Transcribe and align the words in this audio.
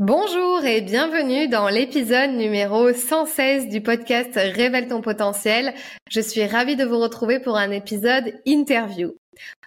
Bonjour 0.00 0.64
et 0.64 0.80
bienvenue 0.80 1.46
dans 1.46 1.68
l'épisode 1.68 2.32
numéro 2.32 2.92
116 2.92 3.68
du 3.68 3.80
podcast 3.80 4.32
Révèle 4.34 4.88
ton 4.88 5.00
potentiel. 5.00 5.72
Je 6.10 6.20
suis 6.20 6.44
ravie 6.44 6.74
de 6.74 6.84
vous 6.84 6.98
retrouver 6.98 7.38
pour 7.38 7.56
un 7.56 7.70
épisode 7.70 8.34
interview. 8.44 9.14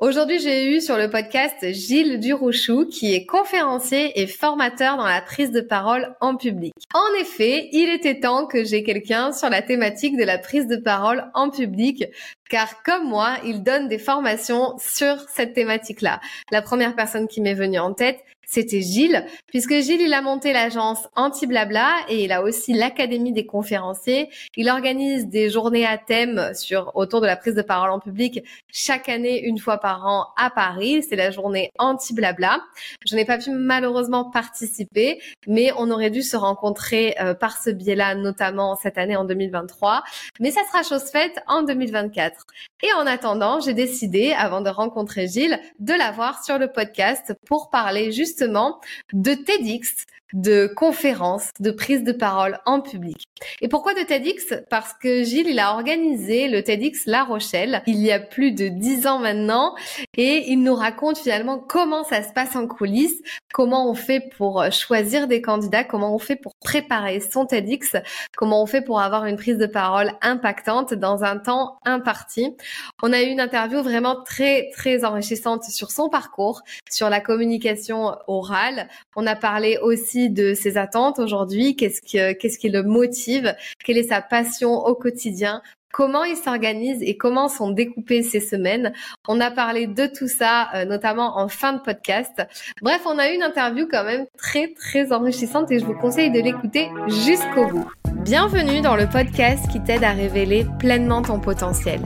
Aujourd'hui, 0.01 0.39
j'ai 0.39 0.75
eu 0.75 0.81
sur 0.81 0.97
le 0.97 1.09
podcast 1.09 1.71
Gilles 1.71 2.19
Durouchou, 2.19 2.87
qui 2.87 3.13
est 3.13 3.25
conférencier 3.25 4.19
et 4.19 4.27
formateur 4.27 4.97
dans 4.97 5.07
la 5.07 5.21
prise 5.21 5.51
de 5.51 5.61
parole 5.61 6.13
en 6.20 6.36
public. 6.36 6.73
En 6.94 7.21
effet, 7.21 7.70
il 7.71 7.89
était 7.89 8.20
temps 8.20 8.48
que 8.48 8.66
j'ai 8.66 8.84
quelqu'un 8.84 9.32
sur 9.32 9.50
la 9.50 9.62
thématique 9.62 10.18
de 10.18 10.23
la 10.25 10.38
prise 10.38 10.68
de 10.68 10.78
parole 10.78 11.25
en 11.36 11.50
public, 11.50 12.05
car 12.50 12.84
comme 12.84 13.07
moi, 13.07 13.38
il 13.46 13.64
donne 13.64 13.88
des 13.88 13.98
formations 13.98 14.75
sur 14.78 15.18
cette 15.30 15.54
thématique-là. 15.54 16.20
La 16.52 16.62
première 16.62 16.96
personne 16.96 17.28
qui 17.28 17.39
m'est 17.39 17.54
venue 17.54 17.80
en 17.80 17.94
tête, 17.94 18.20
c'était 18.50 18.82
Gilles, 18.82 19.25
puisque 19.48 19.73
Gilles, 19.73 20.00
il 20.00 20.13
a 20.13 20.21
monté 20.21 20.54
l'agence 20.54 21.00
Anti-Blabla 21.18 22.05
et 22.07 22.23
il 22.23 22.31
a 22.31 22.41
aussi 22.41 22.71
l'Académie 22.71 23.34
des 23.34 23.45
conférenciers. 23.45 24.30
Il 24.55 24.70
organise 24.70 25.27
des 25.27 25.49
journées 25.49 25.85
à 25.85 25.98
thème 25.98 26.52
sur 26.54 26.95
autour 26.95 27.20
de 27.20 27.26
la 27.26 27.35
prise 27.35 27.55
de 27.55 27.62
parole 27.62 27.90
en 27.90 27.99
public 27.99 28.41
chaque 28.71 29.09
année, 29.09 29.41
une 29.44 29.57
fois 29.57 29.80
par 29.80 30.07
an 30.07 30.27
à 30.38 30.49
Paris. 30.49 31.04
C'est 31.04 31.18
la 31.18 31.30
journée 31.30 31.71
Anti-Blabla. 31.77 32.62
Je 33.05 33.18
n'ai 33.18 33.26
pas 33.26 33.38
pu 33.38 33.52
malheureusement 33.52 34.31
participer, 34.31 35.21
mais 35.45 35.73
on 35.77 35.91
aurait 35.91 36.09
dû 36.09 36.21
se 36.21 36.38
rencontrer 36.38 37.16
euh, 37.20 37.34
par 37.34 37.62
ce 37.62 37.70
biais-là, 37.70 38.16
notamment 38.16 38.77
cette 38.77 38.98
année 38.98 39.18
en 39.18 39.26
2023. 39.26 40.04
Mais 40.40 40.52
ça 40.52 40.62
sera 40.71 40.84
chose 40.84 41.12
faite 41.12 41.38
en 41.48 41.63
2024. 41.63 42.45
Et 42.84 42.93
en 42.93 43.05
attendant, 43.07 43.59
j'ai 43.59 43.73
décidé, 43.73 44.34
avant 44.38 44.62
de 44.62 44.70
rencontrer 44.70 45.27
Gilles, 45.27 45.59
de 45.79 45.93
l'avoir 45.93 46.45
sur 46.45 46.57
le 46.59 46.71
podcast 46.71 47.34
pour 47.45 47.70
parler 47.70 48.13
juste 48.13 48.37
justement 48.38 48.80
de 49.14 49.34
TEDx 49.34 50.05
de 50.34 50.67
conférences, 50.67 51.52
de 51.59 51.72
prises 51.72 52.04
de 52.04 52.12
parole 52.12 52.59
en 52.66 52.81
public. 52.81 53.27
Et 53.62 53.68
pourquoi 53.68 53.94
de 53.94 54.02
TEDx? 54.02 54.54
Parce 54.70 54.93
que 54.93 55.24
Gilles, 55.24 55.48
il 55.48 55.60
a 55.60 55.74
organisé 55.74 56.48
le 56.48 56.63
TEDx 56.63 57.05
La 57.05 57.24
Rochelle 57.24 57.82
il 57.85 57.99
y 57.99 58.12
a 58.12 58.20
plus 58.20 58.51
de 58.51 58.68
dix 58.68 59.07
ans 59.07 59.20
maintenant 59.20 59.76
et 60.16 60.51
il 60.51 60.63
nous 60.63 60.76
raconte 60.76 61.18
finalement 61.18 61.60
comment 61.60 62.04
ça 62.04 62.24
se 62.24 62.34
passe 62.34 62.55
en 62.55 62.68
coulisses, 62.68 63.21
comment 63.54 63.90
on 63.90 63.93
fait 63.93 64.22
pour 64.35 64.63
choisir 64.72 65.28
des 65.28 65.41
candidats, 65.41 65.84
comment 65.84 66.13
on 66.13 66.19
fait 66.19 66.35
pour 66.35 66.56
préparer 66.56 67.19
son 67.19 67.46
TEDx, 67.46 67.96
comment 68.35 68.62
on 68.62 68.66
fait 68.66 68.81
pour 68.81 69.00
avoir 69.01 69.25
une 69.25 69.38
prise 69.38 69.57
de 69.57 69.66
parole 69.66 70.12
impactante 70.22 70.94
dans 70.94 71.23
un 71.23 71.38
temps 71.38 71.78
imparti. 71.85 72.56
On 73.03 73.13
a 73.13 73.22
eu 73.22 73.28
une 73.28 73.40
interview 73.40 73.81
vraiment 73.81 74.22
très, 74.23 74.69
très 74.73 75.06
enrichissante 75.06 75.63
sur 75.63 75.91
son 75.91 76.09
parcours, 76.09 76.62
sur 76.90 77.09
la 77.09 77.22
communication 77.22 78.16
orale. 78.28 78.90
On 79.16 79.28
a 79.28 79.35
parlé 79.35 79.78
aussi 79.81 80.16
de 80.29 80.53
ses 80.53 80.78
attentes 80.78 81.19
aujourd'hui, 81.19 81.75
qu'est-ce 81.75 82.01
qui, 82.01 82.69
le 82.69 82.84
motive, 82.84 83.56
quelle 83.84 83.97
est 83.97 84.09
sa 84.09 84.22
passion 84.22 84.73
au 84.73 84.96
quotidien, 84.96 85.62
comment 85.91 86.23
il 86.23 86.35
s'organise 86.35 87.01
et 87.01 87.18
comment 87.18 87.47
sont 87.47 87.72
découpées 87.72 88.23
ses 88.23 88.40
semaines? 88.40 88.94
On 89.28 89.40
a 89.40 89.51
parlé 89.51 89.88
de 89.88 90.07
tout 90.07 90.28
ça, 90.28 90.69
euh, 90.75 90.85
notamment 90.85 91.38
en 91.38 91.47
fin 91.47 91.73
de 91.73 91.79
podcast. 91.79 92.41
Bref, 92.81 93.01
on 93.06 93.18
a 93.18 93.31
eu 93.31 93.35
une 93.35 93.44
interview 93.44 93.88
quand 93.90 94.03
même 94.03 94.25
très, 94.38 94.73
très 94.73 95.13
enrichissante 95.13 95.72
et 95.72 95.79
je 95.79 95.85
vous 95.85 95.97
conseille 95.97 96.31
de 96.31 96.40
l'écouter 96.40 96.90
jusqu'au 97.07 97.68
bout. 97.68 97.90
Bienvenue 98.23 98.81
dans 98.81 98.95
le 98.95 99.07
podcast 99.07 99.69
qui 99.72 99.81
t'aide 99.81 100.03
à 100.03 100.12
révéler 100.12 100.66
pleinement 100.79 101.22
ton 101.22 101.40
potentiel. 101.40 102.01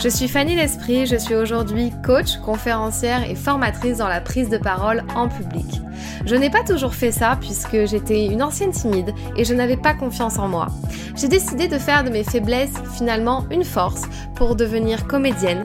Je 0.00 0.08
suis 0.08 0.28
Fanny 0.28 0.54
L'Esprit, 0.54 1.06
je 1.06 1.16
suis 1.16 1.34
aujourd'hui 1.34 1.90
coach, 2.04 2.36
conférencière 2.44 3.28
et 3.28 3.34
formatrice 3.34 3.98
dans 3.98 4.08
la 4.08 4.20
prise 4.20 4.50
de 4.50 4.58
parole 4.58 5.02
en 5.16 5.28
public. 5.28 5.66
Je 6.26 6.34
n'ai 6.34 6.50
pas 6.50 6.62
toujours 6.62 6.94
fait 6.94 7.12
ça 7.12 7.36
puisque 7.40 7.86
j'étais 7.86 8.26
une 8.26 8.42
ancienne 8.42 8.72
timide 8.72 9.14
et 9.36 9.44
je 9.44 9.54
n'avais 9.54 9.76
pas 9.76 9.94
confiance 9.94 10.38
en 10.38 10.48
moi. 10.48 10.68
J'ai 11.16 11.28
décidé 11.28 11.68
de 11.68 11.78
faire 11.78 12.04
de 12.04 12.10
mes 12.10 12.24
faiblesses 12.24 12.74
finalement 12.96 13.44
une 13.50 13.64
force 13.64 14.02
pour 14.34 14.56
devenir 14.56 15.06
comédienne, 15.06 15.64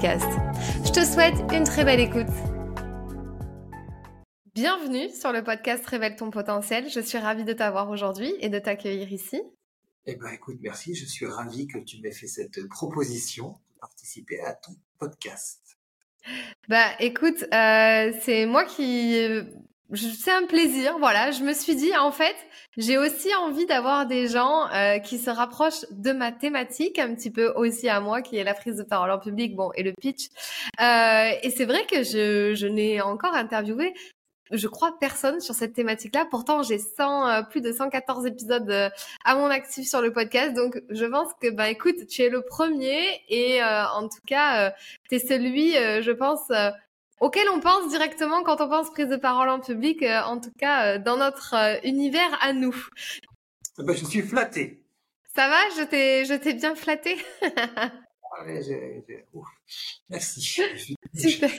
Je 0.03 0.91
te 0.91 1.05
souhaite 1.05 1.35
une 1.53 1.63
très 1.63 1.85
belle 1.85 1.99
écoute. 1.99 2.25
Bienvenue 4.55 5.11
sur 5.11 5.31
le 5.31 5.43
podcast 5.43 5.85
Révèle 5.85 6.15
ton 6.15 6.31
potentiel. 6.31 6.89
Je 6.89 6.99
suis 6.99 7.19
ravie 7.19 7.43
de 7.43 7.53
t'avoir 7.53 7.87
aujourd'hui 7.91 8.33
et 8.39 8.49
de 8.49 8.57
t'accueillir 8.57 9.13
ici. 9.13 9.39
Eh 10.07 10.15
ben, 10.15 10.29
écoute, 10.29 10.57
merci. 10.61 10.95
Je 10.95 11.05
suis 11.05 11.27
ravie 11.27 11.67
que 11.67 11.77
tu 11.77 12.01
m'aies 12.01 12.11
fait 12.11 12.25
cette 12.25 12.67
proposition 12.67 13.49
de 13.49 13.79
participer 13.79 14.41
à 14.41 14.55
ton 14.55 14.71
podcast. 14.97 15.77
Bah, 16.67 16.87
écoute, 16.99 17.43
euh, 17.53 18.11
c'est 18.21 18.47
moi 18.47 18.65
qui, 18.65 19.19
c'est 19.93 20.31
un 20.31 20.45
plaisir. 20.45 20.97
Voilà, 20.99 21.31
je 21.31 21.43
me 21.43 21.53
suis 21.53 21.75
dit, 21.75 21.95
en 21.97 22.11
fait, 22.11 22.35
j'ai 22.77 22.97
aussi 22.97 23.33
envie 23.35 23.65
d'avoir 23.65 24.05
des 24.05 24.27
gens 24.27 24.67
euh, 24.73 24.99
qui 24.99 25.17
se 25.17 25.29
rapprochent 25.29 25.85
de 25.91 26.11
ma 26.11 26.31
thématique, 26.31 26.99
un 26.99 27.13
petit 27.13 27.31
peu 27.31 27.51
aussi 27.55 27.89
à 27.89 27.99
moi, 27.99 28.21
qui 28.21 28.37
est 28.37 28.43
la 28.43 28.53
prise 28.53 28.77
de 28.77 28.83
parole 28.83 29.11
en 29.11 29.19
public, 29.19 29.55
bon, 29.55 29.71
et 29.75 29.83
le 29.83 29.93
pitch. 29.93 30.27
Euh, 30.79 31.31
et 31.43 31.49
c'est 31.49 31.65
vrai 31.65 31.85
que 31.85 32.03
je, 32.03 32.53
je 32.55 32.67
n'ai 32.67 33.01
encore 33.01 33.33
interviewé 33.33 33.93
je 34.51 34.67
crois, 34.67 34.97
personne 34.99 35.39
sur 35.39 35.55
cette 35.55 35.73
thématique-là. 35.73 36.27
Pourtant, 36.29 36.61
j'ai 36.63 36.77
100, 36.77 37.27
euh, 37.27 37.41
plus 37.43 37.61
de 37.61 37.71
114 37.71 38.25
épisodes 38.25 38.69
euh, 38.69 38.89
à 39.23 39.35
mon 39.35 39.47
actif 39.47 39.87
sur 39.87 40.01
le 40.01 40.11
podcast. 40.11 40.53
Donc, 40.53 40.81
je 40.89 41.05
pense 41.05 41.29
que, 41.41 41.49
bah, 41.49 41.69
écoute, 41.69 42.07
tu 42.07 42.21
es 42.21 42.29
le 42.29 42.41
premier 42.41 43.01
et 43.29 43.63
euh, 43.63 43.85
en 43.87 44.07
tout 44.07 44.21
cas, 44.27 44.71
tu 45.09 45.15
es 45.15 45.19
celui, 45.19 45.73
je 45.73 46.11
pense, 46.11 46.51
auquel 47.21 47.47
on 47.49 47.61
pense 47.61 47.89
directement 47.89 48.43
quand 48.43 48.59
on 48.59 48.67
pense 48.67 48.89
prise 48.89 49.07
de 49.07 49.15
parole 49.15 49.47
en 49.47 49.61
public, 49.61 50.03
en 50.03 50.39
tout 50.39 50.51
cas, 50.57 50.97
dans 50.97 51.15
notre 51.17 51.55
univers 51.85 52.37
à 52.41 52.51
nous. 52.51 52.75
Eh 53.79 53.83
ben, 53.83 53.95
je 53.95 54.05
suis 54.05 54.21
flatté. 54.21 54.83
Ça 55.33 55.47
va? 55.47 55.57
Je 55.77 55.83
t'ai, 55.83 56.25
je 56.25 56.33
t'ai 56.33 56.53
bien 56.53 56.75
flatté? 56.75 57.15
Ah 58.33 58.43
Merci. 60.09 60.61
Super. 61.13 61.49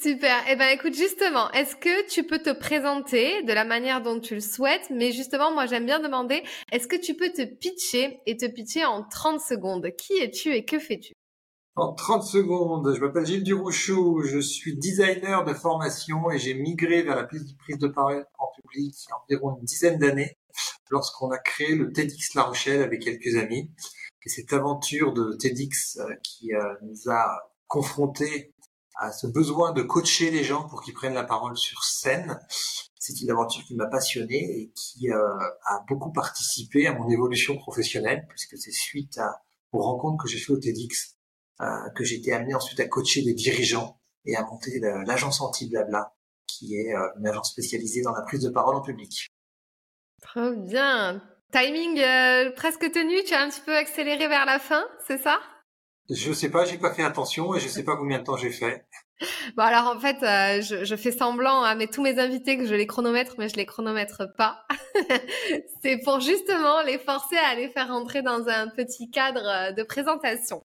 Super. 0.00 0.44
Eh 0.48 0.56
ben, 0.56 0.68
écoute, 0.70 0.94
justement, 0.94 1.50
est-ce 1.52 1.76
que 1.76 2.08
tu 2.08 2.24
peux 2.24 2.38
te 2.38 2.50
présenter 2.50 3.42
de 3.42 3.52
la 3.52 3.64
manière 3.64 4.02
dont 4.02 4.18
tu 4.18 4.34
le 4.34 4.40
souhaites? 4.40 4.88
Mais 4.90 5.12
justement, 5.12 5.52
moi, 5.52 5.66
j'aime 5.66 5.84
bien 5.84 6.00
demander, 6.00 6.42
est-ce 6.72 6.88
que 6.88 6.96
tu 6.96 7.14
peux 7.14 7.30
te 7.30 7.44
pitcher 7.44 8.20
et 8.26 8.36
te 8.36 8.46
pitcher 8.46 8.84
en 8.84 9.04
30 9.04 9.40
secondes? 9.40 9.90
Qui 9.96 10.14
es-tu 10.14 10.52
et 10.52 10.64
que 10.64 10.78
fais-tu? 10.78 11.12
En 11.80 11.94
30 11.94 12.22
secondes, 12.24 12.94
je 12.94 13.00
m'appelle 13.00 13.24
Gilles 13.24 13.42
Durouchou, 13.42 14.20
je 14.22 14.38
suis 14.38 14.76
designer 14.76 15.46
de 15.46 15.54
formation 15.54 16.30
et 16.30 16.38
j'ai 16.38 16.52
migré 16.52 17.00
vers 17.00 17.16
la 17.16 17.24
prise 17.24 17.56
de 17.78 17.88
parole 17.88 18.26
en 18.38 18.48
public 18.54 18.94
il 18.94 19.08
y 19.08 19.12
a 19.12 19.16
environ 19.16 19.56
une 19.56 19.64
dizaine 19.64 19.98
d'années 19.98 20.36
lorsqu'on 20.90 21.30
a 21.30 21.38
créé 21.38 21.74
le 21.74 21.90
TEDx 21.90 22.34
La 22.34 22.42
Rochelle 22.42 22.82
avec 22.82 23.00
quelques 23.00 23.34
amis. 23.34 23.72
Et 24.26 24.28
cette 24.28 24.52
aventure 24.52 25.14
de 25.14 25.32
TEDx 25.40 25.96
euh, 25.96 26.14
qui 26.22 26.52
euh, 26.52 26.74
nous 26.82 27.10
a 27.10 27.50
confrontés 27.66 28.52
à 28.96 29.10
ce 29.10 29.26
besoin 29.26 29.72
de 29.72 29.80
coacher 29.80 30.30
les 30.30 30.44
gens 30.44 30.68
pour 30.68 30.82
qu'ils 30.82 30.92
prennent 30.92 31.14
la 31.14 31.24
parole 31.24 31.56
sur 31.56 31.82
scène. 31.82 32.38
C'est 32.98 33.22
une 33.22 33.30
aventure 33.30 33.64
qui 33.64 33.74
m'a 33.74 33.86
passionné 33.86 34.36
et 34.36 34.72
qui 34.74 35.10
euh, 35.10 35.38
a 35.64 35.82
beaucoup 35.88 36.12
participé 36.12 36.86
à 36.86 36.92
mon 36.92 37.08
évolution 37.08 37.56
professionnelle, 37.56 38.26
puisque 38.28 38.58
c'est 38.58 38.70
suite 38.70 39.18
aux 39.72 39.80
rencontres 39.80 40.22
que 40.22 40.28
j'ai 40.28 40.38
fait 40.38 40.52
au 40.52 40.58
TEDx 40.58 41.16
que 41.94 42.04
j'ai 42.04 42.16
été 42.16 42.32
amené 42.32 42.54
ensuite 42.54 42.80
à 42.80 42.88
coacher 42.88 43.22
des 43.22 43.34
dirigeants 43.34 44.00
et 44.24 44.36
à 44.36 44.42
monter 44.44 44.80
l'agence 45.06 45.40
Anti-Blabla, 45.40 46.12
qui 46.46 46.76
est 46.76 46.94
euh, 46.94 47.08
une 47.18 47.26
agence 47.26 47.50
spécialisée 47.52 48.02
dans 48.02 48.12
la 48.12 48.22
prise 48.22 48.42
de 48.42 48.50
parole 48.50 48.76
en 48.76 48.82
public. 48.82 49.28
Trop 50.22 50.52
bien. 50.52 51.22
Timing 51.52 51.98
euh, 51.98 52.52
presque 52.52 52.90
tenu, 52.92 53.24
tu 53.24 53.34
as 53.34 53.42
un 53.42 53.48
petit 53.48 53.62
peu 53.62 53.76
accéléré 53.76 54.28
vers 54.28 54.46
la 54.46 54.58
fin, 54.58 54.84
c'est 55.06 55.18
ça? 55.18 55.40
Je 56.08 56.32
sais 56.32 56.50
pas, 56.50 56.64
j'ai 56.64 56.78
pas 56.78 56.92
fait 56.92 57.02
attention 57.02 57.54
et 57.54 57.60
je 57.60 57.68
sais 57.68 57.84
pas 57.84 57.96
combien 57.96 58.18
de 58.18 58.24
temps 58.24 58.36
j'ai 58.36 58.50
fait. 58.50 58.86
Bon 59.54 59.64
alors 59.64 59.94
en 59.94 60.00
fait, 60.00 60.22
euh, 60.22 60.62
je, 60.62 60.82
je, 60.82 60.96
fais 60.96 61.12
semblant 61.12 61.62
à 61.62 61.74
mes, 61.74 61.88
tous 61.88 62.00
mes 62.00 62.18
invités 62.18 62.56
que 62.56 62.64
je 62.64 62.74
les 62.74 62.86
chronomètre, 62.86 63.34
mais 63.36 63.50
je 63.50 63.56
les 63.56 63.66
chronomètre 63.66 64.22
pas. 64.34 64.64
C'est 65.82 65.98
pour 65.98 66.20
justement 66.20 66.80
les 66.80 66.98
forcer 66.98 67.36
à 67.36 67.54
les 67.54 67.68
faire 67.68 67.88
rentrer 67.88 68.22
dans 68.22 68.48
un 68.48 68.68
petit 68.68 69.10
cadre 69.10 69.46
euh, 69.46 69.72
de 69.72 69.82
présentation. 69.82 70.62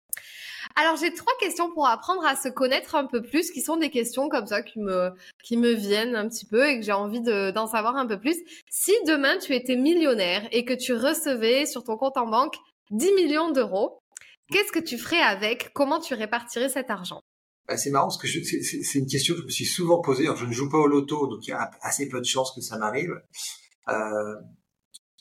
Alors 0.76 0.97
j'ai 0.97 1.15
trois 1.15 1.32
questions 1.38 1.73
pour 1.73 1.87
apprendre 1.87 2.25
à 2.25 2.35
se 2.35 2.49
connaître 2.49 2.97
un 2.97 3.06
peu 3.06 3.23
plus, 3.23 3.53
qui 3.53 3.61
sont 3.61 3.76
des 3.76 3.91
questions 3.91 4.29
comme 4.29 4.47
ça 4.47 4.62
qui 4.62 4.81
me 4.81 5.11
qui 5.44 5.56
me 5.56 5.73
viennent 5.73 6.17
un 6.17 6.29
petit 6.29 6.47
peu 6.47 6.69
et 6.69 6.81
que 6.81 6.85
j'ai 6.85 6.93
envie 6.93 7.21
d'en 7.21 7.67
savoir 7.67 7.97
un 7.97 8.06
peu 8.06 8.19
plus. 8.19 8.37
Si 8.69 8.93
demain 9.06 9.38
tu 9.38 9.55
étais 9.55 9.76
millionnaire 9.76 10.49
et 10.50 10.65
que 10.65 10.75
tu 10.75 10.93
recevais 10.93 11.67
sur 11.67 11.85
ton 11.85 11.97
compte 11.97 12.17
en 12.17 12.26
banque 12.26 12.56
10 12.91 13.12
millions 13.12 13.53
d'euros, 13.53 14.00
qu'est-ce 14.50 14.73
que 14.73 14.81
tu 14.81 14.99
ferais 14.99 15.21
avec? 15.21 15.73
Comment 15.75 16.00
tu 16.00 16.15
répartirais 16.15 16.69
cet 16.69 16.91
argent? 16.91 17.20
Bah, 17.69 17.77
c'est 17.77 17.91
marrant 17.91 18.09
parce 18.09 18.19
que 18.19 18.27
c'est 18.29 18.99
une 18.99 19.06
question 19.06 19.35
que 19.35 19.41
je 19.41 19.47
me 19.47 19.50
suis 19.50 19.65
souvent 19.65 20.00
posée. 20.00 20.27
je 20.37 20.44
ne 20.44 20.53
joue 20.53 20.69
pas 20.69 20.79
au 20.79 20.87
loto, 20.87 21.29
donc 21.29 21.47
il 21.47 21.50
y 21.50 21.55
a 21.55 21.70
assez 21.82 22.09
peu 22.09 22.20
de 22.20 22.27
chances 22.27 22.53
que 22.53 22.61
ça 22.61 22.79
m'arrive. 22.79 23.15
Euh, 23.88 24.35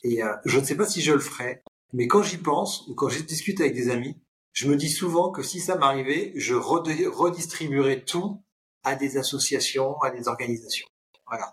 et 0.02 0.22
euh, 0.22 0.34
je 0.44 0.58
ne 0.58 0.64
sais 0.64 0.76
pas 0.76 0.84
si 0.84 1.00
je 1.00 1.12
le 1.12 1.20
ferai, 1.20 1.62
mais 1.92 2.06
quand 2.06 2.22
j'y 2.22 2.36
pense 2.36 2.86
ou 2.88 2.94
quand 2.94 3.08
je 3.08 3.22
discute 3.22 3.60
avec 3.60 3.74
des 3.74 3.88
amis, 3.88 4.20
je 4.54 4.68
me 4.68 4.76
dis 4.76 4.88
souvent 4.88 5.30
que 5.30 5.42
si 5.42 5.60
ça 5.60 5.76
m'arrivait, 5.76 6.32
je 6.36 6.54
redistribuerais 6.54 8.02
tout 8.04 8.40
à 8.84 8.94
des 8.94 9.18
associations, 9.18 10.00
à 10.00 10.10
des 10.10 10.28
organisations. 10.28 10.86
Voilà. 11.26 11.52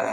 Euh, 0.00 0.04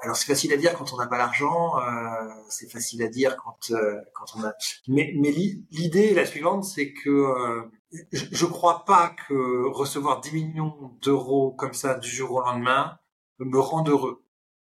alors 0.00 0.16
c'est 0.16 0.26
facile 0.26 0.52
à 0.54 0.56
dire 0.56 0.74
quand 0.74 0.94
on 0.94 0.96
n'a 0.96 1.06
pas 1.06 1.18
l'argent, 1.18 1.78
euh, 1.78 2.30
c'est 2.48 2.70
facile 2.70 3.02
à 3.02 3.08
dire 3.08 3.36
quand 3.36 3.70
euh, 3.72 4.00
quand 4.14 4.24
on 4.36 4.44
a. 4.44 4.54
Mais, 4.88 5.12
mais 5.20 5.30
l'idée 5.30 6.14
la 6.14 6.24
suivante, 6.24 6.64
c'est 6.64 6.94
que 6.94 7.70
je, 8.12 8.24
je 8.30 8.46
crois 8.46 8.86
pas 8.86 9.14
que 9.28 9.68
recevoir 9.68 10.22
10 10.22 10.32
millions 10.32 10.96
d'euros 11.02 11.52
comme 11.52 11.74
ça 11.74 11.96
du 11.96 12.08
jour 12.08 12.32
au 12.32 12.40
lendemain 12.40 12.98
me 13.38 13.58
rende 13.58 13.90
heureux. 13.90 14.24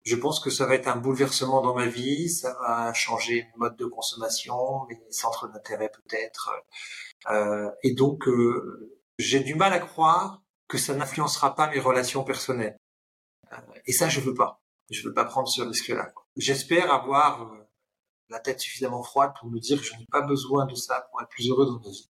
Je 0.04 0.16
pense 0.16 0.40
que 0.40 0.50
ça 0.50 0.66
va 0.66 0.74
être 0.74 0.88
un 0.88 0.96
bouleversement 0.96 1.60
dans 1.60 1.74
ma 1.74 1.86
vie, 1.86 2.28
ça 2.28 2.56
va 2.60 2.92
changer 2.92 3.44
mes 3.44 3.58
modes 3.58 3.76
de 3.76 3.86
consommation, 3.86 4.84
mes 4.88 5.00
centres 5.10 5.48
d'intérêt 5.48 5.90
peut-être. 5.90 6.50
Euh, 7.30 7.70
et 7.82 7.92
donc, 7.92 8.26
euh, 8.26 8.98
j'ai 9.18 9.40
du 9.40 9.54
mal 9.54 9.72
à 9.72 9.78
croire 9.78 10.42
que 10.68 10.78
ça 10.78 10.94
n'influencera 10.94 11.54
pas 11.54 11.68
mes 11.68 11.78
relations 11.78 12.24
personnelles. 12.24 12.76
Euh, 13.52 13.56
et 13.86 13.92
ça, 13.92 14.08
je 14.08 14.20
veux 14.20 14.34
pas. 14.34 14.62
Je 14.90 15.06
veux 15.06 15.14
pas 15.14 15.24
prendre 15.24 15.48
ce 15.48 15.62
risque-là. 15.62 16.12
J'espère 16.36 16.92
avoir 16.92 17.42
euh, 17.42 17.68
la 18.28 18.40
tête 18.40 18.60
suffisamment 18.60 19.02
froide 19.02 19.32
pour 19.38 19.50
me 19.50 19.60
dire 19.60 19.78
que 19.78 19.84
je 19.84 19.94
n'ai 19.96 20.06
pas 20.10 20.22
besoin 20.22 20.66
de 20.66 20.74
ça 20.74 21.06
pour 21.10 21.22
être 21.22 21.28
plus 21.28 21.48
heureux 21.48 21.66
dans 21.66 21.78
ma 21.78 21.90
vie. 21.90 22.10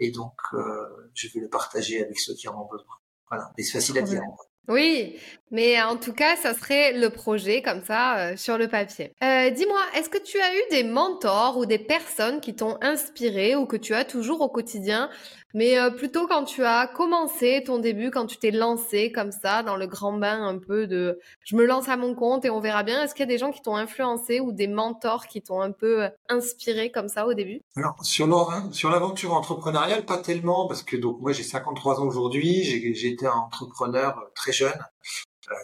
Et 0.00 0.10
donc, 0.10 0.34
euh, 0.54 1.10
je 1.14 1.28
vais 1.28 1.40
le 1.40 1.48
partager 1.48 2.02
avec 2.02 2.18
ceux 2.18 2.34
qui 2.34 2.48
en 2.48 2.60
ont 2.60 2.66
besoin. 2.66 2.96
Voilà. 3.30 3.52
Mais 3.56 3.62
c'est 3.62 3.72
facile 3.72 3.98
à 3.98 4.02
dire. 4.02 4.22
Oui, 4.66 5.18
mais 5.50 5.80
en 5.82 5.96
tout 5.96 6.14
cas, 6.14 6.36
ça 6.36 6.54
serait 6.54 6.92
le 6.92 7.10
projet 7.10 7.60
comme 7.60 7.84
ça 7.84 8.16
euh, 8.18 8.36
sur 8.36 8.56
le 8.56 8.66
papier. 8.66 9.12
Euh, 9.22 9.50
Dis-moi, 9.50 9.80
est-ce 9.94 10.08
que 10.08 10.22
tu 10.22 10.40
as 10.40 10.54
eu 10.54 10.60
des 10.70 10.84
mentors 10.84 11.58
ou 11.58 11.66
des 11.66 11.78
personnes 11.78 12.40
qui 12.40 12.54
t'ont 12.56 12.78
inspiré 12.80 13.56
ou 13.56 13.66
que 13.66 13.76
tu 13.76 13.94
as 13.94 14.06
toujours 14.06 14.40
au 14.40 14.48
quotidien 14.48 15.10
mais 15.54 15.78
euh, 15.78 15.90
plutôt 15.90 16.26
quand 16.26 16.44
tu 16.44 16.64
as 16.64 16.88
commencé 16.88 17.62
ton 17.64 17.78
début, 17.78 18.10
quand 18.10 18.26
tu 18.26 18.36
t'es 18.36 18.50
lancé 18.50 19.12
comme 19.12 19.30
ça 19.30 19.62
dans 19.62 19.76
le 19.76 19.86
grand 19.86 20.12
bain 20.12 20.44
un 20.44 20.58
peu 20.58 20.88
de 20.88 21.20
je 21.44 21.54
me 21.54 21.64
lance 21.64 21.88
à 21.88 21.96
mon 21.96 22.14
compte 22.14 22.44
et 22.44 22.50
on 22.50 22.60
verra 22.60 22.82
bien. 22.82 23.02
Est-ce 23.02 23.14
qu'il 23.14 23.22
y 23.22 23.28
a 23.28 23.32
des 23.32 23.38
gens 23.38 23.52
qui 23.52 23.62
t'ont 23.62 23.76
influencé 23.76 24.40
ou 24.40 24.50
des 24.50 24.66
mentors 24.66 25.28
qui 25.28 25.42
t'ont 25.42 25.60
un 25.60 25.70
peu 25.70 26.04
euh, 26.04 26.08
inspiré 26.28 26.90
comme 26.90 27.08
ça 27.08 27.26
au 27.26 27.34
début? 27.34 27.60
Alors 27.76 27.94
sur 28.02 28.24
sur 28.72 28.90
l'aventure 28.90 29.32
entrepreneuriale, 29.32 30.04
pas 30.04 30.18
tellement 30.18 30.66
parce 30.66 30.82
que 30.82 30.96
donc 30.96 31.20
moi 31.20 31.32
j'ai 31.32 31.44
53 31.44 32.00
ans 32.00 32.06
aujourd'hui, 32.06 32.64
j'ai 32.64 33.08
été 33.08 33.26
un 33.26 33.32
entrepreneur 33.32 34.18
euh, 34.18 34.30
très 34.34 34.52
jeune. 34.52 34.78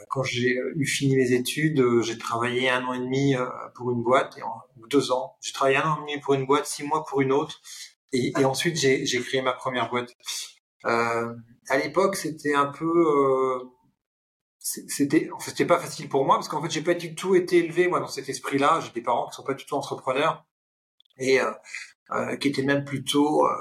quand 0.08 0.22
j'ai 0.22 0.56
eu 0.76 0.86
fini 0.86 1.16
mes 1.16 1.32
études, 1.32 1.82
j'ai 2.02 2.16
travaillé 2.16 2.70
un 2.70 2.84
an 2.84 2.92
et 2.92 3.00
demi 3.00 3.34
pour 3.74 3.90
une 3.90 4.02
boîte, 4.02 4.38
et 4.38 4.42
en, 4.42 4.60
deux 4.90 5.10
ans. 5.10 5.36
J'ai 5.40 5.52
travaillé 5.52 5.78
un 5.78 5.88
an 5.88 5.96
et 5.96 6.00
demi 6.00 6.20
pour 6.20 6.34
une 6.34 6.46
boîte, 6.46 6.66
six 6.66 6.84
mois 6.84 7.04
pour 7.04 7.20
une 7.22 7.32
autre. 7.32 7.60
Et, 8.12 8.32
et 8.38 8.44
ensuite, 8.44 8.76
j'ai, 8.76 9.04
créé 9.22 9.42
ma 9.42 9.52
première 9.52 9.88
boîte. 9.88 10.10
Euh, 10.86 11.34
à 11.68 11.78
l'époque, 11.78 12.16
c'était 12.16 12.54
un 12.54 12.66
peu, 12.66 12.84
euh, 12.86 13.64
c'était, 14.58 15.30
en 15.30 15.38
c'était 15.38 15.66
pas 15.66 15.78
facile 15.78 16.08
pour 16.08 16.24
moi 16.24 16.36
parce 16.36 16.48
qu'en 16.48 16.60
fait, 16.62 16.70
j'ai 16.70 16.82
pas 16.82 16.94
du 16.94 17.14
tout 17.14 17.34
été 17.34 17.58
élevé 17.58 17.88
moi 17.88 18.00
dans 18.00 18.08
cet 18.08 18.28
esprit-là. 18.28 18.80
J'ai 18.80 18.92
des 18.92 19.02
parents 19.02 19.28
qui 19.28 19.36
sont 19.36 19.44
pas 19.44 19.54
du 19.54 19.64
tout 19.64 19.74
entrepreneurs 19.74 20.44
et 21.18 21.40
euh, 21.40 21.50
euh 22.12 22.36
qui 22.36 22.48
étaient 22.48 22.62
même 22.62 22.84
plutôt 22.84 23.46
euh, 23.46 23.54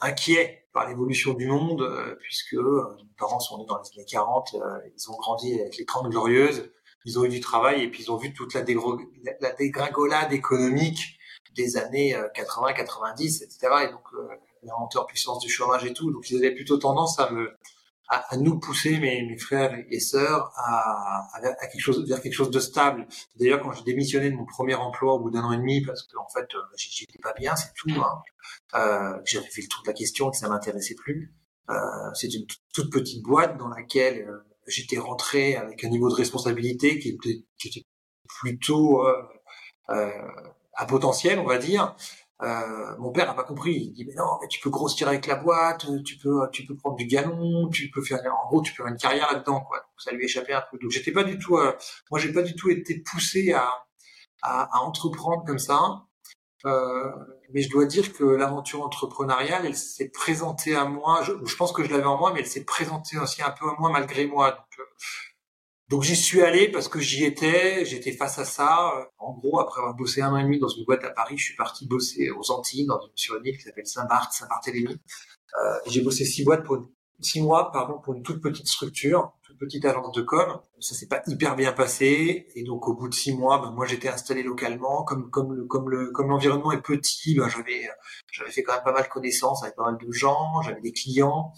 inquiets 0.00 0.66
par 0.72 0.88
l'évolution 0.88 1.34
du 1.34 1.46
monde 1.46 2.16
puisque 2.20 2.54
mes 2.54 3.14
parents 3.18 3.40
sont 3.40 3.58
nés 3.58 3.66
dans 3.68 3.78
les 3.78 3.98
années 3.98 4.06
40, 4.08 4.56
ils 4.96 5.10
ont 5.10 5.16
grandi 5.16 5.60
avec 5.60 5.76
les 5.76 5.84
30 5.84 6.08
glorieuses, 6.08 6.72
ils 7.04 7.18
ont 7.18 7.24
eu 7.24 7.28
du 7.28 7.40
travail 7.40 7.82
et 7.82 7.90
puis 7.90 8.04
ils 8.04 8.10
ont 8.10 8.16
vu 8.16 8.32
toute 8.32 8.54
la, 8.54 8.62
la 8.62 9.52
dégringolade 9.52 10.32
économique 10.32 11.18
des 11.54 11.76
années 11.76 12.16
80, 12.34 12.72
90, 12.72 13.42
etc. 13.42 13.58
Et 13.84 13.92
donc 13.92 14.02
euh, 14.14 14.28
la 14.62 14.74
montée 14.78 14.98
en 14.98 15.04
puissance 15.04 15.40
du 15.40 15.48
chômage 15.48 15.84
et 15.84 15.92
tout. 15.92 16.10
Donc 16.12 16.30
ils 16.30 16.36
avaient 16.36 16.54
plutôt 16.54 16.76
tendance 16.76 17.18
à 17.18 17.30
me 17.30 17.50
à, 18.08 18.36
nous 18.36 18.58
pousser 18.58 18.98
mes, 18.98 19.22
mes 19.22 19.38
frères 19.38 19.74
et 19.88 20.00
sœurs 20.00 20.52
à, 20.56 21.28
à, 21.34 21.66
quelque 21.66 21.80
chose 21.80 22.06
vers 22.06 22.20
quelque 22.20 22.34
chose 22.34 22.50
de 22.50 22.60
stable. 22.60 23.06
D'ailleurs, 23.36 23.62
quand 23.62 23.72
j'ai 23.72 23.84
démissionné 23.84 24.30
de 24.30 24.36
mon 24.36 24.44
premier 24.44 24.74
emploi 24.74 25.14
au 25.14 25.20
bout 25.20 25.30
d'un 25.30 25.42
an 25.42 25.52
et 25.52 25.56
demi, 25.56 25.80
parce 25.80 26.02
qu'en 26.02 26.28
fait, 26.28 26.54
euh, 26.54 26.60
j'étais 26.76 27.18
pas 27.22 27.32
bien, 27.32 27.56
c'est 27.56 27.72
tout. 27.74 27.90
Hein. 27.90 28.22
Euh, 28.74 29.18
j'avais 29.24 29.46
fait 29.46 29.62
le 29.62 29.68
tour 29.68 29.82
de 29.82 29.88
la 29.88 29.94
question 29.94 30.30
que 30.30 30.36
ça 30.36 30.48
m'intéressait 30.50 30.94
plus. 30.94 31.32
Euh, 31.70 31.74
c'est 32.14 32.32
une 32.34 32.46
toute 32.74 32.92
petite 32.92 33.22
boîte 33.22 33.56
dans 33.56 33.68
laquelle 33.68 34.28
euh, 34.28 34.38
j'étais 34.66 34.98
rentré 34.98 35.56
avec 35.56 35.84
un 35.84 35.88
niveau 35.88 36.08
de 36.08 36.14
responsabilité 36.14 36.98
qui 36.98 37.10
était, 37.10 37.44
qui 37.58 37.68
était 37.68 37.86
plutôt 38.40 39.06
euh, 39.90 40.18
potentiel, 40.86 41.38
on 41.38 41.46
va 41.46 41.58
dire. 41.58 41.94
Euh, 42.42 42.96
mon 42.98 43.12
père 43.12 43.26
n'a 43.26 43.34
pas 43.34 43.44
compris. 43.44 43.74
Il 43.74 43.92
dit 43.92 44.04
mais 44.04 44.14
non, 44.14 44.38
tu 44.48 44.60
peux 44.60 44.70
grossir 44.70 45.08
avec 45.08 45.26
la 45.26 45.36
boîte, 45.36 45.86
tu 46.04 46.18
peux, 46.18 46.48
tu 46.50 46.66
peux 46.66 46.76
prendre 46.76 46.96
du 46.96 47.06
galon, 47.06 47.68
tu 47.68 47.90
peux 47.90 48.02
faire, 48.02 48.20
en 48.26 48.48
gros, 48.48 48.62
tu 48.62 48.72
peux 48.72 48.82
faire 48.82 48.92
une 48.92 48.98
carrière 48.98 49.32
là-dedans, 49.32 49.60
quoi. 49.60 49.84
Ça 49.98 50.10
lui 50.12 50.24
échappait 50.24 50.52
un 50.52 50.64
peu. 50.70 50.78
Donc 50.78 50.90
j'étais 50.90 51.12
pas 51.12 51.22
du 51.22 51.38
tout, 51.38 51.56
euh, 51.56 51.72
moi 52.10 52.18
j'ai 52.18 52.32
pas 52.32 52.42
du 52.42 52.56
tout 52.56 52.70
été 52.70 52.98
poussé 52.98 53.52
à, 53.52 53.68
à, 54.42 54.80
entreprendre 54.80 55.44
comme 55.46 55.58
ça. 55.58 56.02
Euh, 56.64 57.10
mais 57.52 57.62
je 57.62 57.70
dois 57.70 57.86
dire 57.86 58.12
que 58.12 58.24
l'aventure 58.24 58.82
entrepreneuriale, 58.82 59.66
elle 59.66 59.76
s'est 59.76 60.10
présentée 60.10 60.74
à 60.74 60.84
moi. 60.84 61.22
Je, 61.22 61.56
pense 61.56 61.72
que 61.72 61.84
je 61.84 61.90
l'avais 61.90 62.04
en 62.04 62.18
moi, 62.18 62.32
mais 62.32 62.40
elle 62.40 62.46
s'est 62.46 62.64
présentée 62.64 63.18
aussi 63.18 63.42
un 63.42 63.50
peu 63.50 63.68
à 63.68 63.74
moi 63.78 63.90
malgré 63.90 64.26
moi. 64.26 64.66
Donc 65.92 66.04
j'y 66.04 66.16
suis 66.16 66.40
allé 66.40 66.70
parce 66.70 66.88
que 66.88 67.00
j'y 67.00 67.22
étais, 67.22 67.84
j'étais 67.84 68.12
face 68.12 68.38
à 68.38 68.46
ça. 68.46 69.10
En 69.18 69.34
gros, 69.34 69.60
après 69.60 69.80
avoir 69.80 69.94
bossé 69.94 70.22
un 70.22 70.32
an 70.32 70.38
et 70.38 70.42
demi 70.42 70.58
dans 70.58 70.68
une 70.68 70.86
boîte 70.86 71.04
à 71.04 71.10
Paris, 71.10 71.36
je 71.36 71.44
suis 71.44 71.54
parti 71.54 71.86
bosser 71.86 72.30
aux 72.30 72.50
Antilles, 72.50 72.86
dans 72.86 72.98
une, 72.98 73.10
sur 73.14 73.36
une 73.36 73.44
île 73.44 73.58
qui 73.58 73.64
s'appelle 73.64 73.86
Saint-Barth, 73.86 74.32
Saint-Barthélemy. 74.32 74.88
Euh, 74.94 75.78
j'ai 75.86 76.00
bossé 76.00 76.24
six 76.24 76.44
boîtes 76.44 76.64
pour 76.64 76.78
six 77.20 77.42
mois, 77.42 77.70
pardon, 77.70 78.00
pour 78.02 78.14
une 78.14 78.22
toute 78.22 78.40
petite 78.40 78.68
structure, 78.68 79.34
toute 79.42 79.58
petite 79.58 79.84
agence 79.84 80.12
de 80.12 80.22
com. 80.22 80.60
Ça 80.80 80.94
s'est 80.94 81.08
pas 81.08 81.20
hyper 81.26 81.56
bien 81.56 81.72
passé, 81.72 82.46
et 82.54 82.62
donc 82.64 82.88
au 82.88 82.94
bout 82.94 83.10
de 83.10 83.14
six 83.14 83.36
mois, 83.36 83.60
ben, 83.60 83.70
moi 83.70 83.84
j'étais 83.84 84.08
installé 84.08 84.42
localement, 84.42 85.04
comme 85.04 85.28
comme 85.28 85.52
le 85.52 85.66
comme 85.66 85.90
le 85.90 86.10
comme 86.10 86.30
l'environnement 86.30 86.72
est 86.72 86.80
petit, 86.80 87.34
ben, 87.34 87.50
j'avais 87.50 87.86
j'avais 88.32 88.50
fait 88.50 88.62
quand 88.62 88.72
même 88.72 88.82
pas 88.82 88.92
mal 88.92 89.02
de 89.02 89.08
connaissances 89.08 89.62
avec 89.62 89.76
pas 89.76 89.84
mal 89.84 89.98
de 89.98 90.10
gens, 90.10 90.62
j'avais 90.62 90.80
des 90.80 90.94
clients. 90.94 91.52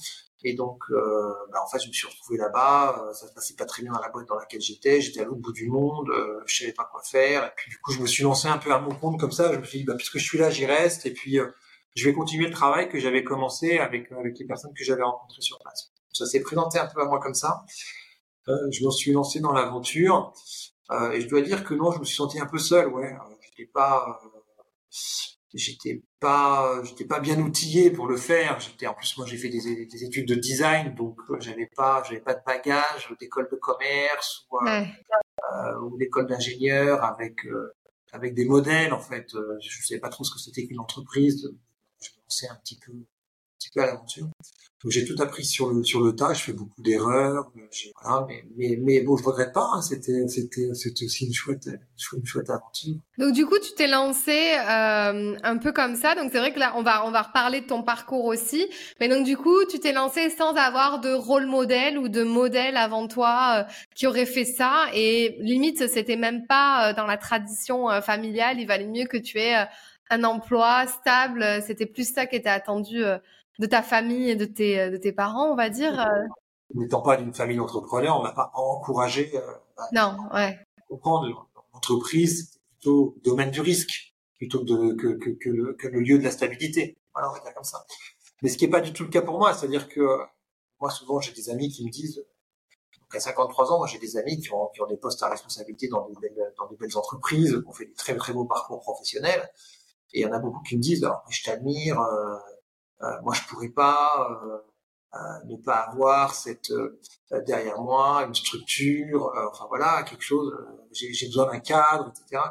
Et 0.46 0.52
donc, 0.52 0.84
euh, 0.90 1.32
bah, 1.50 1.60
en 1.64 1.68
fait, 1.68 1.78
je 1.80 1.88
me 1.88 1.92
suis 1.92 2.06
retrouvé 2.06 2.38
là-bas. 2.38 3.02
Euh, 3.02 3.12
ça 3.14 3.26
se 3.26 3.32
passait 3.32 3.54
pas 3.54 3.64
très 3.64 3.82
bien 3.82 3.92
dans 3.92 4.00
la 4.00 4.10
boîte 4.10 4.28
dans 4.28 4.36
laquelle 4.36 4.60
j'étais. 4.60 5.00
J'étais 5.00 5.20
à 5.20 5.24
l'autre 5.24 5.40
bout 5.40 5.52
du 5.52 5.68
monde. 5.68 6.10
Euh, 6.10 6.40
je 6.44 6.58
savais 6.58 6.72
pas 6.74 6.84
quoi 6.84 7.00
faire. 7.02 7.46
Et 7.46 7.50
puis, 7.56 7.70
du 7.70 7.78
coup, 7.78 7.92
je 7.92 8.00
me 8.00 8.06
suis 8.06 8.22
lancé 8.24 8.46
un 8.46 8.58
peu 8.58 8.70
à 8.70 8.78
mon 8.78 8.94
compte 8.94 9.18
comme 9.18 9.32
ça. 9.32 9.50
Je 9.54 9.58
me 9.58 9.64
suis 9.64 9.78
dit, 9.78 9.84
bah, 9.84 9.94
puisque 9.96 10.18
je 10.18 10.24
suis 10.24 10.36
là, 10.36 10.50
j'y 10.50 10.66
reste. 10.66 11.06
Et 11.06 11.14
puis, 11.14 11.40
euh, 11.40 11.48
je 11.96 12.04
vais 12.04 12.12
continuer 12.12 12.46
le 12.46 12.52
travail 12.52 12.90
que 12.90 12.98
j'avais 12.98 13.24
commencé 13.24 13.78
avec 13.78 14.12
avec 14.12 14.38
les 14.38 14.44
personnes 14.44 14.74
que 14.74 14.84
j'avais 14.84 15.02
rencontrées 15.02 15.40
sur 15.40 15.58
place. 15.60 15.92
Ça 16.12 16.26
s'est 16.26 16.40
présenté 16.40 16.78
un 16.78 16.86
peu 16.86 17.00
à 17.00 17.06
moi 17.06 17.20
comme 17.20 17.34
ça. 17.34 17.64
je 18.46 18.84
me 18.84 18.90
suis 18.90 19.12
lancé 19.12 19.40
dans 19.40 19.52
l'aventure. 19.52 20.34
et 21.12 21.20
je 21.20 21.28
dois 21.28 21.40
dire 21.40 21.64
que 21.64 21.72
non, 21.72 21.92
je 21.92 22.00
me 22.00 22.04
suis 22.04 22.16
senti 22.16 22.38
un 22.40 22.46
peu 22.46 22.58
seul. 22.58 22.88
Ouais, 22.88 23.16
j'étais 23.42 23.70
pas 23.72 24.20
j'étais 25.54 26.02
pas 26.20 26.82
j'étais 26.84 27.04
pas 27.04 27.20
bien 27.20 27.38
outillé 27.38 27.90
pour 27.90 28.06
le 28.06 28.16
faire. 28.16 28.60
J'étais 28.60 28.86
en 28.86 28.94
plus 28.94 29.16
moi 29.16 29.26
j'ai 29.26 29.36
fait 29.36 29.48
des, 29.48 29.86
des, 29.86 30.04
études 30.04 30.28
de 30.28 30.34
design 30.34 30.94
donc 30.94 31.18
euh, 31.30 31.36
j'avais 31.40 31.70
pas 31.76 32.02
j'avais 32.04 32.20
pas 32.20 32.34
de 32.34 32.40
bagage 32.44 33.14
d'école 33.20 33.48
de 33.50 33.56
commerce 33.56 34.46
ou, 34.50 34.58
euh, 34.66 34.82
euh 35.52 35.80
ou 35.80 35.96
d'école 35.96 36.26
d'ingénieur 36.26 37.04
avec 37.04 37.44
euh, 37.46 37.74
avec 38.12 38.34
des 38.34 38.44
modèles 38.44 38.92
en 38.92 39.00
fait. 39.00 39.34
Je 39.60 39.86
savais 39.86 40.00
pas 40.00 40.08
trop 40.08 40.24
ce 40.24 40.32
que 40.32 40.40
c'était 40.40 40.66
qu'une 40.66 40.80
entreprise. 40.80 41.52
Je 42.00 42.10
me 42.10 42.22
lançais 42.24 42.48
un 42.48 42.56
petit 42.56 42.78
peu 42.78 42.92
petit 43.64 43.70
peu 43.74 43.82
à 43.82 43.86
l'aventure 43.86 44.28
donc 44.84 44.92
j'ai 44.92 45.06
tout 45.06 45.16
appris 45.22 45.46
sur 45.46 45.70
le 45.70 45.82
sur 45.82 46.02
le 46.02 46.14
tas. 46.14 46.34
Je 46.34 46.42
fais 46.42 46.52
beaucoup 46.52 46.82
d'erreurs. 46.82 47.50
Voilà, 48.02 48.26
mais, 48.28 48.44
mais 48.54 48.76
mais 48.78 49.00
bon, 49.00 49.16
je 49.16 49.24
regrette 49.24 49.54
pas. 49.54 49.66
Hein, 49.72 49.80
c'était 49.80 50.28
c'était 50.28 50.74
c'était 50.74 51.06
aussi 51.06 51.24
une 51.24 51.32
chouette 51.32 51.70
une 52.12 52.26
chouette 52.26 52.50
aventure. 52.50 52.96
Donc 53.16 53.32
du 53.32 53.46
coup, 53.46 53.58
tu 53.58 53.72
t'es 53.74 53.86
lancé 53.86 54.52
euh, 54.58 55.36
un 55.42 55.56
peu 55.56 55.72
comme 55.72 55.96
ça. 55.96 56.14
Donc 56.14 56.30
c'est 56.32 56.38
vrai 56.38 56.52
que 56.52 56.58
là, 56.58 56.74
on 56.76 56.82
va 56.82 57.06
on 57.06 57.10
va 57.10 57.22
reparler 57.22 57.62
de 57.62 57.66
ton 57.66 57.82
parcours 57.82 58.26
aussi. 58.26 58.66
Mais 59.00 59.08
donc 59.08 59.24
du 59.24 59.38
coup, 59.38 59.64
tu 59.64 59.80
t'es 59.80 59.94
lancé 59.94 60.28
sans 60.28 60.54
avoir 60.54 61.00
de 61.00 61.14
rôle 61.14 61.46
modèle 61.46 61.96
ou 61.96 62.10
de 62.10 62.22
modèle 62.22 62.76
avant 62.76 63.08
toi 63.08 63.64
euh, 63.66 63.72
qui 63.94 64.06
aurait 64.06 64.26
fait 64.26 64.44
ça. 64.44 64.88
Et 64.92 65.38
limite, 65.40 65.88
c'était 65.88 66.16
même 66.16 66.46
pas 66.46 66.90
euh, 66.90 66.92
dans 66.92 67.06
la 67.06 67.16
tradition 67.16 67.88
euh, 67.88 68.02
familiale. 68.02 68.60
Il 68.60 68.66
valait 68.66 68.86
mieux 68.86 69.06
que 69.06 69.16
tu 69.16 69.38
aies 69.38 69.66
un 70.10 70.24
emploi 70.24 70.86
stable. 70.88 71.62
C'était 71.66 71.86
plus 71.86 72.12
ça 72.12 72.26
qui 72.26 72.36
était 72.36 72.50
attendu 72.50 73.02
de 73.58 73.66
ta 73.66 73.82
famille 73.82 74.30
et 74.30 74.36
de 74.36 74.44
tes, 74.44 74.90
de 74.90 74.96
tes 74.96 75.12
parents, 75.12 75.50
on 75.50 75.56
va 75.56 75.70
dire. 75.70 76.06
N'étant 76.74 77.02
pas 77.02 77.16
d'une 77.16 77.34
famille 77.34 77.56
d'entrepreneurs, 77.56 78.18
on 78.18 78.22
m'a 78.22 78.32
pas 78.32 78.50
encouragé 78.54 79.36
à 79.36 79.88
non, 79.92 80.16
ouais. 80.32 80.58
comprendre. 80.88 81.48
L'entreprise, 81.72 82.50
c'est 82.52 82.60
plutôt 82.70 83.14
le 83.16 83.22
domaine 83.22 83.50
du 83.50 83.60
risque, 83.60 84.14
plutôt 84.36 84.64
que, 84.64 84.94
que, 84.94 85.08
que, 85.18 85.30
que, 85.30 85.48
le, 85.50 85.74
que 85.74 85.88
le 85.88 86.00
lieu 86.00 86.18
de 86.18 86.24
la 86.24 86.30
stabilité. 86.30 86.96
Voilà, 87.12 87.30
on 87.30 87.34
va 87.34 87.40
dire 87.40 87.52
comme 87.54 87.64
ça. 87.64 87.84
Mais 88.42 88.48
ce 88.48 88.56
qui 88.56 88.64
n'est 88.64 88.70
pas 88.70 88.80
du 88.80 88.92
tout 88.92 89.04
le 89.04 89.08
cas 89.10 89.22
pour 89.22 89.38
moi, 89.38 89.54
c'est-à-dire 89.54 89.88
que 89.88 90.18
moi, 90.80 90.90
souvent, 90.90 91.20
j'ai 91.20 91.32
des 91.32 91.50
amis 91.50 91.70
qui 91.70 91.84
me 91.84 91.90
disent, 91.90 92.16
donc 93.00 93.14
à 93.14 93.20
53 93.20 93.72
ans, 93.72 93.78
moi, 93.78 93.86
j'ai 93.86 93.98
des 93.98 94.16
amis 94.16 94.40
qui 94.40 94.52
ont, 94.52 94.68
qui 94.74 94.82
ont 94.82 94.86
des 94.86 94.96
postes 94.96 95.22
à 95.22 95.28
responsabilité 95.28 95.88
dans 95.88 96.08
des 96.08 96.14
belles, 96.20 96.52
dans 96.58 96.66
des 96.68 96.76
belles 96.76 96.96
entreprises, 96.96 97.60
qui 97.62 97.68
ont 97.68 97.72
fait 97.72 97.86
des 97.86 97.94
très, 97.94 98.16
très 98.16 98.32
beaux 98.32 98.44
parcours 98.44 98.80
professionnels. 98.80 99.50
Et 100.12 100.20
il 100.20 100.22
y 100.22 100.26
en 100.26 100.32
a 100.32 100.38
beaucoup 100.38 100.62
qui 100.62 100.76
me 100.76 100.82
disent, 100.82 101.04
alors, 101.04 101.24
je 101.28 101.42
t'admire, 101.42 102.00
euh, 102.00 102.34
euh, 102.34 102.38
moi, 103.22 103.34
je 103.34 103.42
pourrais 103.48 103.68
pas 103.68 104.28
euh, 104.30 104.58
euh 105.14 105.44
ne 105.46 105.56
pas 105.56 105.80
avoir 105.90 106.34
cette 106.34 106.70
euh, 106.70 107.00
derrière 107.46 107.80
moi 107.80 108.24
une 108.24 108.34
structure, 108.34 109.32
enfin 109.50 109.66
voilà, 109.68 110.02
quelque 110.04 110.22
chose. 110.22 110.52
j'ai 110.92 111.26
besoin 111.26 111.46
d'un 111.46 111.60
cadre, 111.60 112.10
etc. 112.10 112.42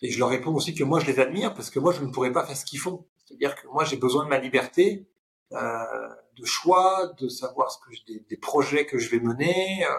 Et 0.00 0.10
je 0.10 0.18
leur 0.18 0.28
réponds 0.28 0.54
aussi 0.54 0.74
que 0.74 0.84
moi, 0.84 1.00
je 1.00 1.06
les 1.06 1.18
admire 1.18 1.54
parce 1.54 1.70
que 1.70 1.78
moi, 1.78 1.92
je 1.92 2.02
ne 2.02 2.10
pourrais 2.10 2.32
pas 2.32 2.44
faire 2.44 2.56
ce 2.56 2.64
qu'ils 2.64 2.78
font. 2.78 3.06
C'est-à-dire 3.24 3.54
que 3.56 3.66
moi, 3.68 3.84
j'ai 3.84 3.96
besoin 3.96 4.24
de 4.24 4.28
ma 4.30 4.38
liberté, 4.38 5.08
euh, 5.52 6.08
de 6.38 6.44
choix, 6.44 7.12
de 7.18 7.28
savoir 7.28 7.70
ce 7.70 7.78
que 7.78 7.92
je, 7.92 8.04
des, 8.06 8.20
des, 8.20 8.36
projets 8.36 8.86
que 8.86 8.98
je 8.98 9.10
vais 9.10 9.18
mener, 9.18 9.84
euh, 9.84 9.90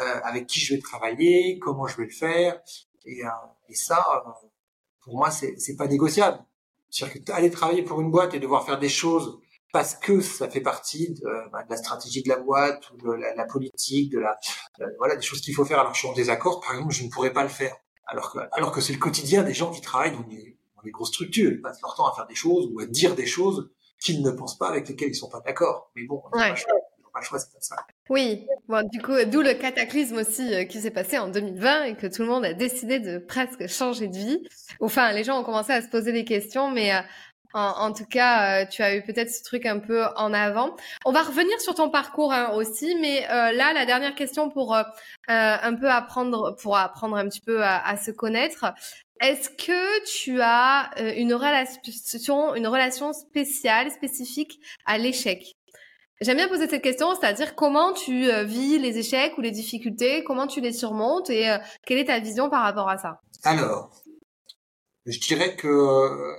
euh, 0.00 0.20
avec 0.24 0.46
qui 0.46 0.60
je 0.60 0.74
vais 0.74 0.80
travailler, 0.80 1.58
comment 1.58 1.86
je 1.86 1.96
vais 1.96 2.04
le 2.04 2.10
faire. 2.10 2.60
Et, 3.06 3.22
et 3.68 3.74
ça, 3.74 4.04
pour 5.00 5.16
moi, 5.16 5.30
c'est 5.30 5.76
pas 5.76 5.86
négociable. 5.86 6.44
C'est-à-dire 6.90 7.24
que 7.24 7.32
aller 7.32 7.50
travailler 7.50 7.82
pour 7.82 8.00
une 8.00 8.10
boîte 8.10 8.34
et 8.34 8.40
devoir 8.40 8.64
faire 8.64 8.78
des 8.78 8.88
choses 8.88 9.38
parce 9.72 9.94
que 9.94 10.20
ça 10.20 10.50
fait 10.50 10.60
partie 10.60 11.14
de, 11.14 11.50
bah, 11.52 11.62
de 11.62 11.70
la 11.70 11.76
stratégie 11.76 12.22
de 12.22 12.28
la 12.28 12.38
boîte 12.38 12.90
ou 12.90 12.96
de 12.96 13.12
la, 13.12 13.34
la 13.34 13.44
politique, 13.44 14.10
de 14.12 14.18
la 14.18 14.38
voilà 14.98 15.16
des 15.16 15.22
choses 15.22 15.40
qu'il 15.40 15.54
faut 15.54 15.64
faire. 15.64 15.78
Alors 15.78 15.92
que 15.92 15.96
je 15.96 16.00
suis 16.00 16.08
en 16.08 16.14
désaccord, 16.14 16.60
par 16.60 16.74
exemple, 16.74 16.92
je 16.92 17.04
ne 17.04 17.08
pourrais 17.08 17.32
pas 17.32 17.44
le 17.44 17.48
faire. 17.48 17.76
Alors 18.06 18.32
que 18.32 18.38
alors 18.52 18.72
que 18.72 18.80
c'est 18.80 18.92
le 18.92 18.98
quotidien 18.98 19.44
des 19.44 19.54
gens 19.54 19.70
qui 19.70 19.80
travaillent 19.80 20.12
dans 20.12 20.26
des 20.26 20.58
les 20.84 20.90
grosses 20.90 21.08
structures, 21.08 21.52
ils 21.52 21.60
passent 21.60 21.80
leur 21.82 21.94
temps 21.94 22.08
à 22.08 22.14
faire 22.14 22.26
des 22.26 22.34
choses 22.34 22.68
ou 22.72 22.80
à 22.80 22.86
dire 22.86 23.14
des 23.14 23.26
choses 23.26 23.70
qu'ils 24.00 24.22
ne 24.22 24.30
pensent 24.30 24.58
pas, 24.58 24.68
avec 24.68 24.88
lesquelles 24.88 25.10
ils 25.10 25.14
sont 25.14 25.28
pas 25.28 25.40
d'accord. 25.40 25.90
Mais 25.94 26.04
bon, 26.04 26.22
ouais. 26.32 26.54
Pas 27.12 27.20
le 27.20 27.24
choix, 27.24 27.38
c'est 27.38 27.52
comme 27.52 27.60
ça. 27.60 27.76
Oui, 28.08 28.46
bon, 28.68 28.86
du 28.88 29.00
coup, 29.00 29.12
d'où 29.26 29.42
le 29.42 29.54
cataclysme 29.54 30.16
aussi 30.16 30.52
euh, 30.54 30.64
qui 30.64 30.80
s'est 30.80 30.90
passé 30.90 31.18
en 31.18 31.28
2020 31.28 31.84
et 31.84 31.94
que 31.94 32.06
tout 32.06 32.22
le 32.22 32.28
monde 32.28 32.44
a 32.44 32.52
décidé 32.52 32.98
de 32.98 33.18
presque 33.18 33.66
changer 33.68 34.08
de 34.08 34.16
vie. 34.16 34.48
Enfin, 34.80 35.12
les 35.12 35.24
gens 35.24 35.40
ont 35.40 35.44
commencé 35.44 35.72
à 35.72 35.82
se 35.82 35.88
poser 35.88 36.12
des 36.12 36.24
questions, 36.24 36.70
mais 36.70 36.94
euh, 36.94 37.00
en, 37.52 37.92
tout 37.92 38.04
cas, 38.04 38.62
euh, 38.62 38.66
tu 38.66 38.82
as 38.82 38.96
eu 38.96 39.02
peut-être 39.02 39.30
ce 39.30 39.42
truc 39.42 39.66
un 39.66 39.78
peu 39.78 40.04
en 40.16 40.32
avant. 40.32 40.76
On 41.04 41.12
va 41.12 41.22
revenir 41.22 41.60
sur 41.60 41.74
ton 41.74 41.90
parcours 41.90 42.32
hein, 42.32 42.52
aussi, 42.54 42.96
mais 43.00 43.26
là, 43.28 43.72
la 43.72 43.86
dernière 43.86 44.14
question 44.14 44.50
pour 44.50 44.76
un 45.28 45.74
peu 45.74 45.90
apprendre, 45.90 46.56
pour 46.62 46.76
apprendre 46.76 47.16
un 47.16 47.28
petit 47.28 47.40
peu 47.40 47.62
à, 47.62 47.84
à 47.86 47.96
se 47.96 48.10
connaître. 48.10 48.72
Est-ce 49.20 49.50
que 49.50 50.04
tu 50.06 50.40
as 50.40 50.90
une 51.16 51.34
relation, 51.34 52.54
une 52.54 52.66
relation 52.66 53.12
spéciale, 53.12 53.90
spécifique 53.90 54.60
à 54.86 54.96
l'échec? 54.96 55.56
J'aime 56.20 56.36
bien 56.36 56.48
poser 56.48 56.68
cette 56.68 56.82
question, 56.82 57.14
c'est-à-dire 57.14 57.54
comment 57.54 57.92
tu 57.92 58.30
euh, 58.30 58.44
vis 58.44 58.78
les 58.78 58.98
échecs 58.98 59.36
ou 59.38 59.40
les 59.40 59.50
difficultés, 59.50 60.22
comment 60.24 60.46
tu 60.46 60.60
les 60.60 60.72
surmontes 60.72 61.30
et 61.30 61.50
euh, 61.50 61.58
quelle 61.86 61.98
est 61.98 62.06
ta 62.06 62.20
vision 62.20 62.50
par 62.50 62.62
rapport 62.62 62.88
à 62.88 62.98
ça? 62.98 63.20
Alors, 63.42 63.90
je 65.06 65.18
dirais 65.18 65.56
que, 65.56 66.36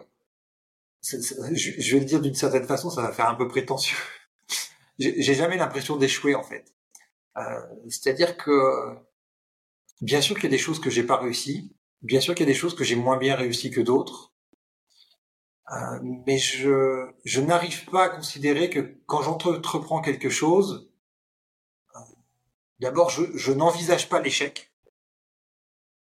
je 1.02 1.94
vais 1.94 2.00
le 2.00 2.06
dire 2.06 2.22
d'une 2.22 2.36
certaine 2.36 2.66
façon, 2.66 2.90
ça 2.90 3.02
va 3.02 3.12
faire 3.12 3.28
un 3.28 3.36
peu 3.36 3.48
prétentieux. 3.48 3.98
J'ai 5.00 5.34
jamais 5.34 5.58
l'impression 5.58 5.96
d'échouer 5.96 6.36
en 6.36 6.44
fait. 6.44 6.66
c'est-à-dire 7.90 8.38
que, 8.38 8.96
bien 10.02 10.22
sûr 10.22 10.36
qu'il 10.36 10.44
y 10.44 10.48
a 10.48 10.52
des 10.52 10.60
choses 10.60 10.80
que 10.80 10.92
j'ai 10.92 11.04
pas 11.04 11.18
réussi, 11.18 11.72
Bien 12.02 12.20
sûr 12.20 12.34
qu'il 12.34 12.48
y 12.48 12.50
a 12.50 12.54
des 12.54 12.58
choses 12.58 12.76
que 12.76 12.84
j'ai 12.84 12.96
moins 12.96 13.18
bien 13.18 13.36
réussi 13.36 13.70
que 13.70 13.82
d'autres, 13.82 14.31
euh, 15.72 16.00
mais 16.26 16.38
je, 16.38 17.08
je 17.24 17.42
n'arrive 17.42 17.86
pas 17.86 18.06
à 18.06 18.10
considérer 18.10 18.70
que 18.70 18.98
quand 19.06 19.22
j'entreprends 19.22 20.02
quelque 20.02 20.30
chose, 20.30 20.90
euh, 21.96 22.00
d'abord 22.80 23.10
je, 23.10 23.24
je 23.36 23.52
n'envisage 23.52 24.10
pas 24.10 24.20
l'échec. 24.20 24.72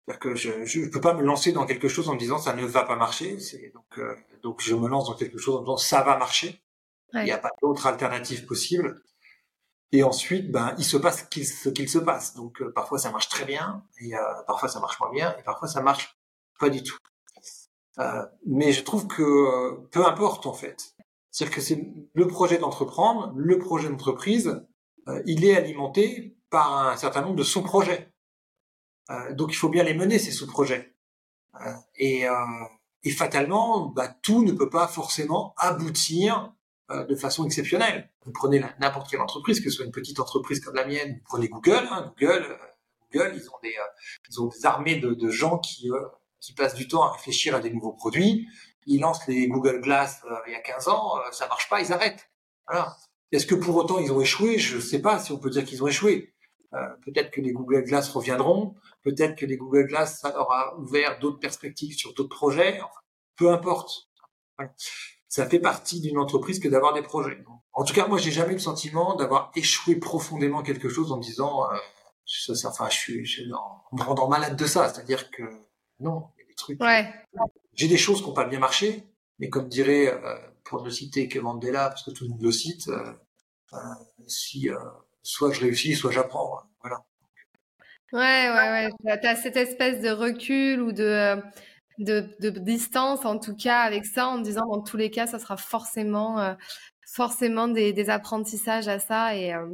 C'est-à-dire 0.06 0.20
que 0.20 0.36
je 0.36 0.80
ne 0.80 0.90
peux 0.90 1.02
pas 1.02 1.14
me 1.14 1.24
lancer 1.24 1.52
dans 1.52 1.66
quelque 1.66 1.88
chose 1.88 2.10
en 2.10 2.14
me 2.14 2.20
disant 2.20 2.40
ça 2.40 2.54
ne 2.54 2.66
va 2.66 2.84
pas 2.84 2.96
marcher. 2.96 3.40
C'est, 3.40 3.72
donc, 3.74 4.00
euh, 4.00 4.16
donc 4.42 4.62
je 4.62 4.74
me 4.74 4.88
lance 4.88 5.08
dans 5.08 5.16
quelque 5.16 5.38
chose 5.38 5.56
en 5.58 5.60
me 5.60 5.66
disant 5.66 5.78
ça 5.78 6.02
va 6.04 6.18
marcher. 6.18 6.62
Il 7.14 7.24
n'y 7.24 7.32
a 7.32 7.38
pas 7.38 7.52
d'autre 7.62 7.88
alternative 7.88 8.46
possible. 8.46 9.02
Et 9.92 10.04
ensuite, 10.04 10.52
ben, 10.52 10.76
il 10.78 10.84
se 10.84 10.98
passe 10.98 11.28
ce 11.32 11.70
qu'il 11.70 11.90
se 11.90 12.00
passe. 12.00 12.36
Donc, 12.36 12.62
euh, 12.62 12.72
parfois, 12.72 13.00
ça 13.00 13.12
marche 13.12 13.28
très 13.30 13.46
bien, 13.46 13.84
et 14.00 14.16
euh, 14.16 14.20
parfois, 14.46 14.70
ça 14.70 14.80
marche 14.80 15.00
moins 15.00 15.12
bien, 15.12 15.36
et 15.40 15.44
parfois, 15.44 15.68
ça 15.68 15.82
marche 15.82 16.16
pas 16.60 16.70
du 16.70 16.84
tout. 16.84 16.98
Euh, 17.98 18.26
mais 18.46 18.72
je 18.72 18.84
trouve 18.84 19.08
que 19.08 19.80
peu 19.92 20.06
importe, 20.06 20.46
en 20.46 20.54
fait. 20.54 20.96
C'est-à-dire 21.32 21.56
que 21.56 21.62
c'est 21.62 21.86
le 22.14 22.28
projet 22.28 22.58
d'entreprendre, 22.58 23.34
le 23.36 23.58
projet 23.60 23.90
d'entreprise, 23.90 24.66
il 25.26 25.44
est 25.44 25.56
alimenté 25.56 26.38
par 26.52 26.88
un 26.88 26.96
certain 26.96 27.22
nombre 27.22 27.36
de 27.36 27.44
sous-projets. 27.44 28.14
donc, 29.32 29.52
il 29.52 29.56
faut 29.56 29.70
bien 29.70 29.84
les 29.84 29.96
mener, 29.96 30.20
ces 30.20 30.32
sous-projets. 30.32 30.96
et, 31.96 32.26
et 33.04 33.12
fatalement, 33.12 33.88
bah, 33.88 34.08
tout 34.08 34.44
ne 34.44 34.52
peut 34.52 34.70
pas 34.70 34.88
forcément 34.88 35.54
aboutir 35.58 36.54
euh, 36.92 37.06
de 37.06 37.16
façon 37.16 37.46
exceptionnelle. 37.46 38.10
Vous 38.26 38.32
prenez 38.32 38.64
n'importe 38.80 39.10
quelle 39.10 39.22
entreprise, 39.22 39.60
que 39.60 39.70
ce 39.70 39.78
soit 39.78 39.86
une 39.86 39.92
petite 39.92 40.20
entreprise 40.20 40.60
comme 40.60 40.74
la 40.74 40.88
mienne, 40.88 41.14
vous 41.14 41.24
prenez 41.24 41.48
Google, 41.48 41.88
hein, 41.92 42.14
Google, 42.20 42.46
euh, 42.50 42.58
Google, 43.14 43.34
ils 43.36 43.48
ont 43.50 43.60
des, 43.62 43.70
euh, 43.70 44.28
ils 44.28 44.42
ont 44.42 44.48
des 44.48 44.66
armées 44.66 44.96
de, 44.96 45.14
de 45.14 45.30
gens 45.30 45.60
qui, 45.60 45.92
qui 46.40 46.54
passent 46.54 46.76
du 46.76 46.88
temps 46.88 47.04
à 47.04 47.12
réfléchir 47.12 47.56
à 47.56 47.60
des 47.60 47.70
nouveaux 47.70 47.94
produits. 47.94 48.48
Ils 48.86 49.02
lancent 49.02 49.28
les 49.28 49.48
Google 49.48 49.82
Glass 49.82 50.22
il 50.48 50.54
y 50.54 50.56
a 50.56 50.62
15 50.62 50.88
ans, 50.88 51.16
ça 51.32 51.48
marche 51.48 51.70
pas, 51.70 51.82
ils 51.82 51.94
arrêtent. 51.94 52.30
Voilà. 52.68 52.96
Est-ce 53.32 53.46
que 53.46 53.56
pour 53.56 53.76
autant 53.76 54.00
ils 54.00 54.12
ont 54.12 54.22
échoué? 54.22 54.58
Je 54.58 54.78
ne 54.78 54.82
sais 54.82 55.02
pas 55.02 55.20
si 55.20 55.32
on 55.32 55.38
peut 55.38 55.50
dire 55.50 55.66
qu'ils 55.66 55.84
ont 55.84 55.88
échoué. 55.88 56.34
Euh, 56.74 56.78
peut-être 57.04 57.32
que 57.32 57.42
les 57.42 57.52
Google 57.52 57.84
Glass 57.84 58.10
reviendront, 58.10 58.76
peut-être 59.04 59.36
que 59.36 59.46
les 59.46 59.58
Google 59.58 59.88
Glass 59.88 60.20
ça 60.20 60.40
aura 60.40 60.78
ouvert 60.78 61.20
d'autres 61.20 61.40
perspectives 61.40 61.96
sur 61.96 62.14
d'autres 62.14 62.36
projets. 62.36 62.80
Peu 63.36 63.52
importe. 63.52 64.10
Ça 65.28 65.48
fait 65.48 65.60
partie 65.60 66.02
d'une 66.02 66.18
entreprise 66.18 66.60
que 66.60 66.68
d'avoir 66.68 66.94
des 66.94 67.04
projets. 67.04 67.38
En 67.74 67.84
tout 67.84 67.94
cas, 67.94 68.08
moi, 68.08 68.18
j'ai 68.18 68.32
jamais 68.32 68.52
eu 68.52 68.56
le 68.56 68.60
sentiment 68.60 69.16
d'avoir 69.16 69.52
échoué 69.56 69.96
profondément 69.96 70.64
quelque 70.64 70.90
chose 70.90 71.12
en 71.12 71.18
disant, 71.18 71.72
euh, 71.72 71.78
enfin, 72.66 72.90
je 72.90 72.98
suis, 72.98 73.26
je, 73.26 73.44
en 73.54 73.96
me 73.96 74.04
rendant 74.04 74.28
malade 74.28 74.58
de 74.58 74.66
ça. 74.66 74.90
C'est-à-dire 74.90 75.30
que 75.32 75.44
non, 76.00 76.28
des 76.48 76.56
trucs. 76.56 76.82
Ouais. 76.82 77.14
J'ai 77.74 77.88
des 77.88 77.98
choses 77.98 78.22
qui 78.22 78.28
n'ont 78.28 78.34
pas 78.34 78.46
bien 78.46 78.60
marché, 78.60 79.04
mais 79.40 79.50
comme 79.50 79.68
dirait, 79.68 80.08
euh, 80.08 80.38
pour 80.64 80.84
ne 80.84 80.90
citer 80.90 81.28
que 81.28 81.40
Mandela, 81.40 81.90
parce 81.90 82.04
que 82.04 82.12
tout 82.12 82.26
le 82.26 82.32
monde 82.32 82.44
le 82.44 82.52
cite, 82.52 82.88
euh, 82.90 83.14
euh 83.74 83.78
si 84.28 84.70
soit 85.24 85.52
je 85.52 85.62
réussis, 85.62 85.96
soit 85.96 86.12
j'apprends. 86.12 86.62
Voilà. 86.82 87.04
Ouais, 88.12 88.50
ouais, 88.50 88.90
ouais. 89.04 89.20
Tu 89.20 89.28
as 89.28 89.36
cette 89.36 89.58
espèce 89.58 90.02
de 90.02 90.10
recul 90.10 90.82
ou 90.82 90.92
de 90.92 91.42
de, 92.00 92.34
de, 92.40 92.50
distance, 92.50 93.26
en 93.26 93.38
tout 93.38 93.56
cas, 93.58 93.82
avec 93.82 94.06
ça, 94.06 94.28
en 94.28 94.38
disant 94.38 94.66
dans 94.66 94.82
tous 94.82 94.96
les 94.96 95.12
cas, 95.12 95.28
ça 95.28 95.38
sera 95.38 95.58
forcément, 95.58 96.56
forcément 97.10 97.68
des, 97.68 97.92
des, 97.94 98.10
apprentissages 98.10 98.88
à 98.88 99.00
ça. 99.00 99.36
Et 99.36 99.54
euh, 99.54 99.66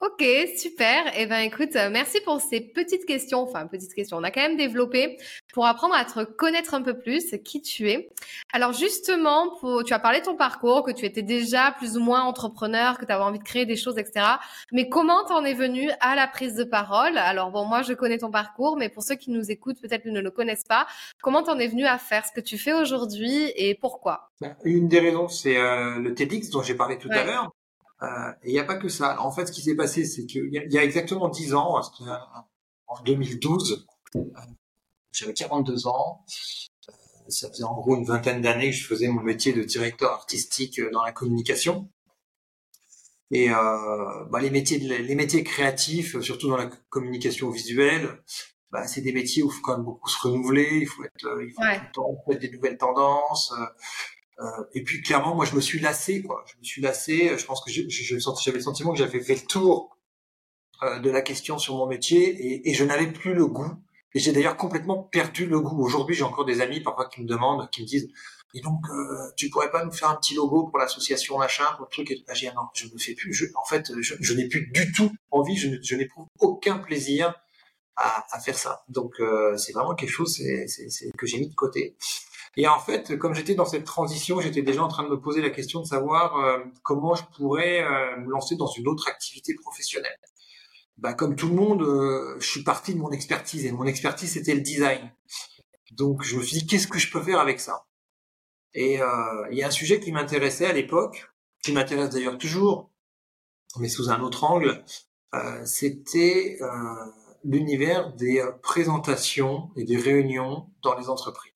ok, 0.00 0.24
super. 0.56 1.06
Et 1.08 1.22
eh 1.22 1.26
ben 1.26 1.40
écoute, 1.40 1.74
merci 1.90 2.20
pour 2.24 2.40
ces 2.40 2.60
petites 2.60 3.04
questions. 3.04 3.40
Enfin, 3.42 3.66
petites 3.66 3.94
questions. 3.94 4.16
On 4.16 4.22
a 4.22 4.30
quand 4.30 4.40
même 4.40 4.56
développé 4.56 5.18
pour 5.52 5.66
apprendre 5.66 5.94
à 5.94 6.04
te 6.04 6.24
connaître 6.24 6.74
un 6.74 6.82
peu 6.82 6.98
plus, 6.98 7.34
qui 7.44 7.62
tu 7.62 7.88
es. 7.90 8.10
Alors 8.52 8.72
justement, 8.72 9.56
pour, 9.60 9.84
tu 9.84 9.92
as 9.92 9.98
parlé 9.98 10.20
de 10.20 10.24
ton 10.24 10.36
parcours, 10.36 10.82
que 10.82 10.90
tu 10.90 11.04
étais 11.04 11.22
déjà 11.22 11.72
plus 11.72 11.96
ou 11.96 12.00
moins 12.00 12.22
entrepreneur, 12.22 12.98
que 12.98 13.04
tu 13.04 13.12
avais 13.12 13.22
envie 13.22 13.38
de 13.38 13.44
créer 13.44 13.66
des 13.66 13.76
choses, 13.76 13.98
etc. 13.98 14.26
Mais 14.72 14.88
comment 14.88 15.24
t'en 15.24 15.44
es 15.44 15.54
venu 15.54 15.90
à 16.00 16.14
la 16.14 16.26
prise 16.26 16.54
de 16.54 16.64
parole? 16.64 17.18
Alors 17.18 17.50
bon, 17.50 17.64
moi 17.64 17.82
je 17.82 17.92
connais 17.92 18.18
ton 18.18 18.30
parcours, 18.30 18.76
mais 18.76 18.88
pour 18.88 19.02
ceux 19.02 19.16
qui 19.16 19.30
nous 19.30 19.50
écoutent, 19.50 19.80
peut-être 19.80 20.06
ne 20.06 20.20
le 20.20 20.30
connaissent 20.30 20.64
pas, 20.64 20.86
comment 21.22 21.42
t'en 21.42 21.58
es 21.58 21.68
venu 21.68 21.86
à 21.86 21.98
faire 21.98 22.24
ce 22.26 22.32
que 22.32 22.40
tu 22.40 22.58
fais 22.58 22.72
aujourd'hui 22.72 23.52
et 23.56 23.74
pourquoi? 23.74 24.30
Ben, 24.40 24.56
Une 24.64 24.88
des 24.88 25.00
raisons, 25.00 25.28
c'est 25.28 25.56
euh, 25.56 25.98
le 25.98 26.14
TEDx 26.14 26.50
dont 26.50 26.62
j'ai 26.62 26.74
parlé 26.74 26.98
tout 26.98 27.08
à 27.10 27.24
l'heure. 27.24 27.50
Euh, 28.02 28.32
et 28.42 28.50
il 28.50 28.52
n'y 28.52 28.58
a 28.58 28.64
pas 28.64 28.76
que 28.76 28.88
ça. 28.88 29.20
en 29.20 29.30
fait, 29.30 29.46
ce 29.46 29.52
qui 29.52 29.60
s'est 29.60 29.76
passé, 29.76 30.04
c'est 30.04 30.24
qu'il 30.24 30.46
y, 30.46 30.74
y, 30.74 30.78
a 30.78 30.82
exactement 30.82 31.28
dix 31.28 31.54
ans, 31.54 31.78
en 32.86 33.02
2012, 33.04 33.86
j'avais 35.12 35.34
42 35.34 35.86
ans. 35.86 36.24
Euh, 36.88 36.92
ça 37.28 37.48
faisait 37.48 37.64
en 37.64 37.74
gros 37.74 37.96
une 37.96 38.04
vingtaine 38.04 38.40
d'années 38.40 38.70
que 38.70 38.76
je 38.76 38.86
faisais 38.86 39.08
mon 39.08 39.22
métier 39.22 39.52
de 39.52 39.62
directeur 39.62 40.12
artistique 40.12 40.78
euh, 40.78 40.90
dans 40.90 41.04
la 41.04 41.12
communication. 41.12 41.90
Et 43.30 43.50
euh, 43.50 44.24
bah, 44.30 44.40
les 44.40 44.50
métiers, 44.50 44.78
les 44.78 45.14
métiers 45.14 45.44
créatifs, 45.44 46.20
surtout 46.20 46.48
dans 46.48 46.56
la 46.56 46.66
communication 46.88 47.50
visuelle, 47.50 48.20
bah, 48.72 48.86
c'est 48.88 49.02
des 49.02 49.12
métiers 49.12 49.42
où 49.42 49.50
il 49.50 49.52
faut 49.52 49.62
quand 49.62 49.76
même 49.76 49.84
beaucoup 49.84 50.08
se 50.08 50.20
renouveler, 50.26 50.78
il 50.80 50.86
faut 50.86 51.04
être, 51.04 51.40
il 51.40 51.52
faut 51.52 51.62
tout 51.62 51.68
le 51.68 51.92
temps 51.92 52.24
mettre 52.26 52.40
des 52.40 52.50
nouvelles 52.50 52.78
tendances. 52.78 53.52
Euh, 54.40 54.46
et 54.74 54.82
puis 54.82 55.00
clairement, 55.02 55.34
moi, 55.34 55.44
je 55.44 55.54
me 55.54 55.60
suis 55.60 55.78
lassé, 55.78 56.22
quoi. 56.22 56.44
Je 56.46 56.58
me 56.58 56.64
suis 56.64 56.82
lassé. 56.82 57.36
Je 57.38 57.44
pense 57.44 57.62
que 57.62 57.70
j'avais 57.70 58.58
le 58.58 58.62
sentiment 58.62 58.92
que 58.92 58.98
j'avais 58.98 59.20
fait 59.20 59.34
le 59.34 59.46
tour 59.46 59.96
de 60.82 61.10
la 61.10 61.20
question 61.20 61.58
sur 61.58 61.76
mon 61.76 61.86
métier 61.86 62.30
et, 62.30 62.70
et 62.70 62.74
je 62.74 62.84
n'avais 62.84 63.12
plus 63.12 63.34
le 63.34 63.46
goût. 63.46 63.76
Et 64.14 64.18
j'ai 64.18 64.32
d'ailleurs 64.32 64.56
complètement 64.56 65.02
perdu 65.02 65.46
le 65.46 65.60
goût. 65.60 65.82
Aujourd'hui, 65.84 66.16
j'ai 66.16 66.24
encore 66.24 66.44
des 66.44 66.60
amis 66.60 66.80
parfois 66.80 67.08
qui 67.08 67.22
me 67.22 67.26
demandent, 67.26 67.68
qui 67.70 67.82
me 67.82 67.86
disent 67.86 68.10
et 68.52 68.60
donc, 68.60 68.84
euh, 68.90 69.30
tu 69.36 69.48
pourrais 69.48 69.70
pas 69.70 69.84
nous 69.84 69.92
faire 69.92 70.10
un 70.10 70.16
petit 70.16 70.34
logo 70.34 70.66
pour 70.66 70.78
l'association 70.78 71.38
machin, 71.38 71.66
pour 71.76 71.86
le 71.86 71.90
truc 71.90 72.10
et 72.10 72.24
ah, 72.26 72.52
non, 72.54 72.62
je 72.74 72.86
ne 72.86 72.98
fais 72.98 73.14
plus. 73.14 73.32
Je, 73.32 73.44
en 73.54 73.64
fait, 73.64 73.92
je, 74.00 74.34
n'ai 74.34 74.48
plus 74.48 74.66
du 74.72 74.90
tout 74.92 75.12
envie. 75.30 75.56
Je, 75.56 75.68
je 75.80 75.94
n'éprouve 75.94 76.26
aucun 76.40 76.78
plaisir 76.78 77.32
à, 77.94 78.24
à, 78.32 78.40
faire 78.40 78.58
ça. 78.58 78.84
Donc, 78.88 79.20
euh, 79.20 79.56
c'est 79.56 79.72
vraiment 79.72 79.94
quelque 79.94 80.10
chose 80.10 80.36
que 81.16 81.26
j'ai 81.26 81.38
mis 81.38 81.48
de 81.48 81.54
côté. 81.54 81.96
Et 82.56 82.66
en 82.66 82.80
fait, 82.80 83.16
comme 83.16 83.34
j'étais 83.34 83.54
dans 83.54 83.64
cette 83.64 83.84
transition, 83.84 84.40
j'étais 84.40 84.62
déjà 84.62 84.82
en 84.82 84.88
train 84.88 85.04
de 85.04 85.08
me 85.08 85.20
poser 85.20 85.40
la 85.40 85.50
question 85.50 85.80
de 85.80 85.86
savoir 85.86 86.36
euh, 86.36 86.58
comment 86.82 87.14
je 87.14 87.22
pourrais 87.36 87.82
euh, 87.82 88.16
me 88.16 88.30
lancer 88.30 88.56
dans 88.56 88.66
une 88.66 88.88
autre 88.88 89.08
activité 89.08 89.54
professionnelle. 89.54 90.18
Bah, 91.00 91.14
comme 91.14 91.36
tout 91.36 91.48
le 91.48 91.54
monde, 91.54 91.82
euh, 91.82 92.36
je 92.40 92.46
suis 92.46 92.62
parti 92.62 92.94
de 92.94 92.98
mon 92.98 93.10
expertise 93.10 93.64
et 93.66 93.72
mon 93.72 93.84
expertise 93.84 94.32
c'était 94.32 94.54
le 94.54 94.60
design. 94.60 95.12
Donc, 95.92 96.22
je 96.22 96.36
me 96.36 96.42
suis 96.42 96.58
dit 96.58 96.66
qu'est-ce 96.66 96.86
que 96.86 96.98
je 96.98 97.10
peux 97.10 97.22
faire 97.22 97.40
avec 97.40 97.58
ça? 97.60 97.86
Et 98.74 99.00
euh, 99.02 99.48
il 99.50 99.58
y 99.58 99.62
a 99.62 99.68
un 99.68 99.72
sujet 99.72 99.98
qui 99.98 100.12
m'intéressait 100.12 100.66
à 100.66 100.72
l'époque, 100.72 101.30
qui 101.62 101.72
m'intéresse 101.72 102.10
d'ailleurs 102.10 102.38
toujours, 102.38 102.90
mais 103.78 103.88
sous 103.88 104.10
un 104.10 104.20
autre 104.20 104.44
angle, 104.44 104.84
euh, 105.34 105.64
c'était 105.64 106.58
euh, 106.60 106.66
l'univers 107.44 108.12
des 108.14 108.40
euh, 108.40 108.52
présentations 108.62 109.70
et 109.76 109.84
des 109.84 109.96
réunions 109.96 110.66
dans 110.82 110.98
les 110.98 111.08
entreprises. 111.08 111.52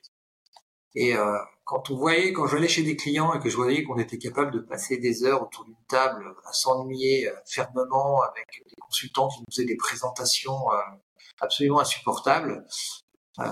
Et 0.97 1.13
quand 1.65 1.89
on 1.91 1.97
voyait, 1.97 2.31
quand 2.31 2.47
je 2.47 2.55
allais 2.55 2.69
chez 2.69 2.83
des 2.83 2.95
clients 2.95 3.33
et 3.33 3.39
que 3.41 3.49
je 3.49 3.57
voyais 3.57 3.83
qu'on 3.83 3.97
était 3.97 4.17
capable 4.17 4.51
de 4.51 4.59
passer 4.59 4.95
des 4.95 5.25
heures 5.25 5.43
autour 5.43 5.65
d'une 5.65 5.75
table 5.89 6.33
à 6.45 6.53
s'ennuyer 6.53 7.29
fermement 7.45 8.21
avec 8.21 8.63
qui 8.99 9.11
nous 9.39 9.45
faisaient 9.49 9.65
des 9.65 9.77
présentations 9.77 10.57
absolument 11.39 11.79
insupportables, 11.79 12.65
euh, 13.39 13.43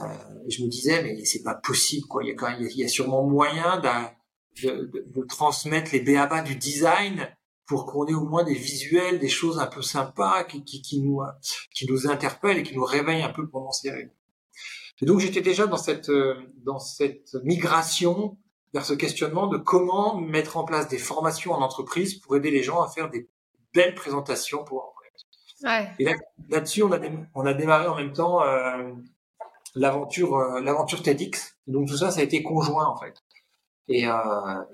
je 0.47 0.63
me 0.63 0.69
disais, 0.69 1.03
mais 1.03 1.25
c'est 1.25 1.43
pas 1.43 1.55
possible, 1.55 2.07
quoi. 2.07 2.23
Il 2.23 2.77
y 2.77 2.83
a 2.83 2.88
sûrement 2.88 3.23
moyen 3.23 3.81
de, 3.81 5.25
transmettre 5.27 5.91
les 5.91 6.00
béabas 6.00 6.41
du 6.41 6.55
design 6.55 7.29
pour 7.65 7.85
qu'on 7.85 8.05
ait 8.07 8.13
au 8.13 8.25
moins 8.25 8.43
des 8.43 8.53
visuels, 8.53 9.19
des 9.19 9.29
choses 9.29 9.59
un 9.59 9.67
peu 9.67 9.81
sympas 9.81 10.43
qui, 10.43 11.01
nous, 11.01 11.21
qui 11.73 11.88
nous 11.88 12.07
interpellent 12.07 12.59
et 12.59 12.63
qui 12.63 12.75
nous 12.75 12.83
réveillent 12.83 13.23
un 13.23 13.33
peu 13.33 13.50
pendant 13.50 13.71
ces 13.71 13.89
réunions. 13.89 14.13
Et 15.01 15.05
donc 15.05 15.19
j'étais 15.19 15.41
déjà 15.41 15.65
dans 15.65 15.77
cette, 15.77 16.12
dans 16.57 16.79
cette 16.79 17.33
migration 17.43 18.38
vers 18.73 18.85
ce 18.85 18.93
questionnement 18.93 19.47
de 19.47 19.57
comment 19.57 20.19
mettre 20.19 20.57
en 20.57 20.65
place 20.65 20.88
des 20.88 20.97
formations 20.97 21.51
en 21.53 21.62
entreprise 21.62 22.19
pour 22.19 22.35
aider 22.35 22.51
les 22.51 22.63
gens 22.63 22.81
à 22.81 22.89
faire 22.89 23.09
des 23.09 23.29
belles 23.73 23.95
présentations 23.95 24.63
pour 24.63 24.92
Et 26.00 26.03
là, 26.03 26.13
là-dessus, 26.50 26.84
on 26.84 26.91
a, 26.91 27.53
démarré 27.53 27.88
en 27.88 27.96
même 27.96 28.13
temps 28.13 28.43
euh, 28.43 28.91
l'aventure 29.75 30.36
euh, 30.38 30.62
l'aventure 30.62 31.01
TEDx. 31.01 31.58
Donc 31.67 31.88
tout 31.88 31.98
ça, 31.98 32.12
ça 32.12 32.20
a 32.20 32.24
été 32.24 32.43
conjoint 32.43 32.86
en 32.88 32.98
fait. 32.98 33.15
Et, 33.88 34.08
euh, 34.08 34.13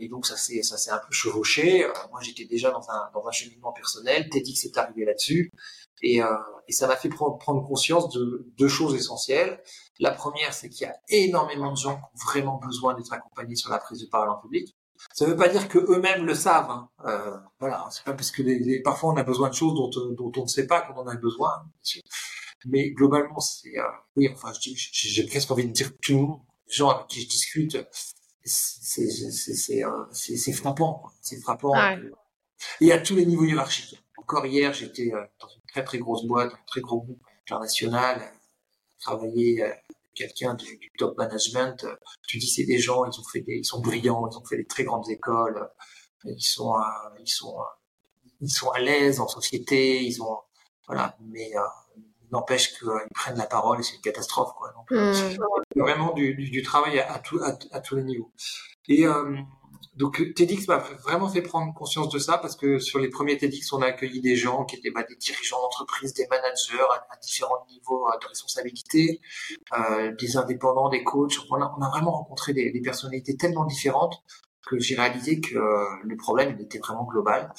donc 0.10 0.26
ça 0.26 0.36
s'est 0.36 0.62
un 0.92 0.98
peu 0.98 1.12
chevauché. 1.12 1.88
Moi, 2.12 2.22
j'étais 2.22 2.46
déjà 2.46 2.72
dans 2.72 2.88
un 2.90 3.32
cheminement 3.32 3.72
personnel. 3.72 4.30
TEDx 4.30 4.66
est 4.66 4.78
arrivé 4.78 5.06
là-dessus. 5.06 5.52
Et, 6.02 6.22
ça 6.70 6.88
m'a 6.88 6.96
fait 6.96 7.10
prendre 7.10 7.68
conscience 7.68 8.10
de 8.14 8.48
deux 8.58 8.68
choses 8.68 8.96
essentielles. 8.96 9.62
La 10.00 10.12
première, 10.12 10.54
c'est 10.54 10.70
qu'il 10.70 10.88
y 10.88 10.90
a 10.90 10.96
énormément 11.10 11.72
de 11.72 11.78
gens 11.78 11.96
qui 11.96 12.04
ont 12.04 12.26
vraiment 12.28 12.58
besoin 12.58 12.94
d'être 12.94 13.12
accompagnés 13.12 13.56
sur 13.56 13.72
la 13.72 13.80
prise 13.80 14.00
de 14.02 14.08
parole 14.08 14.30
en 14.30 14.38
public. 14.38 14.76
Ça 15.14 15.26
ne 15.26 15.32
veut 15.32 15.38
pas 15.38 15.50
dire 15.50 15.68
que 15.68 15.80
eux-mêmes 15.80 16.26
le 16.26 16.34
savent. 16.34 16.70
Hein. 16.70 16.90
Euh, 17.06 17.38
voilà, 17.60 17.88
c'est 17.92 18.04
pas 18.04 18.14
parce 18.14 18.32
que 18.32 18.42
les, 18.42 18.82
parfois 18.82 19.14
on 19.14 19.18
a 19.18 19.24
besoin 19.24 19.50
de 19.50 19.54
choses 19.54 19.74
dont, 19.74 19.90
dont 20.12 20.32
on 20.38 20.44
ne 20.44 20.48
sait 20.48 20.68
pas 20.68 20.82
qu'on 20.82 21.00
en 21.00 21.08
a 21.08 21.16
besoin. 21.16 21.52
Mais 22.66 22.92
globalement, 22.92 23.40
c'est, 23.40 23.78
euh, 23.78 23.84
oui, 24.16 24.30
enfin, 24.32 24.52
j'ai 24.62 25.26
presque 25.28 25.50
envie 25.52 25.66
de 25.66 25.72
dire 25.72 25.92
tout 26.02 26.14
le 26.14 26.20
monde, 26.20 26.40
les 26.68 26.74
gens 26.74 26.90
avec 26.90 27.08
qui 27.08 27.22
je 27.22 27.28
discute, 27.28 27.78
c'est, 28.44 29.84
euh, 29.84 30.54
frappant, 30.54 31.04
c'est 31.22 31.40
frappant. 31.40 31.74
Et 32.82 32.92
à 32.92 33.00
tous 33.00 33.16
les 33.16 33.26
niveaux 33.26 33.46
hiérarchiques. 33.46 34.02
Encore 34.18 34.46
hier, 34.46 34.74
j'étais 34.74 35.14
euh, 35.14 35.24
dans 35.40 35.48
une 35.48 35.62
très 35.68 35.84
très 35.84 35.98
grosse 35.98 36.26
boîte, 36.26 36.52
un 36.54 36.66
très 36.68 36.82
gros 36.82 37.02
groupe 37.02 37.22
international, 37.46 38.22
travailler 39.00 39.64
avec 39.64 39.84
quelqu'un 40.16 40.54
du, 40.54 40.78
du, 40.78 40.92
top 40.98 41.18
management. 41.18 41.86
Tu 42.28 42.38
dis 42.38 42.48
c'est 42.48 42.66
des 42.66 42.80
gens, 42.80 43.06
ils 43.06 43.20
ont 43.20 43.24
fait 43.32 43.42
des, 43.42 43.58
ils 43.58 43.66
sont 43.66 43.82
brillants, 43.82 44.28
ils 44.32 44.38
ont 44.38 44.46
fait 44.46 44.58
des 44.58 44.68
très 44.68 44.84
grandes 44.84 45.10
écoles, 45.10 45.70
ils 46.26 46.42
sont, 46.42 46.74
ils 47.20 47.30
sont, 47.30 47.56
ils 48.42 48.50
sont 48.50 48.70
à 48.70 48.80
l'aise 48.80 49.20
en 49.20 49.28
société, 49.28 50.04
ils 50.04 50.22
ont, 50.22 50.38
voilà. 50.88 51.18
Mais 51.22 51.52
n'empêche 52.32 52.78
qu'ils 52.78 52.88
prennent 53.14 53.38
la 53.38 53.46
parole 53.46 53.80
et 53.80 53.84
c'est 53.84 53.96
une 53.96 54.02
catastrophe. 54.02 54.54
Quoi. 54.58 54.72
Donc, 54.74 54.92
euh, 54.92 55.14
mmh. 55.14 55.82
vraiment 55.82 56.14
du, 56.14 56.36
du, 56.36 56.50
du, 56.50 56.62
travail 56.62 57.00
à, 57.00 57.14
à, 57.14 57.20
tout, 57.20 57.40
à, 57.40 57.58
à, 57.72 57.80
tous 57.80 57.96
les 57.96 58.04
niveaux. 58.04 58.32
Et 58.88 59.06
euh, 59.06 59.38
donc 60.00 60.34
TEDx 60.34 60.66
m'a 60.70 60.78
vraiment 60.78 61.28
fait 61.28 61.42
prendre 61.42 61.74
conscience 61.74 62.08
de 62.08 62.20
ça 62.20 62.38
parce 62.38 62.56
que 62.56 62.80
sur 62.80 63.00
les 63.00 63.10
premiers 63.10 63.38
TEDx, 63.38 63.74
on 63.74 63.82
a 63.82 63.88
accueilli 63.88 64.22
des 64.22 64.38
gens 64.38 64.64
qui 64.64 64.78
étaient 64.78 64.92
bah, 64.92 65.04
des 65.04 65.18
dirigeants 65.18 65.62
d'entreprise, 65.62 66.14
des 66.14 66.26
managers 66.28 66.86
à, 67.12 67.18
différents 67.22 67.66
niveaux 67.70 68.08
de 68.22 68.26
responsabilité, 68.26 69.20
euh, 69.78 70.16
des 70.18 70.38
indépendants, 70.38 70.88
des 70.88 71.04
coachs. 71.04 71.38
On 71.52 71.62
a, 71.62 71.90
vraiment 71.90 72.12
rencontré 72.12 72.54
des, 72.54 72.72
personnalités 72.82 73.36
tellement 73.36 73.66
différentes 73.66 74.24
que 74.66 74.80
j'ai 74.80 74.96
réalisé 74.96 75.42
que 75.42 75.58
euh, 75.58 75.84
le 76.04 76.16
problème 76.16 76.56
il 76.58 76.64
était 76.64 76.80
vraiment 76.80 77.04
global 77.04 77.52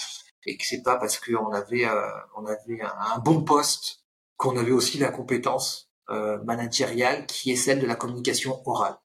et 0.46 0.56
que 0.56 0.64
c'est 0.64 0.82
pas 0.82 0.96
parce 0.96 1.18
qu'on 1.18 1.52
avait 1.52 1.84
euh, 1.84 2.08
on 2.36 2.46
avait 2.46 2.80
un, 2.80 3.18
bon 3.18 3.42
poste 3.42 4.04
qu'on 4.38 4.56
avait 4.56 4.72
aussi 4.72 4.96
la 4.96 5.10
compétence 5.10 5.90
euh, 6.08 6.42
managériale 6.44 7.26
qui 7.26 7.50
est 7.50 7.56
celle 7.56 7.80
de 7.80 7.86
la 7.86 7.96
communication 7.96 8.62
orale. 8.66 8.96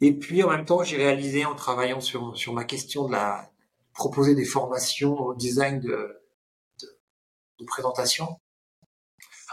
Et 0.00 0.12
puis 0.12 0.42
en 0.42 0.50
même 0.50 0.64
temps, 0.64 0.82
j'ai 0.84 0.96
réalisé 0.96 1.44
en 1.44 1.54
travaillant 1.54 2.00
sur, 2.00 2.36
sur 2.36 2.52
ma 2.52 2.64
question 2.64 3.06
de 3.06 3.12
la 3.12 3.50
proposer 3.94 4.34
des 4.34 4.44
formations 4.44 5.18
au 5.18 5.34
design 5.34 5.80
de, 5.80 5.88
de, 6.82 7.00
de 7.60 7.64
présentation. 7.64 8.40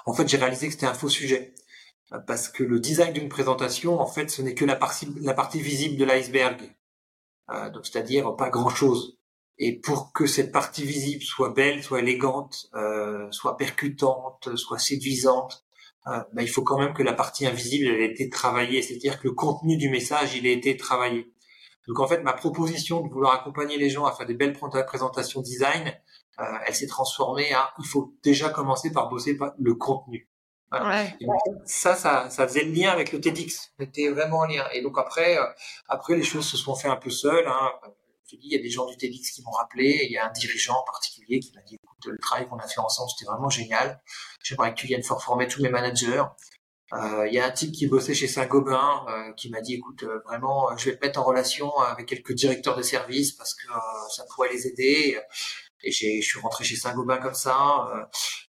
En 0.06 0.13
fait, 0.13 0.27
j'ai 0.27 0.38
réalisé 0.38 0.67
que 0.67 0.73
c'était 0.73 0.86
un 0.86 0.93
faux 0.93 1.10
sujet 1.10 1.53
parce 2.27 2.47
que 2.47 2.63
le 2.63 2.79
design 2.79 3.13
d'une 3.13 3.29
présentation, 3.29 3.99
en 3.99 4.06
fait, 4.06 4.29
ce 4.29 4.41
n'est 4.41 4.53
que 4.53 4.65
la 4.65 4.75
partie, 4.75 5.08
la 5.21 5.34
partie 5.34 5.62
visible 5.62 5.97
de 5.97 6.06
l'iceberg. 6.06 6.75
Euh, 7.51 7.69
donc, 7.69 7.86
c'est-à-dire 7.86 8.36
pas 8.36 8.49
grand-chose. 8.49 9.17
Et 9.58 9.79
pour 9.79 10.13
que 10.13 10.25
cette 10.25 10.51
partie 10.51 10.84
visible 10.84 11.23
soit 11.23 11.49
belle, 11.49 11.84
soit 11.84 11.99
élégante, 11.99 12.69
euh, 12.75 13.29
soit 13.32 13.58
percutante, 13.58 14.56
soit 14.56 14.79
séduisante, 14.79 15.62
bah, 16.05 16.41
il 16.41 16.49
faut 16.49 16.63
quand 16.63 16.77
même 16.77 16.93
que 16.93 17.03
la 17.03 17.13
partie 17.13 17.45
invisible 17.45 17.87
elle 17.87 18.01
ait 18.01 18.11
été 18.11 18.29
travaillée, 18.29 18.81
c'est-à-dire 18.81 19.19
que 19.19 19.27
le 19.27 19.33
contenu 19.33 19.77
du 19.77 19.89
message 19.89 20.35
il 20.35 20.45
ait 20.45 20.53
été 20.53 20.75
travaillé. 20.75 21.33
Donc 21.87 21.99
en 21.99 22.07
fait, 22.07 22.21
ma 22.23 22.33
proposition 22.33 23.01
de 23.01 23.09
vouloir 23.09 23.33
accompagner 23.33 23.77
les 23.77 23.89
gens 23.89 24.05
à 24.05 24.13
faire 24.13 24.25
des 24.25 24.33
belles 24.33 24.53
présentations 24.53 25.41
design, 25.41 25.93
euh, 26.39 26.43
elle 26.65 26.75
s'est 26.75 26.87
transformée 26.87 27.53
à 27.53 27.73
il 27.79 27.85
faut 27.85 28.13
déjà 28.23 28.49
commencer 28.49 28.91
par 28.91 29.09
bosser 29.09 29.37
le 29.59 29.75
contenu. 29.75 30.29
Ouais. 30.71 31.15
ça, 31.65 31.93
ça, 31.93 32.31
ça 32.31 32.47
faisait 32.47 32.63
le 32.63 32.71
lien 32.71 32.89
avec 32.89 33.11
le 33.11 33.21
TEDx. 33.21 33.73
C'était 33.79 34.09
vraiment 34.09 34.39
en 34.39 34.45
lien. 34.45 34.65
Et 34.73 34.81
donc 34.81 34.97
après, 34.97 35.37
euh, 35.37 35.45
après 35.87 36.15
les 36.15 36.23
choses 36.23 36.47
se 36.47 36.57
sont 36.57 36.73
fait 36.73 36.87
un 36.87 36.95
peu 36.95 37.11
seules. 37.11 37.47
Hein 37.47 37.71
il 38.31 38.51
y 38.51 38.55
a 38.55 38.62
des 38.62 38.69
gens 38.69 38.86
du 38.86 38.97
TEDx 38.97 39.31
qui 39.31 39.43
m'ont 39.43 39.51
rappelé, 39.51 40.05
il 40.05 40.12
y 40.12 40.17
a 40.17 40.27
un 40.27 40.31
dirigeant 40.31 40.75
en 40.79 40.83
particulier 40.83 41.39
qui 41.39 41.51
m'a 41.53 41.62
dit, 41.62 41.75
écoute, 41.75 42.05
le 42.05 42.17
travail 42.17 42.47
qu'on 42.47 42.57
a 42.57 42.67
fait 42.67 42.79
ensemble, 42.79 43.09
c'était 43.12 43.29
vraiment 43.29 43.49
génial. 43.49 44.01
J'aimerais 44.43 44.73
que 44.73 44.79
tu 44.79 44.88
viennes 44.88 45.03
former 45.03 45.47
tous 45.47 45.62
mes 45.62 45.69
managers. 45.69 46.23
Euh, 46.93 47.27
il 47.27 47.33
y 47.33 47.39
a 47.39 47.45
un 47.45 47.51
type 47.51 47.71
qui 47.71 47.88
bossait 47.88 48.13
chez 48.13 48.27
Saint-Gobain 48.27 49.05
euh, 49.09 49.33
qui 49.33 49.49
m'a 49.49 49.62
dit, 49.62 49.75
écoute, 49.75 50.03
euh, 50.03 50.19
vraiment, 50.25 50.75
je 50.77 50.89
vais 50.89 50.95
te 50.95 51.05
mettre 51.05 51.19
en 51.19 51.23
relation 51.23 51.75
avec 51.79 52.07
quelques 52.07 52.33
directeurs 52.33 52.75
de 52.77 52.83
service 52.83 53.31
parce 53.31 53.55
que 53.55 53.67
ça 54.15 54.23
pourrait 54.33 54.51
les 54.51 54.67
aider. 54.67 55.17
Et 55.83 55.91
je 55.91 56.21
suis 56.21 56.39
rentré 56.39 56.63
chez 56.63 56.75
Saint-Gobain 56.75 57.17
comme 57.17 57.33
ça. 57.33 58.07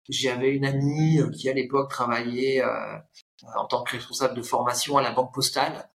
J'avais 0.09 0.51
une 0.51 0.67
amie 0.67 1.21
qui, 1.35 1.49
à 1.49 1.55
l'époque, 1.55 1.91
travaillait 1.91 2.63
en 2.63 3.67
tant 3.67 3.83
que 3.85 3.93
responsable 3.93 4.35
de 4.35 4.43
formation 4.43 4.99
à 4.99 5.03
la 5.03 5.13
Banque 5.13 5.33
Postale. 5.33 5.89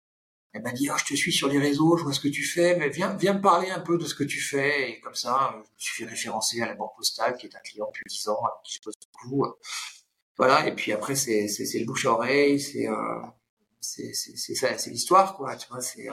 Elle 0.57 0.63
m'a 0.63 0.71
dit, 0.71 0.89
oh, 0.91 0.97
je 0.97 1.05
te 1.05 1.13
suis 1.13 1.31
sur 1.31 1.47
les 1.49 1.59
réseaux, 1.59 1.97
je 1.97 2.03
vois 2.03 2.13
ce 2.13 2.19
que 2.19 2.27
tu 2.27 2.43
fais, 2.43 2.75
mais 2.77 2.89
viens, 2.89 3.15
viens 3.15 3.35
me 3.35 3.41
parler 3.41 3.69
un 3.69 3.79
peu 3.79 3.99
de 3.99 4.05
ce 4.05 4.15
que 4.15 4.23
tu 4.23 4.41
fais. 4.41 4.89
Et 4.89 4.99
comme 5.01 5.13
ça, 5.13 5.51
je 5.53 5.57
me 5.59 5.63
suis 5.77 6.03
fait 6.03 6.09
référencer 6.09 6.61
à 6.61 6.65
la 6.65 6.73
Banque 6.73 6.95
Postale, 6.97 7.37
qui 7.37 7.45
est 7.45 7.55
un 7.55 7.59
client 7.59 7.85
depuis 7.85 8.03
10 8.09 8.27
ans, 8.29 8.39
avec 8.43 8.63
qui 8.63 8.75
je 8.77 8.81
bosse 8.83 8.95
beaucoup. 9.13 9.45
Voilà, 10.35 10.67
et 10.67 10.73
puis 10.73 10.91
après, 10.93 11.15
c'est, 11.15 11.47
c'est, 11.47 11.77
le 11.77 11.85
bouche 11.85 12.07
à 12.07 12.13
oreille, 12.13 12.59
c'est, 12.59 12.87
euh, 12.87 13.21
c'est, 13.79 14.13
c'est, 14.13 14.35
c'est 14.35 14.55
ça, 14.55 14.75
c'est 14.79 14.89
l'histoire, 14.89 15.37
quoi, 15.37 15.55
tu 15.55 15.67
vois, 15.69 15.81
c'est, 15.81 16.07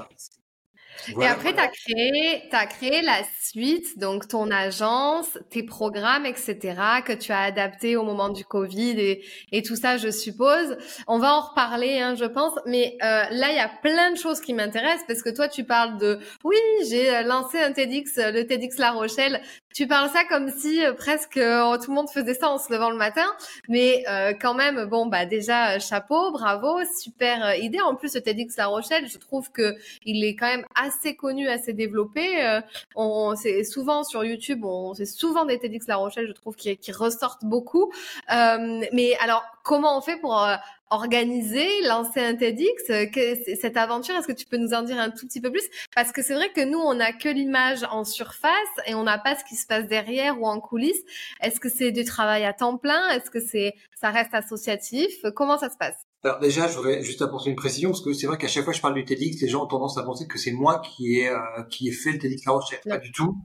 euh, 1.08 1.20
et 1.20 1.26
après, 1.26 1.52
tu 1.52 1.60
as 1.60 1.68
créé, 1.68 2.42
as 2.52 2.66
créé 2.66 3.02
la 3.02 3.18
suite, 3.40 3.98
donc 3.98 4.28
ton 4.28 4.50
agence, 4.50 5.38
tes 5.50 5.62
programmes, 5.62 6.26
etc., 6.26 6.56
que 7.04 7.12
tu 7.12 7.32
as 7.32 7.40
adapté 7.40 7.96
au 7.96 8.04
moment 8.04 8.28
du 8.28 8.44
Covid 8.44 9.00
et, 9.00 9.24
et 9.52 9.62
tout 9.62 9.76
ça, 9.76 9.96
je 9.96 10.10
suppose. 10.10 10.76
On 11.06 11.18
va 11.18 11.34
en 11.34 11.40
reparler, 11.40 11.98
hein, 11.98 12.14
je 12.14 12.24
pense. 12.24 12.52
Mais 12.66 12.96
euh, 13.02 13.24
là, 13.30 13.50
il 13.50 13.56
y 13.56 13.60
a 13.60 13.70
plein 13.82 14.12
de 14.12 14.16
choses 14.16 14.40
qui 14.40 14.54
m'intéressent 14.54 15.06
parce 15.06 15.22
que 15.22 15.30
toi, 15.30 15.48
tu 15.48 15.64
parles 15.64 15.98
de, 15.98 16.18
oui, 16.44 16.56
j'ai 16.88 17.14
euh, 17.14 17.22
lancé 17.22 17.58
un 17.58 17.72
TEDx, 17.72 18.16
le 18.16 18.44
TEDx 18.44 18.78
La 18.78 18.92
Rochelle. 18.92 19.40
Tu 19.74 19.88
parles 19.88 20.08
ça 20.08 20.24
comme 20.24 20.50
si 20.50 20.84
euh, 20.84 20.92
presque 20.92 21.36
euh, 21.36 21.76
tout 21.78 21.90
le 21.90 21.96
monde 21.96 22.08
faisait 22.08 22.34
ça 22.34 22.48
en 22.48 22.58
se 22.58 22.72
levant 22.72 22.90
le 22.90 22.96
matin. 22.96 23.26
Mais 23.68 24.04
quand 24.40 24.54
même, 24.54 24.84
bon, 24.86 25.06
bah 25.06 25.26
déjà, 25.26 25.78
chapeau, 25.78 26.30
bravo, 26.30 26.78
super 26.96 27.56
idée. 27.56 27.80
En 27.80 27.94
plus, 27.96 28.14
le 28.14 28.20
TEDx 28.20 28.56
La 28.56 28.66
Rochelle, 28.66 29.08
je 29.08 29.18
trouve 29.18 29.50
que 29.50 29.74
il 30.04 30.24
est 30.24 30.36
quand 30.36 30.46
même 30.46 30.64
assez 30.74 31.16
connu, 31.16 31.48
assez 31.48 31.72
développé. 31.72 32.44
Euh, 32.44 32.60
on, 32.94 33.34
c'est 33.36 33.64
souvent 33.64 34.04
sur 34.04 34.24
YouTube, 34.24 34.64
on 34.64 34.94
c'est 34.94 35.06
souvent 35.06 35.44
des 35.44 35.58
TEDx 35.58 35.86
La 35.88 35.96
Rochelle, 35.96 36.28
je 36.28 36.32
trouve, 36.32 36.54
qui, 36.54 36.76
qui 36.76 36.92
ressortent 36.92 37.44
beaucoup. 37.44 37.92
Euh, 38.32 38.84
mais 38.92 39.16
alors, 39.20 39.44
comment 39.64 39.98
on 39.98 40.00
fait 40.00 40.16
pour 40.18 40.46
euh, 40.92 40.94
organiser, 40.94 41.68
lancer 41.82 42.20
un 42.20 42.34
TEDx 42.34 42.86
que, 42.86 43.56
Cette 43.60 43.76
aventure, 43.76 44.14
est-ce 44.16 44.26
que 44.26 44.32
tu 44.32 44.46
peux 44.46 44.56
nous 44.56 44.74
en 44.74 44.82
dire 44.82 44.98
un 44.98 45.10
tout 45.10 45.26
petit 45.26 45.40
peu 45.40 45.50
plus? 45.50 45.64
Parce 45.94 46.12
que 46.12 46.22
c'est 46.22 46.34
vrai 46.34 46.50
que 46.52 46.64
nous, 46.64 46.78
on 46.78 46.94
n'a 46.94 47.12
que 47.12 47.28
l'image 47.28 47.84
en 47.90 48.04
surface 48.04 48.50
et 48.86 48.94
on 48.94 49.02
n'a 49.02 49.18
pas 49.18 49.36
ce 49.36 49.44
qui 49.44 49.56
se 49.56 49.66
passe 49.66 49.86
derrière 49.86 50.40
ou 50.40 50.46
en 50.46 50.60
coulisses. 50.60 51.02
Est-ce 51.40 51.60
que 51.60 51.68
c'est 51.68 51.92
du 51.92 52.04
travail 52.04 52.44
à 52.44 52.52
temps 52.52 52.76
plein? 52.76 53.08
Est-ce 53.10 53.30
que 53.30 53.40
c'est 53.40 53.74
ça 54.00 54.10
reste 54.10 54.34
associatif? 54.34 55.10
Comment 55.34 55.58
ça 55.58 55.70
se 55.70 55.76
passe? 55.76 55.96
Alors 56.24 56.40
déjà, 56.40 56.68
je 56.68 56.76
voudrais 56.76 57.02
juste 57.02 57.20
apporter 57.20 57.50
une 57.50 57.56
précision 57.56 57.90
parce 57.90 58.00
que 58.00 58.14
c'est 58.14 58.26
vrai 58.26 58.38
qu'à 58.38 58.48
chaque 58.48 58.64
fois 58.64 58.72
que 58.72 58.76
je 58.78 58.82
parle 58.82 58.94
du 58.94 59.04
TEDx, 59.04 59.42
les 59.42 59.48
gens 59.48 59.64
ont 59.64 59.66
tendance 59.66 59.98
à 59.98 60.02
penser 60.02 60.26
que 60.26 60.38
c'est 60.38 60.52
moi 60.52 60.80
qui 60.80 61.18
ai 61.18 61.28
euh, 61.28 61.38
qui 61.70 61.88
ai 61.88 61.92
fait 61.92 62.12
le 62.12 62.18
TEDx 62.18 62.46
La 62.46 62.52
Rochelle. 62.52 62.80
Pas 62.88 62.98
du 62.98 63.12
tout. 63.12 63.36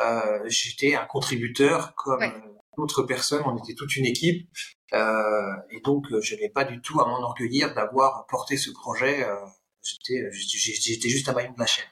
Euh, 0.00 0.40
J'étais 0.46 0.94
un 0.94 1.04
contributeur 1.04 1.94
comme 1.94 2.24
d'autres 2.78 3.02
personnes. 3.02 3.42
On 3.44 3.56
était 3.58 3.74
toute 3.74 3.96
une 3.96 4.06
équipe 4.06 4.48
euh, 4.48 4.81
et 4.92 5.80
donc 5.84 6.12
euh, 6.12 6.20
je 6.20 6.34
n'avais 6.34 6.50
pas 6.50 6.64
du 6.64 6.80
tout 6.80 7.00
à 7.00 7.06
m'enorgueillir 7.06 7.74
d'avoir 7.74 8.26
porté 8.26 8.56
ce 8.56 8.70
projet. 8.70 9.24
Euh, 9.24 9.36
j'étais 9.82 10.30
j'étais 10.32 11.08
juste 11.08 11.28
un 11.28 11.32
maillon 11.32 11.52
de 11.52 11.58
la 11.58 11.66
chaîne. 11.66 11.84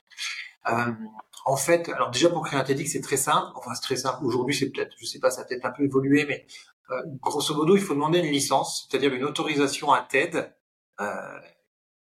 Euh, 0.68 0.92
en 1.46 1.56
fait, 1.56 1.88
alors 1.88 2.10
déjà 2.10 2.28
pour 2.28 2.44
créer 2.44 2.58
un 2.58 2.64
TEDx, 2.64 2.92
c'est 2.92 3.00
très 3.00 3.16
simple. 3.16 3.48
Enfin, 3.56 3.74
c'est 3.74 3.82
très 3.82 3.96
simple. 3.96 4.24
Aujourd'hui, 4.24 4.54
c'est 4.54 4.70
peut-être, 4.70 4.94
je 4.98 5.06
sais 5.06 5.18
pas, 5.18 5.30
ça 5.30 5.42
a 5.42 5.44
peut-être 5.44 5.64
un 5.64 5.70
peu 5.70 5.84
évolué, 5.84 6.26
mais 6.26 6.46
euh, 6.90 7.02
grosso 7.20 7.54
modo, 7.54 7.76
il 7.76 7.82
faut 7.82 7.94
demander 7.94 8.18
une 8.18 8.32
licence, 8.32 8.86
c'est-à-dire 8.88 9.14
une 9.14 9.24
autorisation 9.24 9.92
à 9.92 10.02
TED, 10.02 10.52
euh, 11.00 11.40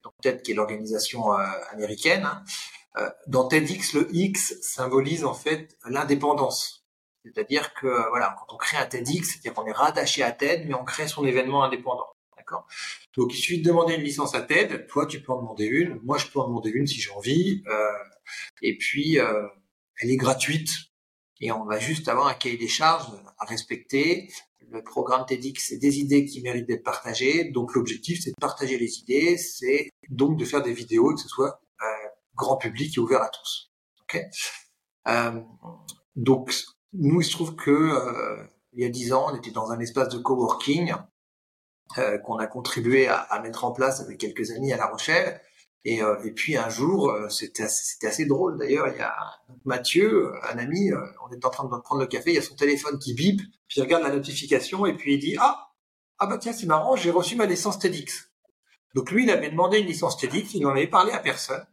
donc 0.03 0.14
TED 0.22 0.42
qui 0.42 0.53
est 0.53 0.55
l'organisation 0.55 1.33
euh, 1.33 1.44
américaine. 1.72 2.24
Hein. 2.24 2.44
Euh, 2.96 3.11
dans 3.27 3.46
TEDx, 3.46 3.92
le 3.94 4.09
X 4.14 4.61
symbolise 4.62 5.24
en 5.24 5.35
fait 5.35 5.77
l'indépendance. 5.85 6.77
C'est-à-dire 7.24 7.74
que 7.74 8.09
voilà, 8.11 8.37
quand 8.38 8.54
on 8.54 8.57
crée 8.57 8.76
un 8.76 8.87
TEDx, 8.87 9.28
c'est-à-dire 9.28 9.54
qu'on 9.54 9.66
est 9.66 9.72
rattaché 9.72 10.22
à 10.22 10.33
TED, 10.33 10.66
mais 10.66 10.74
on 10.74 10.85
crée 10.85 11.09
son 11.09 11.26
événement 11.26 11.64
indépendant. 11.64 12.07
D'accord? 12.37 12.66
Donc 13.16 13.35
il 13.35 13.37
suffit 13.37 13.61
de 13.61 13.66
demander 13.66 13.94
une 13.94 14.02
licence 14.02 14.35
à 14.35 14.42
TED. 14.42 14.87
Toi, 14.87 15.07
tu 15.07 15.20
peux 15.20 15.33
en 15.33 15.40
demander 15.40 15.66
une. 15.66 16.00
Moi, 16.04 16.18
je 16.18 16.26
peux 16.26 16.38
en 16.38 16.48
demander 16.48 16.70
une 16.70 16.87
si 16.87 17.00
j'ai 17.00 17.11
envie. 17.11 17.62
Euh, 17.66 17.92
et 18.62 18.76
puis, 18.78 19.18
euh, 19.18 19.46
elle 20.00 20.11
est 20.11 20.16
gratuite. 20.16 20.70
Et 21.40 21.52
on 21.52 21.64
va 21.64 21.78
juste 21.78 22.09
avoir 22.09 22.26
un 22.28 22.35
cahier 22.35 22.57
des 22.57 22.68
charges 22.68 23.07
à 23.38 23.44
respecter 23.44 24.28
le 24.70 24.83
programme 24.83 25.24
TEDx, 25.26 25.68
c'est 25.68 25.78
des 25.78 25.98
idées 25.98 26.24
qui 26.24 26.42
méritent 26.42 26.66
d'être 26.66 26.85
partagées. 26.85 27.44
Donc 27.44 27.74
l'objectif, 27.74 28.20
c'est 28.22 28.31
de 28.31 28.37
partager 28.40 28.78
les 28.78 28.98
idées, 29.00 29.37
c'est 29.38 29.90
donc 30.11 30.38
de 30.38 30.44
faire 30.44 30.62
des 30.62 30.72
vidéos 30.72 31.14
que 31.14 31.20
ce 31.20 31.28
soit 31.28 31.61
euh, 31.83 32.09
grand 32.35 32.57
public 32.57 32.96
et 32.96 33.00
ouvert 33.00 33.22
à 33.22 33.28
tous. 33.28 33.70
Okay 34.02 34.24
euh, 35.09 35.40
donc 36.16 36.52
nous, 36.92 37.20
il 37.20 37.24
se 37.24 37.33
trouve 37.33 37.57
que 37.57 37.70
euh, 37.70 38.44
il 38.72 38.83
y 38.83 38.87
a 38.87 38.88
dix 38.88 39.12
ans, 39.12 39.29
on 39.33 39.37
était 39.37 39.51
dans 39.51 39.70
un 39.70 39.81
espace 39.81 40.09
de 40.09 40.18
coworking 40.18 40.94
euh, 41.98 42.18
qu'on 42.18 42.37
a 42.37 42.46
contribué 42.46 43.09
à, 43.09 43.18
à, 43.18 43.40
mettre 43.40 43.64
en 43.64 43.72
place 43.72 44.01
avec 44.01 44.18
quelques 44.18 44.51
amis 44.51 44.72
à 44.72 44.77
La 44.77 44.87
Rochelle. 44.87 45.40
Et, 45.85 46.03
euh, 46.03 46.22
et 46.24 46.33
puis 46.33 46.57
un 46.57 46.68
jour, 46.68 47.11
euh, 47.11 47.29
c'était 47.29 47.62
assez, 47.62 48.05
assez, 48.07 48.27
drôle 48.27 48.59
d'ailleurs, 48.59 48.88
il 48.88 48.98
y 48.98 49.01
a 49.01 49.14
Mathieu, 49.64 50.33
un 50.42 50.59
ami, 50.59 50.90
euh, 50.90 51.01
on 51.24 51.33
est 51.33 51.44
en 51.44 51.51
train 51.51 51.64
de 51.64 51.68
prendre 51.68 52.01
le 52.01 52.07
café, 52.07 52.31
il 52.31 52.35
y 52.35 52.38
a 52.38 52.42
son 52.42 52.57
téléphone 52.57 52.98
qui 52.98 53.14
bip, 53.14 53.40
puis 53.68 53.79
il 53.79 53.83
regarde 53.83 54.03
la 54.03 54.11
notification 54.11 54.87
et 54.87 54.94
puis 54.94 55.14
il 55.14 55.18
dit 55.18 55.37
ah 55.38 55.70
ah 56.18 56.27
bah 56.27 56.38
tiens 56.38 56.53
c'est 56.53 56.66
marrant, 56.66 56.96
j'ai 56.96 57.12
reçu 57.12 57.37
ma 57.37 57.46
licence 57.46 57.79
TEDx. 57.79 58.33
Donc 58.94 59.12
lui 59.12 59.22
il 59.22 59.31
avait 59.31 59.51
demandé 59.51 59.79
une 59.79 59.87
licence 59.87 60.16
TEDx, 60.18 60.53
il 60.55 60.62
n'en 60.62 60.70
avait 60.70 60.88
parlé 60.88 61.12
à 61.12 61.20
personne. 61.20 61.64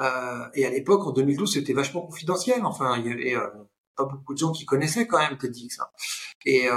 Euh, 0.00 0.46
et 0.54 0.66
à 0.66 0.70
l'époque 0.70 1.06
en 1.06 1.12
2012 1.12 1.54
c'était 1.54 1.72
vachement 1.72 2.02
confidentiel, 2.02 2.64
enfin 2.64 2.98
il 2.98 3.06
y 3.06 3.12
avait 3.12 3.36
euh, 3.36 3.48
pas 3.96 4.04
beaucoup 4.04 4.34
de 4.34 4.38
gens 4.38 4.52
qui 4.52 4.64
connaissaient 4.64 5.06
quand 5.06 5.18
même 5.18 5.38
TEDx. 5.38 5.80
Hein. 5.80 5.86
Et 6.46 6.68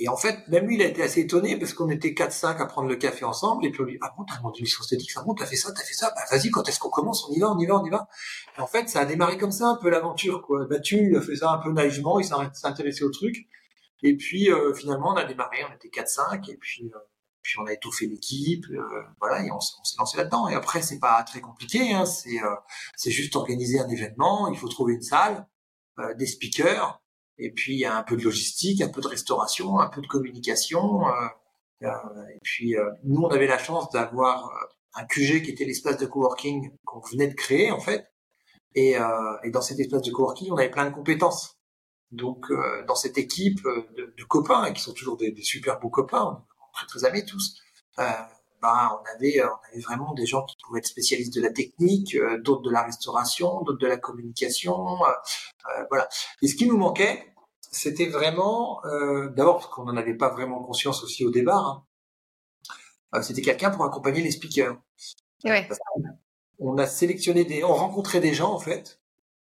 et 0.00 0.08
en 0.08 0.16
fait, 0.16 0.48
même 0.48 0.66
lui, 0.66 0.76
il 0.76 0.82
a 0.82 0.86
été 0.86 1.02
assez 1.02 1.20
étonné 1.20 1.58
parce 1.58 1.74
qu'on 1.74 1.90
était 1.90 2.12
4-5 2.12 2.56
à 2.56 2.64
prendre 2.64 2.88
le 2.88 2.96
café 2.96 3.26
ensemble. 3.26 3.66
Et 3.66 3.70
puis 3.70 3.82
on 3.82 3.84
lui 3.84 3.92
dit, 3.92 3.98
ah 4.00 4.14
bon, 4.16 4.24
t'as 4.24 4.38
demandé 4.38 4.60
une 4.60 4.64
licence 4.64 4.88
TEDx, 4.88 5.14
ah 5.18 5.24
bon, 5.24 5.34
t'as 5.34 5.44
fait 5.44 5.56
ça, 5.56 5.72
t'as 5.72 5.82
fait 5.82 5.92
ça, 5.92 6.10
bah 6.16 6.22
vas-y, 6.30 6.50
quand 6.50 6.66
est-ce 6.66 6.78
qu'on 6.78 6.88
commence 6.88 7.28
On 7.28 7.32
y 7.34 7.38
va, 7.38 7.50
on 7.50 7.58
y 7.58 7.66
va, 7.66 7.78
on 7.78 7.84
y 7.84 7.90
va. 7.90 8.08
Et 8.56 8.60
en 8.62 8.66
fait, 8.66 8.88
ça 8.88 9.00
a 9.00 9.04
démarré 9.04 9.36
comme 9.36 9.52
ça, 9.52 9.66
un 9.66 9.76
peu 9.76 9.90
l'aventure, 9.90 10.40
quoi. 10.40 10.66
Mathieu, 10.68 11.02
il 11.02 11.14
a 11.14 11.20
fait 11.20 11.36
ça 11.36 11.50
un 11.50 11.58
peu 11.58 11.70
naïvement, 11.70 12.18
il 12.18 12.24
s'est 12.24 12.34
intéressé 12.64 13.04
au 13.04 13.10
truc. 13.10 13.46
Et 14.02 14.16
puis 14.16 14.50
euh, 14.50 14.72
finalement, 14.72 15.10
on 15.10 15.16
a 15.16 15.24
démarré, 15.24 15.58
on 15.70 15.74
était 15.74 15.88
4-5, 15.88 16.50
et 16.50 16.56
puis, 16.56 16.90
euh, 16.94 16.98
puis 17.42 17.58
on 17.58 17.66
a 17.66 17.72
étoffé 17.74 18.06
l'équipe, 18.06 18.64
euh, 18.70 19.02
voilà, 19.20 19.44
et 19.44 19.50
on, 19.50 19.60
s'est 19.60 19.96
lancé 19.98 20.16
là-dedans. 20.16 20.48
Et 20.48 20.54
après, 20.54 20.80
c'est 20.80 20.98
pas 20.98 21.22
très 21.24 21.42
compliqué, 21.42 21.92
hein, 21.92 22.06
c'est 22.06 22.42
euh, 22.42 22.54
c'est 22.96 23.10
juste 23.10 23.36
organiser 23.36 23.80
un 23.80 23.88
événement, 23.90 24.48
il 24.48 24.56
faut 24.56 24.68
trouver 24.68 24.94
une 24.94 25.02
salle, 25.02 25.36
euh, 25.36 25.42
des 26.16 26.26
speakers, 26.26 27.00
et 27.40 27.50
puis 27.50 27.84
un 27.84 28.02
peu 28.02 28.16
de 28.16 28.22
logistique, 28.22 28.82
un 28.82 28.88
peu 28.88 29.00
de 29.00 29.08
restauration, 29.08 29.80
un 29.80 29.88
peu 29.88 30.00
de 30.02 30.06
communication. 30.06 31.06
Euh, 31.06 31.26
euh, 31.82 31.88
et 32.34 32.38
puis 32.42 32.76
euh, 32.76 32.90
nous, 33.04 33.22
on 33.22 33.28
avait 33.28 33.46
la 33.46 33.58
chance 33.58 33.90
d'avoir 33.90 34.50
un 34.94 35.04
QG 35.06 35.42
qui 35.42 35.50
était 35.50 35.64
l'espace 35.64 35.96
de 35.96 36.06
coworking 36.06 36.70
qu'on 36.84 37.00
venait 37.00 37.28
de 37.28 37.34
créer 37.34 37.70
en 37.70 37.80
fait. 37.80 38.06
Et, 38.74 38.96
dans 39.52 39.62
cet 39.62 39.80
espace 39.80 40.02
de 40.02 40.12
coworking, 40.12 40.52
on 40.52 40.56
avait 40.56 40.70
plein 40.70 40.88
de 40.88 40.94
compétences. 40.94 41.58
Donc 42.12 42.46
dans 42.86 42.94
cette 42.94 43.18
équipe 43.18 43.62
de, 43.64 44.14
de 44.16 44.24
copains 44.24 44.72
qui 44.72 44.80
sont 44.80 44.92
toujours 44.92 45.16
des, 45.16 45.32
des, 45.32 45.42
super 45.42 45.80
beaux 45.80 45.90
copains, 45.90 46.44
très 46.74 46.86
très 46.86 47.04
amis 47.04 47.24
tous. 47.24 47.60
Euh, 48.62 48.66
ben, 48.66 48.98
on 49.00 49.16
avait 49.16 49.42
on 49.42 49.68
avait 49.72 49.80
vraiment 49.80 50.14
des 50.14 50.26
gens 50.26 50.44
qui 50.44 50.56
pouvaient 50.62 50.80
être 50.80 50.86
spécialistes 50.86 51.34
de 51.34 51.40
la 51.40 51.50
technique, 51.50 52.16
d'autres 52.42 52.62
de 52.62 52.70
la 52.70 52.82
restauration, 52.82 53.62
d'autres 53.62 53.78
de 53.78 53.86
la 53.86 53.96
communication, 53.96 55.04
euh, 55.04 55.84
voilà. 55.88 56.08
Et 56.42 56.48
ce 56.48 56.54
qui 56.54 56.66
nous 56.66 56.76
manquait, 56.76 57.32
c'était 57.70 58.08
vraiment, 58.08 58.84
euh, 58.84 59.28
d'abord 59.30 59.58
parce 59.58 59.68
qu'on 59.68 59.84
n'en 59.84 59.96
avait 59.96 60.16
pas 60.16 60.30
vraiment 60.30 60.62
conscience 60.62 61.02
aussi 61.04 61.24
au 61.24 61.30
départ, 61.30 61.66
hein, 61.66 61.86
euh, 63.14 63.22
c'était 63.22 63.42
quelqu'un 63.42 63.70
pour 63.70 63.84
accompagner 63.84 64.22
les 64.22 64.30
speakers. 64.30 64.76
Ouais. 65.44 65.68
On 66.58 66.76
a 66.78 66.86
sélectionné 66.86 67.44
des, 67.44 67.64
on 67.64 67.74
rencontrait 67.74 68.20
des 68.20 68.34
gens 68.34 68.52
en 68.52 68.58
fait 68.58 69.00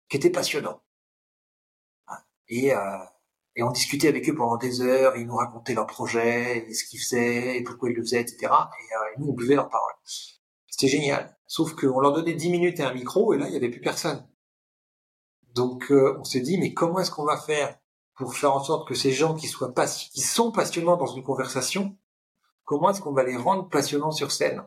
qui 0.09 0.17
étaient 0.17 0.31
passionnants. 0.31 0.83
Et, 2.49 2.75
euh, 2.75 2.99
et 3.59 3.63
on 3.65 3.73
discutait 3.73 4.07
avec 4.07 4.29
eux 4.31 4.37
pendant 4.37 4.57
des 4.57 4.83
heures, 4.83 5.17
ils 5.17 5.27
nous 5.27 5.35
racontaient 5.35 5.75
leurs 5.75 5.89
projets, 5.89 6.65
et 6.69 6.75
ce 6.75 6.85
qu'ils 6.85 7.01
faisaient, 7.01 7.57
et 7.57 7.65
pourquoi 7.65 7.91
ils 7.91 7.97
le 7.97 8.03
faisaient, 8.03 8.21
etc. 8.21 8.37
Et, 8.43 8.47
euh, 8.47 9.15
et 9.17 9.21
nous, 9.21 9.31
on 9.31 9.33
buvait 9.33 9.57
leurs 9.57 9.69
paroles. 9.69 9.95
C'était 10.69 10.87
génial. 10.87 11.37
Sauf 11.49 11.75
qu'on 11.75 11.99
leur 11.99 12.13
donnait 12.13 12.35
10 12.35 12.51
minutes 12.51 12.79
et 12.79 12.85
un 12.85 12.95
micro, 12.95 13.35
et 13.35 13.39
là, 13.39 13.47
il 13.49 13.51
n'y 13.51 13.57
avait 13.57 13.69
plus 13.69 13.81
personne. 13.81 14.25
Donc, 15.55 15.91
euh, 15.91 16.17
on 16.21 16.23
s'est 16.23 16.41
dit, 16.41 16.57
mais 16.57 16.73
comment 16.73 17.01
est-ce 17.01 17.11
qu'on 17.11 17.25
va 17.25 17.37
faire 17.37 17.77
pour 18.15 18.33
faire 18.37 18.55
en 18.55 18.63
sorte 18.63 18.87
que 18.87 18.95
ces 18.95 19.11
gens 19.11 19.35
qui 19.35 19.49
sont 19.49 20.53
passionnants 20.53 20.97
dans 20.97 21.07
une 21.07 21.25
conversation, 21.25 21.99
comment 22.63 22.91
est-ce 22.91 23.01
qu'on 23.01 23.13
va 23.13 23.25
les 23.25 23.37
rendre 23.37 23.69
passionnants 23.69 24.13
sur 24.13 24.31
scène? 24.31 24.63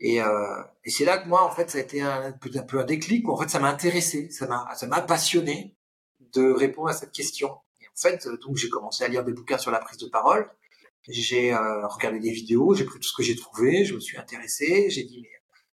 Et, 0.00 0.20
euh, 0.20 0.62
et 0.82 0.90
c'est 0.90 1.04
là 1.04 1.18
que 1.18 1.28
moi, 1.28 1.44
en 1.44 1.50
fait, 1.52 1.70
ça 1.70 1.78
a 1.78 1.80
été 1.80 2.02
un, 2.02 2.32
peu 2.32 2.80
un 2.80 2.84
déclic. 2.84 3.28
Où, 3.28 3.30
en 3.30 3.36
fait, 3.36 3.50
ça 3.50 3.60
m'a 3.60 3.68
intéressé, 3.68 4.30
ça 4.30 4.48
m'a 4.48 5.00
passionné 5.02 5.76
de 6.32 6.50
répondre 6.50 6.88
à 6.88 6.92
cette 6.92 7.12
question. 7.12 7.56
Fait, 8.00 8.26
donc 8.42 8.56
j'ai 8.56 8.68
commencé 8.68 9.04
à 9.04 9.08
lire 9.08 9.24
des 9.24 9.32
bouquins 9.32 9.58
sur 9.58 9.70
la 9.70 9.78
prise 9.78 9.98
de 9.98 10.08
parole. 10.08 10.50
J'ai 11.08 11.52
euh, 11.52 11.86
regardé 11.88 12.18
des 12.20 12.30
vidéos, 12.30 12.74
j'ai 12.74 12.84
pris 12.84 12.98
tout 12.98 13.08
ce 13.08 13.16
que 13.16 13.22
j'ai 13.22 13.36
trouvé, 13.36 13.84
je 13.84 13.94
me 13.94 14.00
suis 14.00 14.18
intéressé, 14.18 14.90
j'ai 14.90 15.04
dit 15.04 15.20
mais 15.22 15.30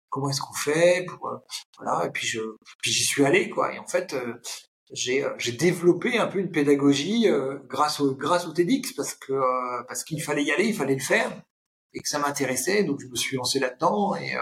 comment 0.10 0.30
est-ce 0.30 0.40
qu'on 0.40 0.54
fait 0.54 1.06
pour 1.06 1.28
euh, 1.28 1.38
voilà 1.78 2.06
et 2.06 2.10
puis 2.10 2.26
je 2.26 2.40
puis 2.82 2.92
j'y 2.92 3.04
suis 3.04 3.26
allé 3.26 3.50
quoi 3.50 3.74
et 3.74 3.80
en 3.80 3.88
fait 3.88 4.14
euh, 4.14 4.36
j'ai 4.92 5.24
euh, 5.24 5.34
j'ai 5.38 5.52
développé 5.52 6.18
un 6.18 6.28
peu 6.28 6.40
une 6.40 6.52
pédagogie 6.52 7.28
euh, 7.28 7.58
grâce 7.68 8.00
au 8.00 8.16
grâce 8.16 8.46
au 8.48 8.54
TEDx 8.54 8.94
parce 8.94 9.14
que 9.16 9.34
euh, 9.34 9.84
parce 9.88 10.04
qu'il 10.04 10.22
fallait 10.22 10.44
y 10.44 10.52
aller, 10.52 10.68
il 10.68 10.76
fallait 10.76 10.96
le 10.96 11.02
faire 11.02 11.42
et 11.94 12.00
que 12.00 12.08
ça 12.08 12.20
m'intéressait 12.20 12.84
donc 12.84 13.02
je 13.02 13.08
me 13.08 13.16
suis 13.16 13.36
lancé 13.38 13.60
là-dedans 13.60 14.16
et, 14.16 14.34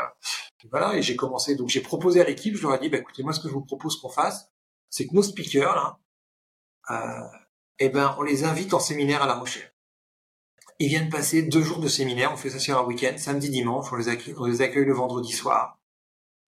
et, 0.64 0.68
voilà 0.70 0.96
et 0.96 1.02
j'ai 1.02 1.16
commencé 1.16 1.56
donc 1.56 1.70
j'ai 1.70 1.82
proposé 1.82 2.22
à 2.22 2.24
l'équipe, 2.24 2.56
je 2.56 2.62
leur 2.62 2.76
ai 2.76 2.80
dit 2.80 2.90
bah, 2.90 2.98
écoutez 2.98 3.24
moi 3.24 3.34
ce 3.34 3.40
que 3.40 3.48
je 3.48 3.54
vous 3.54 3.66
propose 3.66 4.00
qu'on 4.00 4.10
fasse 4.10 4.52
c'est 4.90 5.08
que 5.08 5.16
nos 5.16 5.24
speakers 5.24 5.76
là 5.76 6.00
euh, 6.92 7.38
eh 7.80 7.90
ben 7.90 8.16
on 8.18 8.24
les 8.24 8.44
invite 8.44 8.74
en 8.74 8.80
séminaire 8.80 9.24
à 9.24 9.28
La 9.28 9.36
Rochelle. 9.36 9.74
Ils 10.80 10.90
viennent 10.90 11.10
passer 11.10 11.44
deux 11.44 11.62
jours 11.62 11.80
de 11.80 11.88
séminaire, 11.88 12.32
on 12.34 12.38
fait 12.38 12.50
ça 12.50 12.60
sur 12.60 12.78
un 12.78 12.84
week-end, 12.84 13.14
samedi 13.18 13.50
dimanche, 13.50 13.92
on 13.92 13.96
les 13.96 14.10
accueille, 14.10 14.86
le 14.86 14.94
vendredi 14.94 15.32
soir. 15.32 15.80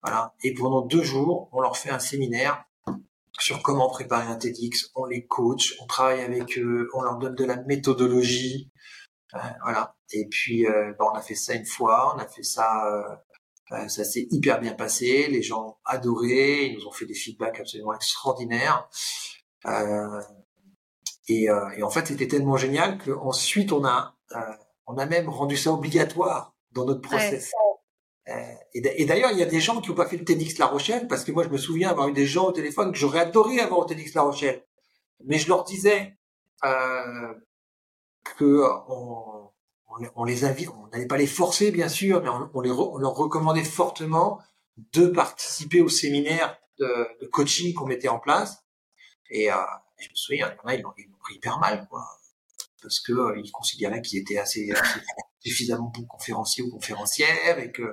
Voilà. 0.01 0.33
Et 0.43 0.53
pendant 0.53 0.81
deux 0.81 1.03
jours, 1.03 1.49
on 1.51 1.61
leur 1.61 1.77
fait 1.77 1.89
un 1.89 1.99
séminaire 1.99 2.65
sur 3.39 3.61
comment 3.61 3.89
préparer 3.89 4.27
un 4.27 4.35
TEDx. 4.35 4.91
On 4.95 5.05
les 5.05 5.25
coach, 5.25 5.75
on 5.81 5.85
travaille 5.85 6.21
avec 6.21 6.57
eux, 6.57 6.89
on 6.93 7.01
leur 7.01 7.17
donne 7.17 7.35
de 7.35 7.45
la 7.45 7.57
méthodologie. 7.63 8.71
Euh, 9.35 9.39
voilà. 9.63 9.95
Et 10.11 10.27
puis, 10.27 10.65
euh, 10.67 10.93
ben, 10.97 11.05
on 11.11 11.15
a 11.15 11.21
fait 11.21 11.35
ça 11.35 11.53
une 11.53 11.65
fois, 11.65 12.15
on 12.15 12.19
a 12.19 12.27
fait 12.27 12.43
ça, 12.43 13.17
euh, 13.71 13.88
ça 13.88 14.03
s'est 14.03 14.27
hyper 14.31 14.59
bien 14.59 14.73
passé. 14.73 15.27
Les 15.27 15.41
gens 15.41 15.67
ont 15.67 15.75
adoré, 15.85 16.65
ils 16.65 16.77
nous 16.77 16.88
ont 16.88 16.91
fait 16.91 17.05
des 17.05 17.15
feedbacks 17.15 17.59
absolument 17.59 17.93
extraordinaires. 17.93 18.88
Et, 21.27 21.47
et, 21.77 21.83
en 21.83 21.89
fait, 21.89 22.07
c'était 22.07 22.27
tellement 22.27 22.57
génial 22.57 22.97
qu'ensuite, 22.99 23.71
on 23.71 23.83
a, 23.85 24.15
on 24.88 24.97
a 24.97 25.05
même 25.05 25.29
rendu 25.29 25.57
ça 25.57 25.71
obligatoire 25.71 26.53
dans 26.71 26.85
notre 26.85 27.01
process. 27.01 27.51
Euh, 28.27 28.53
et 28.73 29.05
d'ailleurs, 29.05 29.31
il 29.31 29.38
y 29.38 29.43
a 29.43 29.47
des 29.47 29.59
gens 29.59 29.81
qui 29.81 29.89
n'ont 29.89 29.95
pas 29.95 30.07
fait 30.07 30.17
le 30.17 30.25
TEDx 30.25 30.57
La 30.57 30.65
Rochelle, 30.65 31.07
parce 31.07 31.23
que 31.23 31.31
moi, 31.31 31.43
je 31.43 31.49
me 31.49 31.57
souviens 31.57 31.89
avoir 31.89 32.07
eu 32.07 32.13
des 32.13 32.25
gens 32.25 32.47
au 32.47 32.51
téléphone 32.51 32.91
que 32.91 32.97
j'aurais 32.97 33.19
adoré 33.19 33.59
avoir 33.59 33.81
au 33.81 33.85
TEDx 33.85 34.13
La 34.13 34.23
Rochelle. 34.23 34.65
Mais 35.23 35.38
je 35.38 35.47
leur 35.47 35.63
disais 35.63 36.17
euh, 36.63 37.33
que 38.38 38.63
on, 38.89 39.49
on, 40.15 40.23
les 40.23 40.43
invite, 40.43 40.69
on 40.69 40.88
n'allait 40.88 41.07
pas 41.07 41.17
les 41.17 41.27
forcer, 41.27 41.71
bien 41.71 41.88
sûr, 41.88 42.21
mais 42.21 42.29
on, 42.53 42.61
les 42.61 42.71
on 42.71 42.97
leur 42.97 43.13
recommandait 43.13 43.63
fortement 43.63 44.39
de 44.93 45.07
participer 45.07 45.81
au 45.81 45.89
séminaire 45.89 46.57
de, 46.79 47.07
de 47.21 47.27
coaching 47.27 47.73
qu'on 47.73 47.85
mettait 47.85 48.09
en 48.09 48.19
place. 48.19 48.65
Et 49.29 49.51
euh, 49.51 49.55
je 49.99 50.10
me 50.10 50.15
souviens, 50.15 50.47
il 50.47 50.58
y 50.58 50.63
en 50.63 50.69
a, 50.69 50.75
ils 50.75 50.81
l'ont 50.81 51.17
pris 51.19 51.36
hyper 51.36 51.60
mal, 51.60 51.88
quoi. 51.89 52.05
Parce 52.81 52.99
que 52.99 53.13
euh, 53.13 53.43
considéraient 53.51 54.01
qu'ils 54.01 54.19
étaient 54.19 54.38
assez, 54.38 54.71
suffisamment 55.45 55.91
bons 55.93 56.05
conférenciers 56.05 56.63
ou 56.63 56.71
conférencières 56.71 57.60
et 57.60 57.71
que 57.71 57.84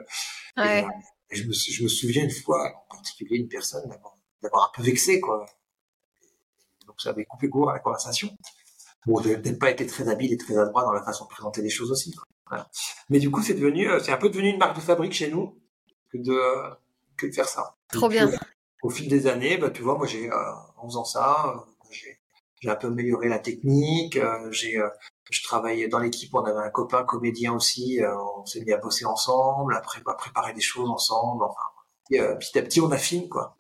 euh, 0.59 0.83
je, 1.31 1.45
me, 1.45 1.53
je, 1.53 1.83
me, 1.83 1.89
souviens 1.89 2.25
une 2.25 2.31
fois 2.31 2.85
en 2.89 2.97
particulier 2.97 3.37
une 3.37 3.49
personne 3.49 3.89
d'avoir 4.43 4.65
un 4.69 4.71
peu 4.75 4.83
vexé 4.83 5.21
quoi. 5.21 5.47
Donc 6.87 7.01
ça 7.01 7.11
avait 7.11 7.25
coupé 7.25 7.49
court 7.49 7.71
à 7.71 7.75
la 7.75 7.79
conversation. 7.79 8.31
Bon 9.07 9.21
de 9.21 9.35
peut-être 9.35 9.59
pas 9.59 9.71
été 9.71 9.87
très 9.87 10.09
habile 10.09 10.33
et 10.33 10.37
très 10.37 10.57
adroit 10.57 10.85
dans 10.85 10.93
la 10.93 11.03
façon 11.03 11.25
de 11.25 11.31
présenter 11.31 11.61
les 11.61 11.71
choses 11.71 11.91
aussi 11.91 12.15
Voilà. 12.47 12.71
mais 13.11 13.19
du 13.19 13.31
coup 13.31 13.43
c'est 13.43 13.55
devenu 13.55 13.89
euh, 13.89 13.99
c'est 13.99 14.13
un 14.13 14.17
peu 14.17 14.31
devenu 14.31 14.49
une 14.49 14.59
marque 14.59 14.77
de 14.77 14.81
fabrique 14.81 15.13
chez 15.13 15.31
nous 15.31 15.59
que 16.11 16.19
de 16.19 16.39
que 17.17 17.27
de 17.27 17.33
faire 17.33 17.49
ça. 17.49 17.77
Trop 17.89 18.09
bien. 18.09 18.31
au 18.83 18.91
fil 18.91 19.09
des 19.09 19.27
années 19.27 19.59
bah 19.59 19.71
tu 19.71 19.83
vois 19.83 19.99
moi 19.99 20.07
j'ai 20.07 20.31
en 20.33 20.87
faisant 20.87 21.05
ça 21.05 21.67
j'ai 21.93 22.71
un 22.71 22.77
peu 22.77 22.89
amélioré 22.89 23.29
la 23.29 23.39
technique. 23.39 24.17
Euh, 24.17 24.51
euh, 24.51 24.91
je 25.31 25.43
travaillais 25.43 25.89
dans 25.89 25.99
l'équipe, 25.99 26.35
on 26.35 26.45
avait 26.45 26.61
un 26.61 26.71
copain 26.71 27.05
comédien 27.05 27.55
aussi. 27.55 28.01
Euh, 28.03 28.15
on 28.37 28.47
s'est 28.47 28.63
mis 28.63 28.73
à 28.73 28.79
bosser 28.79 29.05
ensemble, 29.05 29.75
après 29.75 30.01
bah, 30.05 30.15
préparer 30.15 30.53
des 30.53 30.61
choses 30.61 30.91
ensemble. 30.91 31.45
Enfin, 31.45 31.63
et, 32.11 32.19
petit 32.39 32.59
à 32.59 32.63
petit, 32.63 32.81
on 32.81 32.91
affine 32.91 33.29
quoi. 33.29 33.57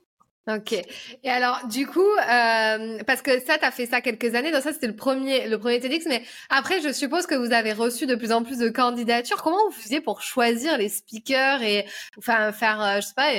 Ok. 0.49 0.73
Et 0.73 1.31
alors, 1.31 1.61
du 1.69 1.87
coup, 1.87 2.01
euh, 2.01 2.99
parce 3.07 3.23
que 3.23 3.39
ça, 3.41 3.59
tu 3.59 3.65
as 3.65 3.71
fait 3.71 3.87
ça 3.87 4.01
quelques 4.01 4.35
années, 4.35 4.51
donc 4.51 4.63
ça, 4.63 4.73
c'était 4.73 4.89
le 4.89 4.97
premier, 4.97 5.49
le 5.49 5.57
premier 5.57 5.79
TEDx, 5.79 6.05
mais 6.09 6.25
après, 6.51 6.81
je 6.81 6.93
suppose 6.93 7.27
que 7.27 7.37
vous 7.37 7.53
avez 7.53 7.73
reçu 7.73 8.07
de 8.07 8.17
plus 8.17 8.33
en 8.33 8.43
plus 8.43 8.59
de 8.59 8.69
candidatures. 8.69 9.41
Comment 9.41 9.65
vous 9.69 9.73
faisiez 9.73 10.01
pour 10.01 10.21
choisir 10.21 10.79
les 10.79 10.89
speakers 10.89 11.63
et, 11.63 11.87
enfin, 12.19 12.51
faire, 12.51 13.01
je 13.01 13.07
sais 13.07 13.15
pas, 13.15 13.31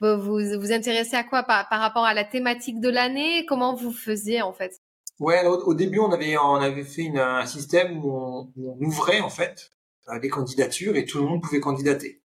vous 0.00 0.38
vous 0.58 0.72
intéressez 0.72 1.16
à 1.16 1.24
quoi 1.24 1.42
par, 1.42 1.68
par 1.68 1.80
rapport 1.80 2.06
à 2.06 2.14
la 2.14 2.24
thématique 2.24 2.80
de 2.80 2.88
l'année? 2.88 3.44
Comment 3.44 3.74
vous 3.74 3.92
faisiez, 3.92 4.40
en 4.40 4.54
fait? 4.54 4.80
Ouais, 5.18 5.44
au, 5.46 5.74
début, 5.74 5.98
on 5.98 6.10
avait, 6.10 6.38
on 6.38 6.54
avait 6.54 6.84
fait 6.84 7.02
une, 7.02 7.18
un 7.18 7.46
système 7.46 8.02
où 8.02 8.52
on, 8.56 8.76
ouvrait, 8.80 9.20
en 9.20 9.30
fait, 9.30 9.72
euh, 10.08 10.18
des 10.20 10.30
candidatures 10.30 10.96
et 10.96 11.04
tout 11.04 11.18
le 11.18 11.24
monde 11.24 11.42
pouvait 11.42 11.60
candidater. 11.60 12.22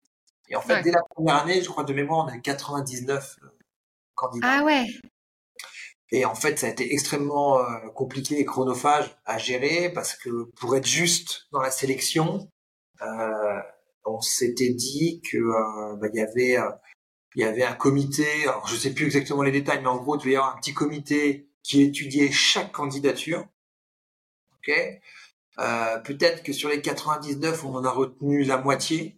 Et 0.50 0.56
en 0.56 0.62
fait, 0.62 0.82
dès 0.82 0.90
la 0.90 1.02
première 1.02 1.36
année, 1.36 1.62
je 1.62 1.68
crois 1.68 1.84
de 1.84 1.92
mémoire, 1.92 2.24
on 2.24 2.28
avait 2.28 2.40
99 2.40 3.38
euh. 4.22 4.40
Ah 4.42 4.62
ouais. 4.64 4.86
Et 6.10 6.24
en 6.24 6.34
fait, 6.34 6.58
ça 6.58 6.66
a 6.66 6.70
été 6.70 6.92
extrêmement 6.92 7.58
euh, 7.58 7.88
compliqué 7.94 8.38
et 8.38 8.44
chronophage 8.44 9.14
à 9.26 9.38
gérer 9.38 9.90
parce 9.92 10.14
que 10.14 10.44
pour 10.56 10.74
être 10.76 10.86
juste 10.86 11.46
dans 11.52 11.60
la 11.60 11.70
sélection, 11.70 12.50
euh, 13.02 13.60
on 14.06 14.20
s'était 14.20 14.72
dit 14.72 15.20
que 15.30 15.36
bah, 15.96 16.08
il 16.12 16.18
y 16.18 16.22
avait 16.22 16.56
il 17.34 17.42
y 17.42 17.44
avait 17.44 17.62
un 17.62 17.74
comité. 17.74 18.26
Alors, 18.44 18.66
je 18.66 18.76
sais 18.76 18.92
plus 18.92 19.06
exactement 19.06 19.42
les 19.42 19.52
détails, 19.52 19.80
mais 19.80 19.88
en 19.88 19.98
gros, 19.98 20.16
il 20.16 20.20
devait 20.20 20.32
y 20.32 20.36
avoir 20.36 20.56
un 20.56 20.58
petit 20.58 20.74
comité 20.74 21.48
qui 21.62 21.82
étudiait 21.82 22.32
chaque 22.32 22.72
candidature. 22.72 23.46
Ok? 24.56 24.74
Euh, 25.58 25.98
peut-être 25.98 26.42
que 26.42 26.52
sur 26.52 26.68
les 26.68 26.80
99, 26.80 27.64
on 27.64 27.74
en 27.74 27.84
a 27.84 27.90
retenu 27.90 28.44
la 28.44 28.58
moitié 28.58 29.17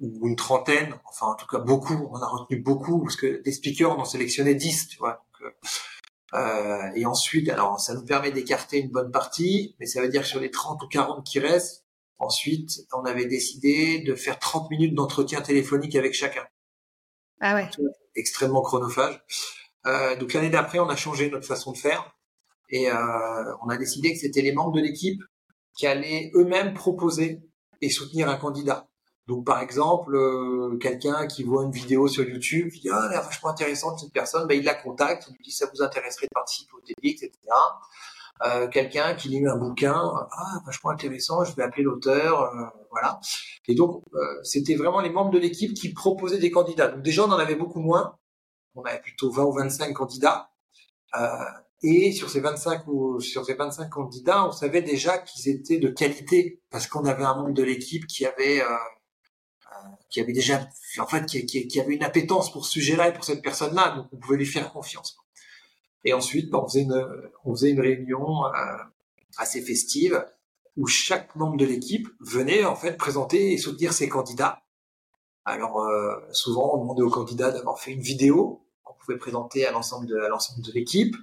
ou 0.00 0.26
une 0.28 0.36
trentaine. 0.36 0.94
Enfin, 1.04 1.26
en 1.26 1.34
tout 1.34 1.46
cas, 1.46 1.58
beaucoup. 1.58 2.08
On 2.12 2.20
a 2.20 2.26
retenu 2.26 2.58
beaucoup 2.58 3.02
parce 3.02 3.16
que 3.16 3.42
des 3.42 3.52
speakers, 3.52 3.90
on 3.90 4.00
en 4.00 4.04
sélectionnait 4.04 4.54
10, 4.54 4.88
tu 4.88 4.98
vois. 4.98 5.26
Donc, 5.40 5.48
euh, 5.48 6.38
euh, 6.38 6.90
et 6.94 7.06
ensuite, 7.06 7.48
alors, 7.48 7.80
ça 7.80 7.94
nous 7.94 8.04
permet 8.04 8.30
d'écarter 8.30 8.78
une 8.78 8.90
bonne 8.90 9.10
partie, 9.10 9.76
mais 9.78 9.86
ça 9.86 10.00
veut 10.00 10.08
dire 10.08 10.22
que 10.22 10.28
sur 10.28 10.40
les 10.40 10.50
30 10.50 10.82
ou 10.82 10.88
40 10.88 11.26
qui 11.26 11.38
restent, 11.38 11.84
ensuite, 12.18 12.86
on 12.92 13.04
avait 13.04 13.26
décidé 13.26 14.00
de 14.00 14.14
faire 14.14 14.38
30 14.38 14.70
minutes 14.70 14.94
d'entretien 14.94 15.40
téléphonique 15.40 15.96
avec 15.96 16.14
chacun. 16.14 16.44
Ah 17.40 17.54
ouais. 17.54 17.68
Extrêmement 18.14 18.62
chronophage. 18.62 19.22
Euh, 19.86 20.16
donc 20.16 20.32
l'année 20.32 20.50
d'après, 20.50 20.78
on 20.78 20.88
a 20.88 20.96
changé 20.96 21.30
notre 21.30 21.46
façon 21.46 21.72
de 21.72 21.78
faire 21.78 22.16
et 22.68 22.90
euh, 22.90 23.54
on 23.62 23.68
a 23.68 23.76
décidé 23.76 24.12
que 24.12 24.18
c'était 24.18 24.42
les 24.42 24.52
membres 24.52 24.72
de 24.72 24.80
l'équipe 24.80 25.22
qui 25.76 25.86
allaient 25.86 26.32
eux-mêmes 26.34 26.74
proposer 26.74 27.42
et 27.80 27.90
soutenir 27.90 28.28
un 28.28 28.36
candidat. 28.36 28.88
Donc 29.26 29.44
par 29.44 29.60
exemple, 29.60 30.14
euh, 30.14 30.78
quelqu'un 30.80 31.26
qui 31.26 31.42
voit 31.42 31.64
une 31.64 31.72
vidéo 31.72 32.06
sur 32.06 32.24
YouTube, 32.24 32.70
il 32.74 32.80
dit 32.80 32.90
ah, 32.92 33.08
elle 33.08 33.18
est 33.18 33.20
vachement 33.20 33.50
intéressante 33.50 33.98
cette 33.98 34.12
personne, 34.12 34.46
ben, 34.46 34.56
il 34.56 34.64
la 34.64 34.74
contacte, 34.74 35.26
il 35.28 35.34
lui 35.36 35.44
dit 35.44 35.50
ça 35.50 35.66
vous 35.72 35.82
intéresserait 35.82 36.26
de 36.26 36.34
participer 36.34 36.72
au 36.74 36.80
TEDx, 36.80 37.22
etc. 37.22 37.38
Euh, 38.44 38.68
quelqu'un 38.68 39.14
qui 39.14 39.28
lit 39.28 39.46
un 39.46 39.56
bouquin, 39.56 39.94
ah 40.30 40.60
vachement 40.64 40.90
intéressant, 40.90 41.42
je 41.42 41.56
vais 41.56 41.62
appeler 41.62 41.82
l'auteur, 41.82 42.42
euh, 42.42 42.66
voilà. 42.90 43.18
Et 43.66 43.74
donc 43.74 44.02
euh, 44.14 44.18
c'était 44.42 44.76
vraiment 44.76 45.00
les 45.00 45.10
membres 45.10 45.30
de 45.30 45.38
l'équipe 45.38 45.74
qui 45.74 45.92
proposaient 45.92 46.38
des 46.38 46.50
candidats. 46.50 46.88
Donc 46.88 47.02
déjà 47.02 47.24
on 47.24 47.32
en 47.32 47.38
avait 47.38 47.56
beaucoup 47.56 47.80
moins, 47.80 48.16
on 48.76 48.82
avait 48.82 49.00
plutôt 49.00 49.30
20 49.30 49.44
ou 49.44 49.52
25 49.52 49.92
candidats. 49.92 50.50
Euh, 51.18 51.28
et 51.82 52.12
sur 52.12 52.30
ces 52.30 52.40
25 52.40 52.86
ou 52.88 53.20
sur 53.20 53.44
ces 53.44 53.54
25 53.54 53.90
candidats, 53.90 54.46
on 54.46 54.52
savait 54.52 54.82
déjà 54.82 55.18
qu'ils 55.18 55.48
étaient 55.48 55.78
de 55.78 55.88
qualité 55.88 56.62
parce 56.70 56.86
qu'on 56.86 57.04
avait 57.04 57.24
un 57.24 57.34
membre 57.34 57.52
de 57.52 57.62
l'équipe 57.62 58.06
qui 58.06 58.24
avait 58.24 58.62
euh, 58.62 58.76
qui 60.08 60.20
avait 60.20 60.32
déjà 60.32 60.68
en 60.98 61.06
fait 61.06 61.26
qui, 61.26 61.80
avait 61.80 61.94
une 61.94 62.04
appétence 62.04 62.52
pour 62.52 62.64
ce 62.64 62.72
sujet-là 62.72 63.08
et 63.08 63.12
pour 63.12 63.24
cette 63.24 63.42
personne-là, 63.42 63.96
donc 63.96 64.06
on 64.12 64.16
pouvait 64.16 64.36
lui 64.36 64.46
faire 64.46 64.72
confiance. 64.72 65.16
Et 66.04 66.12
ensuite, 66.12 66.54
on 66.54 66.66
faisait 66.66 66.82
une 66.82 67.06
on 67.44 67.54
faisait 67.54 67.70
une 67.70 67.80
réunion 67.80 68.46
euh, 68.46 68.50
assez 69.36 69.60
festive 69.62 70.24
où 70.76 70.86
chaque 70.86 71.34
membre 71.36 71.56
de 71.56 71.64
l'équipe 71.64 72.08
venait 72.20 72.64
en 72.64 72.76
fait 72.76 72.96
présenter 72.96 73.52
et 73.52 73.58
soutenir 73.58 73.92
ses 73.92 74.08
candidats. 74.08 74.62
Alors 75.44 75.80
euh, 75.80 76.16
souvent, 76.32 76.74
on 76.74 76.82
demandait 76.82 77.02
aux 77.02 77.10
candidats 77.10 77.50
d'avoir 77.50 77.80
fait 77.80 77.92
une 77.92 78.02
vidéo 78.02 78.66
pouvait 79.06 79.18
présenter 79.18 79.66
à 79.66 79.72
l'ensemble 79.72 80.06
de, 80.06 80.16
l'ensemble 80.16 80.62
de 80.62 80.72
l'équipe. 80.72 81.16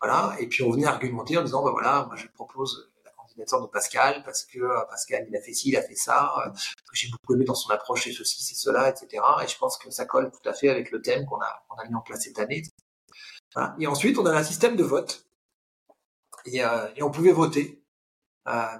Voilà. 0.00 0.36
Et 0.38 0.46
puis 0.46 0.62
on 0.62 0.70
venait 0.70 0.86
argumenter 0.86 1.36
en 1.36 1.42
disant, 1.42 1.64
bah 1.64 1.70
voilà, 1.70 2.04
moi 2.06 2.16
je 2.16 2.26
propose 2.28 2.91
candidature 3.32 3.62
de 3.62 3.66
Pascal 3.66 4.22
parce 4.24 4.44
que 4.44 4.58
euh, 4.58 4.84
Pascal 4.88 5.26
il 5.28 5.36
a 5.36 5.40
fait 5.40 5.52
ci, 5.52 5.70
il 5.70 5.76
a 5.76 5.82
fait 5.82 5.94
ça, 5.94 6.32
euh, 6.46 6.50
j'ai 6.92 7.08
beaucoup 7.08 7.34
aimé 7.34 7.44
dans 7.44 7.54
son 7.54 7.70
approche 7.70 8.04
c'est 8.04 8.12
ceci, 8.12 8.42
c'est 8.42 8.54
cela, 8.54 8.90
etc. 8.90 9.22
Et 9.42 9.48
je 9.48 9.58
pense 9.58 9.78
que 9.78 9.90
ça 9.90 10.04
colle 10.04 10.30
tout 10.30 10.48
à 10.48 10.52
fait 10.52 10.68
avec 10.68 10.90
le 10.90 11.00
thème 11.00 11.24
qu'on 11.26 11.40
a, 11.40 11.64
a 11.78 11.88
mis 11.88 11.94
en 11.94 12.00
place 12.00 12.22
cette 12.22 12.38
année. 12.38 12.62
Et 13.78 13.86
ensuite 13.86 14.18
on 14.18 14.26
a 14.26 14.32
un 14.32 14.42
système 14.42 14.76
de 14.76 14.84
vote 14.84 15.26
et, 16.46 16.64
euh, 16.64 16.88
on 17.00 17.10
pouvait 17.10 17.32
voter 17.32 17.82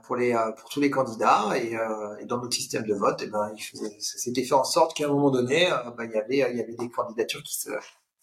pour 0.04 0.16
les 0.16 0.34
pour 0.56 0.70
tous 0.70 0.80
les 0.80 0.90
candidats 0.90 1.56
et, 1.56 1.76
dans 2.26 2.40
notre 2.40 2.54
système 2.54 2.84
de 2.84 2.94
vote 2.94 3.22
eh 3.22 3.28
ben 3.28 3.54
c'était 4.00 4.42
fait 4.42 4.54
en 4.54 4.64
sorte 4.64 4.96
qu'à 4.96 5.04
un 5.04 5.12
moment 5.12 5.30
donné 5.30 5.70
ben, 5.96 6.04
il 6.04 6.10
y 6.10 6.18
avait 6.18 6.50
il 6.52 6.58
y 6.58 6.60
avait 6.60 6.74
des 6.74 6.90
candidatures 6.90 7.42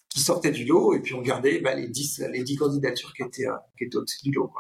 qui 0.10 0.20
sortaient 0.20 0.52
du 0.52 0.66
lot 0.66 0.94
et 0.96 1.00
puis 1.00 1.14
on 1.14 1.22
gardait 1.22 1.62
bah, 1.62 1.76
les 1.76 1.88
10 1.88 2.26
les 2.32 2.44
10 2.44 2.58
candidatures 2.58 3.14
qui 3.14 3.24
étaient, 3.24 3.48
qui 3.78 3.86
étaient 3.86 3.96
au-dessus 3.96 4.24
du 4.24 4.32
lot. 4.32 4.52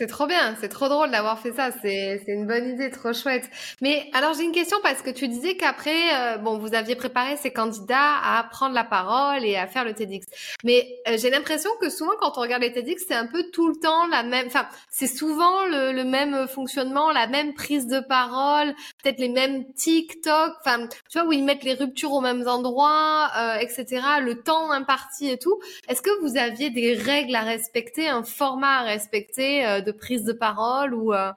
C'est 0.00 0.06
trop 0.06 0.26
bien, 0.26 0.56
c'est 0.58 0.70
trop 0.70 0.88
drôle 0.88 1.10
d'avoir 1.10 1.38
fait 1.38 1.52
ça, 1.52 1.68
c'est 1.82 2.24
une 2.26 2.46
bonne 2.46 2.70
idée, 2.70 2.88
trop 2.88 3.12
chouette. 3.12 3.44
Mais 3.82 4.08
alors 4.14 4.32
j'ai 4.32 4.44
une 4.44 4.52
question 4.52 4.78
parce 4.82 5.02
que 5.02 5.10
tu 5.10 5.28
disais 5.28 5.58
qu'après, 5.58 6.14
euh, 6.14 6.38
bon, 6.38 6.56
vous 6.56 6.72
aviez 6.74 6.96
préparé 6.96 7.36
ces 7.36 7.50
candidats 7.50 8.14
à 8.24 8.42
prendre 8.44 8.74
la 8.74 8.84
parole 8.84 9.44
et 9.44 9.58
à 9.58 9.66
faire 9.66 9.84
le 9.84 9.92
TEDx. 9.92 10.26
Mais 10.64 10.88
euh, 11.06 11.18
j'ai 11.18 11.28
l'impression 11.28 11.68
que 11.82 11.90
souvent 11.90 12.12
quand 12.18 12.38
on 12.38 12.40
regarde 12.40 12.62
les 12.62 12.72
TEDx, 12.72 13.04
c'est 13.06 13.14
un 13.14 13.26
peu 13.26 13.50
tout 13.52 13.68
le 13.68 13.74
temps 13.76 14.06
la 14.06 14.22
même, 14.22 14.46
enfin, 14.46 14.66
c'est 14.88 15.06
souvent 15.06 15.66
le, 15.66 16.02
même 16.04 16.48
fonctionnement, 16.48 17.12
la 17.12 17.26
même 17.26 17.52
prise 17.52 17.86
de 17.86 18.00
parole, 18.00 18.74
peut-être 19.02 19.18
les 19.18 19.28
mêmes 19.28 19.70
TikTok, 19.74 20.54
enfin, 20.64 20.86
tu 21.10 21.18
vois, 21.18 21.28
où 21.28 21.32
ils 21.32 21.44
mettent 21.44 21.64
les 21.64 21.74
ruptures 21.74 22.14
aux 22.14 22.22
mêmes 22.22 22.48
endroits, 22.48 23.28
euh, 23.36 23.56
etc., 23.56 24.00
le 24.22 24.40
temps 24.42 24.70
imparti 24.70 25.28
et 25.28 25.36
tout. 25.36 25.60
Est-ce 25.88 26.00
que 26.00 26.22
vous 26.22 26.38
aviez 26.38 26.70
des 26.70 26.94
règles 26.94 27.34
à 27.34 27.42
respecter, 27.42 28.08
un 28.08 28.22
format 28.22 28.78
à 28.78 28.82
respecter 28.84 29.82
de 29.82 29.89
prise 29.92 30.24
de 30.24 30.32
parole 30.32 30.94
ou 30.94 31.12
euh, 31.12 31.32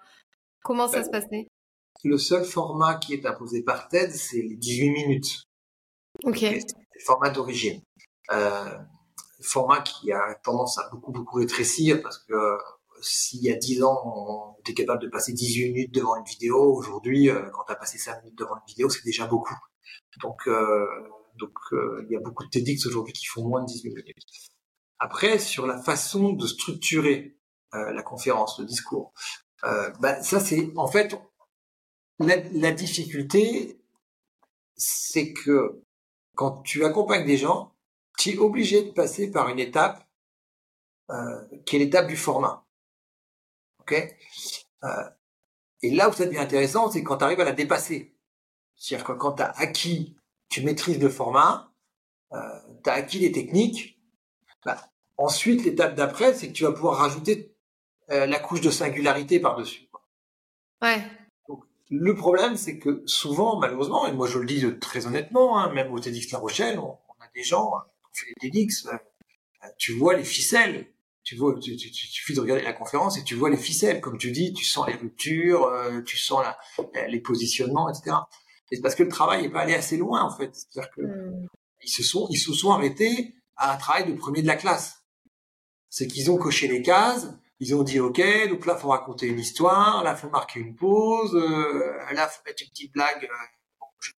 comment 0.63 0.87
ça 0.87 1.03
se 1.03 1.09
passait? 1.09 1.47
Le 2.03 2.17
seul 2.17 2.43
format 2.43 2.95
qui 2.95 3.13
est 3.13 3.25
imposé 3.25 3.63
par 3.63 3.87
TED, 3.87 4.11
c'est 4.11 4.41
les 4.41 4.55
18 4.55 4.91
minutes. 4.91 5.43
Ok. 6.23 6.41
Le 6.41 6.59
format 7.05 7.29
d'origine. 7.29 7.81
Euh, 8.31 8.77
format 9.43 9.81
qui 9.81 10.11
a 10.11 10.35
tendance 10.43 10.77
à 10.79 10.89
beaucoup, 10.89 11.11
beaucoup 11.11 11.37
rétrécir 11.37 12.01
parce 12.01 12.19
que 12.19 12.33
euh, 12.33 12.57
s'il 13.01 13.43
y 13.43 13.51
a 13.51 13.55
10 13.55 13.83
ans, 13.83 14.01
on 14.05 14.59
était 14.59 14.73
capable 14.73 15.01
de 15.03 15.09
passer 15.09 15.33
18 15.33 15.73
minutes 15.73 15.93
devant 15.93 16.15
une 16.15 16.23
vidéo, 16.23 16.73
aujourd'hui, 16.73 17.29
euh, 17.29 17.49
quand 17.51 17.63
tu 17.65 17.73
as 17.73 17.75
passé 17.75 17.97
5 17.97 18.23
minutes 18.23 18.37
devant 18.37 18.55
une 18.55 18.67
vidéo, 18.67 18.89
c'est 18.89 19.03
déjà 19.03 19.27
beaucoup. 19.27 19.55
Donc, 20.21 20.47
euh, 20.47 20.85
donc 21.37 21.51
il 21.71 22.11
y 22.11 22.15
a 22.15 22.19
beaucoup 22.19 22.43
de 22.43 22.49
TEDx 22.49 22.85
aujourd'hui 22.85 23.13
qui 23.13 23.25
font 23.25 23.47
moins 23.47 23.61
de 23.61 23.67
18 23.67 23.89
minutes. 23.89 24.17
Après, 24.99 25.39
sur 25.39 25.67
la 25.67 25.81
façon 25.81 26.33
de 26.33 26.47
structurer 26.47 27.35
la 27.73 28.03
conférence, 28.03 28.59
le 28.59 28.65
discours, 28.65 29.13
bah, 29.63 30.21
ça 30.23 30.39
c'est 30.39 30.71
en 30.75 30.87
fait 30.87 31.15
la, 32.19 32.35
la 32.51 32.71
difficulté, 32.71 33.79
c'est 34.75 35.33
que 35.33 35.81
quand 36.35 36.61
tu 36.63 36.85
accompagnes 36.85 37.25
des 37.25 37.37
gens, 37.37 37.75
tu 38.17 38.31
es 38.31 38.37
obligé 38.37 38.83
de 38.83 38.91
passer 38.91 39.31
par 39.31 39.49
une 39.49 39.59
étape 39.59 40.07
euh, 41.09 41.47
qui 41.65 41.75
est 41.75 41.79
l'étape 41.79 42.07
du 42.07 42.17
format. 42.17 42.65
Ok? 43.79 43.93
Euh, 44.83 45.09
Et 45.81 45.91
là 45.91 46.09
où 46.09 46.13
ça 46.13 46.25
devient 46.25 46.39
intéressant, 46.39 46.89
c'est 46.89 47.03
quand 47.03 47.17
tu 47.17 47.23
arrives 47.23 47.41
à 47.41 47.45
la 47.45 47.51
dépasser. 47.51 48.15
C'est-à-dire 48.75 49.05
que 49.05 49.13
quand 49.13 49.33
tu 49.33 49.43
as 49.43 49.51
acquis, 49.51 50.17
tu 50.49 50.63
maîtrises 50.63 50.99
le 50.99 51.09
format, 51.09 51.71
euh, 52.33 52.59
tu 52.83 52.89
as 52.89 52.93
acquis 52.93 53.19
les 53.19 53.31
techniques, 53.31 53.99
bah, 54.65 54.89
ensuite 55.17 55.63
l'étape 55.63 55.95
d'après, 55.95 56.33
c'est 56.33 56.47
que 56.47 56.53
tu 56.53 56.63
vas 56.63 56.71
pouvoir 56.71 56.97
rajouter 56.97 57.52
euh, 58.13 58.25
la 58.27 58.39
couche 58.39 58.61
de 58.61 58.69
singularité 58.69 59.39
par-dessus. 59.39 59.89
Ouais. 60.81 61.01
Le 61.89 62.15
problème, 62.15 62.57
c'est 62.57 62.79
que 62.79 63.03
souvent, 63.05 63.59
malheureusement, 63.59 64.07
et 64.07 64.11
moi 64.11 64.27
je 64.27 64.39
le 64.39 64.45
dis 64.45 64.65
très 64.79 65.05
honnêtement, 65.05 65.59
hein, 65.59 65.71
même 65.73 65.91
au 65.91 65.99
TEDx 65.99 66.31
La 66.31 66.39
Rochelle, 66.39 66.79
on, 66.79 66.91
a 66.91 67.27
des 67.35 67.43
gens 67.43 67.69
qui 67.69 67.75
hein, 67.75 67.83
ont 68.03 68.13
fait 68.13 68.25
les 68.27 68.49
TEDx, 68.49 68.87
euh, 68.87 69.67
tu 69.77 69.93
vois 69.93 70.15
les 70.15 70.23
ficelles, 70.23 70.87
tu 71.23 71.35
vois, 71.35 71.57
tu, 71.59 71.75
tu, 71.75 71.91
tu, 71.91 72.07
suffit 72.07 72.33
de 72.33 72.41
regarder 72.41 72.63
la 72.63 72.73
conférence 72.73 73.17
et 73.17 73.23
tu 73.23 73.35
vois 73.35 73.49
les 73.49 73.57
ficelles, 73.57 74.01
comme 74.01 74.17
tu 74.17 74.31
dis, 74.31 74.53
tu 74.53 74.65
sens 74.65 74.87
les 74.87 74.95
ruptures, 74.95 75.65
euh, 75.65 76.01
tu 76.01 76.17
sens 76.17 76.41
la, 76.41 77.07
les 77.07 77.19
positionnements, 77.19 77.89
etc. 77.89 78.15
Et 78.71 78.75
c'est 78.75 78.81
parce 78.81 78.95
que 78.95 79.03
le 79.03 79.09
travail 79.09 79.43
n'est 79.43 79.51
pas 79.51 79.61
allé 79.61 79.73
assez 79.73 79.97
loin 79.97 80.23
en 80.23 80.35
fait, 80.35 80.53
c'est-à-dire 80.53 80.91
que 80.91 81.01
hmm. 81.01 81.47
ils 81.83 81.91
se 81.91 82.03
sont, 82.03 82.27
ils 82.29 82.37
se 82.37 82.53
sont 82.53 82.71
arrêtés 82.71 83.35
à 83.55 83.73
un 83.73 83.77
travail 83.77 84.11
de 84.11 84.13
premier 84.17 84.41
de 84.41 84.47
la 84.47 84.55
classe. 84.55 85.03
C'est 85.89 86.07
qu'ils 86.07 86.31
ont 86.31 86.37
coché 86.37 86.67
les 86.67 86.81
cases, 86.81 87.27
ils 87.63 87.75
ont 87.75 87.83
dit 87.83 87.99
ok, 88.01 88.21
donc 88.49 88.65
là 88.65 88.75
faut 88.75 88.89
raconter 88.89 89.27
une 89.27 89.39
histoire, 89.39 90.03
là 90.03 90.15
faut 90.15 90.29
marquer 90.29 90.59
une 90.59 90.75
pause, 90.75 91.33
euh, 91.33 91.93
là 92.11 92.27
faut 92.27 92.41
mettre 92.45 92.61
une 92.61 92.69
petite 92.69 92.91
blague. 92.91 93.23
Euh, 93.23 94.09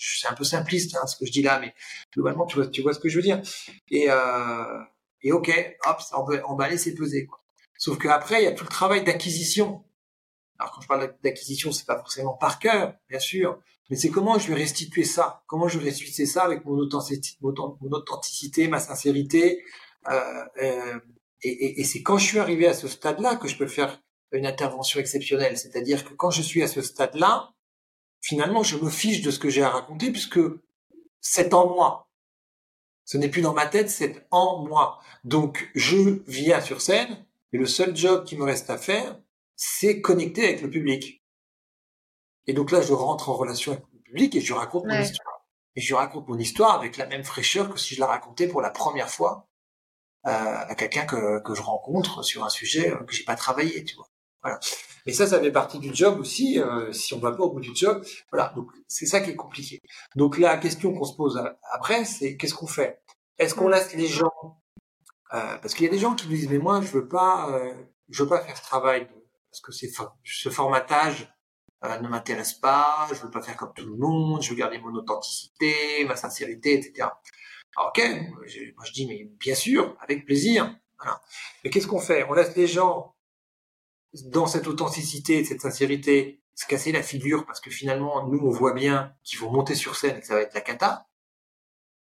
c'est 0.00 0.26
un 0.26 0.34
peu 0.34 0.42
simpliste 0.42 0.96
hein, 0.96 1.06
ce 1.06 1.16
que 1.16 1.24
je 1.24 1.30
dis 1.30 1.42
là, 1.42 1.60
mais 1.60 1.72
globalement 2.12 2.44
tu 2.44 2.56
vois, 2.56 2.66
tu 2.66 2.82
vois 2.82 2.92
ce 2.92 2.98
que 2.98 3.08
je 3.08 3.16
veux 3.16 3.22
dire. 3.22 3.40
Et, 3.90 4.06
euh, 4.10 4.80
et 5.22 5.30
ok, 5.30 5.48
hop, 5.86 5.98
emballer 6.44 6.76
c'est 6.76 6.94
peser. 6.94 7.26
Quoi. 7.26 7.40
Sauf 7.78 7.98
qu'après 7.98 8.42
il 8.42 8.44
y 8.46 8.48
a 8.48 8.52
tout 8.52 8.64
le 8.64 8.70
travail 8.70 9.04
d'acquisition. 9.04 9.84
Alors 10.58 10.72
quand 10.72 10.80
je 10.80 10.88
parle 10.88 11.14
d'acquisition, 11.22 11.70
c'est 11.70 11.86
pas 11.86 11.98
forcément 11.98 12.32
par 12.32 12.58
cœur, 12.58 12.94
bien 13.08 13.20
sûr, 13.20 13.60
mais 13.90 13.96
c'est 13.96 14.10
comment 14.10 14.40
je 14.40 14.48
vais 14.48 14.56
restituer 14.56 15.04
ça, 15.04 15.44
comment 15.46 15.68
je 15.68 15.78
vais 15.78 15.84
restituer 15.84 16.26
ça 16.26 16.42
avec 16.42 16.64
mon 16.64 16.76
authenticité, 16.78 17.38
mon 17.40 17.92
authenticité 17.92 18.66
ma 18.66 18.80
sincérité. 18.80 19.62
Euh, 20.10 20.98
euh, 21.44 21.48
et, 21.48 21.80
et, 21.80 21.84
c'est 21.84 22.02
quand 22.02 22.18
je 22.18 22.26
suis 22.26 22.38
arrivé 22.38 22.66
à 22.66 22.74
ce 22.74 22.88
stade-là 22.88 23.36
que 23.36 23.48
je 23.48 23.56
peux 23.56 23.66
faire 23.66 24.00
une 24.32 24.46
intervention 24.46 25.00
exceptionnelle. 25.00 25.56
C'est-à-dire 25.56 26.04
que 26.04 26.14
quand 26.14 26.30
je 26.30 26.42
suis 26.42 26.62
à 26.62 26.68
ce 26.68 26.82
stade-là, 26.82 27.52
finalement, 28.20 28.62
je 28.62 28.76
me 28.76 28.90
fiche 28.90 29.22
de 29.22 29.30
ce 29.30 29.38
que 29.38 29.48
j'ai 29.48 29.62
à 29.62 29.70
raconter 29.70 30.10
puisque 30.10 30.40
c'est 31.20 31.54
en 31.54 31.68
moi. 31.68 32.08
Ce 33.04 33.16
n'est 33.16 33.28
plus 33.28 33.40
dans 33.40 33.54
ma 33.54 33.66
tête, 33.66 33.88
c'est 33.88 34.26
en 34.30 34.64
moi. 34.64 35.00
Donc, 35.24 35.70
je 35.74 36.22
viens 36.26 36.60
sur 36.60 36.82
scène 36.82 37.24
et 37.52 37.58
le 37.58 37.66
seul 37.66 37.96
job 37.96 38.24
qui 38.24 38.36
me 38.36 38.44
reste 38.44 38.68
à 38.68 38.76
faire, 38.76 39.18
c'est 39.56 40.00
connecter 40.02 40.44
avec 40.44 40.60
le 40.60 40.70
public. 40.70 41.24
Et 42.46 42.52
donc 42.52 42.70
là, 42.70 42.82
je 42.82 42.92
rentre 42.92 43.30
en 43.30 43.34
relation 43.34 43.72
avec 43.72 43.84
le 43.92 44.00
public 44.00 44.36
et 44.36 44.40
je 44.40 44.52
raconte 44.52 44.84
mon 44.86 45.00
histoire. 45.00 45.46
Et 45.74 45.80
je 45.80 45.94
raconte 45.94 46.28
mon 46.28 46.38
histoire 46.38 46.74
avec 46.74 46.96
la 46.96 47.06
même 47.06 47.24
fraîcheur 47.24 47.72
que 47.72 47.78
si 47.78 47.94
je 47.94 48.00
la 48.00 48.06
racontais 48.06 48.48
pour 48.48 48.60
la 48.60 48.70
première 48.70 49.08
fois 49.08 49.47
à 50.24 50.74
quelqu'un 50.74 51.06
que, 51.06 51.40
que 51.42 51.54
je 51.54 51.62
rencontre 51.62 52.22
sur 52.22 52.44
un 52.44 52.48
sujet 52.48 52.90
euh, 52.90 52.96
que 53.04 53.14
j'ai 53.14 53.24
pas 53.24 53.36
travaillé, 53.36 53.84
tu 53.84 53.96
vois. 53.96 54.08
Voilà. 54.42 54.60
Mais 55.06 55.12
ça, 55.12 55.26
ça 55.26 55.40
fait 55.40 55.52
partie 55.52 55.78
du 55.78 55.94
job 55.94 56.20
aussi. 56.20 56.60
Euh, 56.60 56.92
si 56.92 57.14
on 57.14 57.18
va 57.18 57.32
pas 57.32 57.44
au 57.44 57.50
bout 57.50 57.60
du 57.60 57.74
job, 57.74 58.04
voilà. 58.30 58.52
Donc 58.56 58.70
c'est 58.86 59.06
ça 59.06 59.20
qui 59.20 59.30
est 59.30 59.36
compliqué. 59.36 59.80
Donc 60.16 60.38
la 60.38 60.56
question 60.58 60.92
qu'on 60.92 61.04
se 61.04 61.16
pose 61.16 61.40
après, 61.72 62.04
c'est 62.04 62.36
qu'est-ce 62.36 62.54
qu'on 62.54 62.66
fait? 62.66 63.00
Est-ce 63.38 63.54
qu'on 63.54 63.68
laisse 63.68 63.94
les 63.94 64.06
gens 64.06 64.60
euh, 65.34 65.58
Parce 65.58 65.74
qu'il 65.74 65.84
y 65.86 65.88
a 65.88 65.92
des 65.92 65.98
gens 65.98 66.14
qui 66.14 66.26
me 66.26 66.34
disent 66.34 66.48
mais 66.48 66.58
moi 66.58 66.80
je 66.82 66.88
veux 66.88 67.08
pas, 67.08 67.50
euh, 67.52 67.72
je 68.08 68.22
veux 68.22 68.28
pas 68.28 68.40
faire 68.40 68.56
ce 68.56 68.62
travail 68.62 69.08
parce 69.50 69.60
que 69.60 69.72
c'est 69.72 69.90
ce 70.24 70.50
formatage 70.50 71.32
euh, 71.84 71.98
ne 72.00 72.08
m'intéresse 72.08 72.54
pas. 72.54 73.08
Je 73.10 73.20
veux 73.22 73.30
pas 73.30 73.42
faire 73.42 73.56
comme 73.56 73.72
tout 73.74 73.86
le 73.86 73.96
monde. 73.96 74.42
Je 74.42 74.50
veux 74.50 74.56
garder 74.56 74.78
mon 74.78 74.92
authenticité, 74.94 76.04
ma 76.06 76.16
sincérité, 76.16 76.74
etc. 76.74 77.08
Ah, 77.80 77.86
ok, 77.88 78.02
moi 78.34 78.44
je 78.84 78.92
dis, 78.92 79.06
mais 79.06 79.30
bien 79.38 79.54
sûr, 79.54 79.96
avec 80.00 80.26
plaisir. 80.26 80.76
Voilà. 80.98 81.22
Mais 81.62 81.70
qu'est-ce 81.70 81.86
qu'on 81.86 82.00
fait? 82.00 82.24
On 82.24 82.32
laisse 82.32 82.56
les 82.56 82.66
gens 82.66 83.14
dans 84.24 84.48
cette 84.48 84.66
authenticité, 84.66 85.44
cette 85.44 85.60
sincérité, 85.60 86.42
se 86.56 86.66
casser 86.66 86.90
la 86.90 87.04
figure 87.04 87.46
parce 87.46 87.60
que 87.60 87.70
finalement, 87.70 88.26
nous, 88.26 88.40
on 88.40 88.50
voit 88.50 88.72
bien 88.72 89.14
qu'ils 89.22 89.38
vont 89.38 89.52
monter 89.52 89.76
sur 89.76 89.94
scène 89.94 90.16
et 90.16 90.20
que 90.20 90.26
ça 90.26 90.34
va 90.34 90.40
être 90.40 90.54
la 90.54 90.60
cata, 90.60 91.08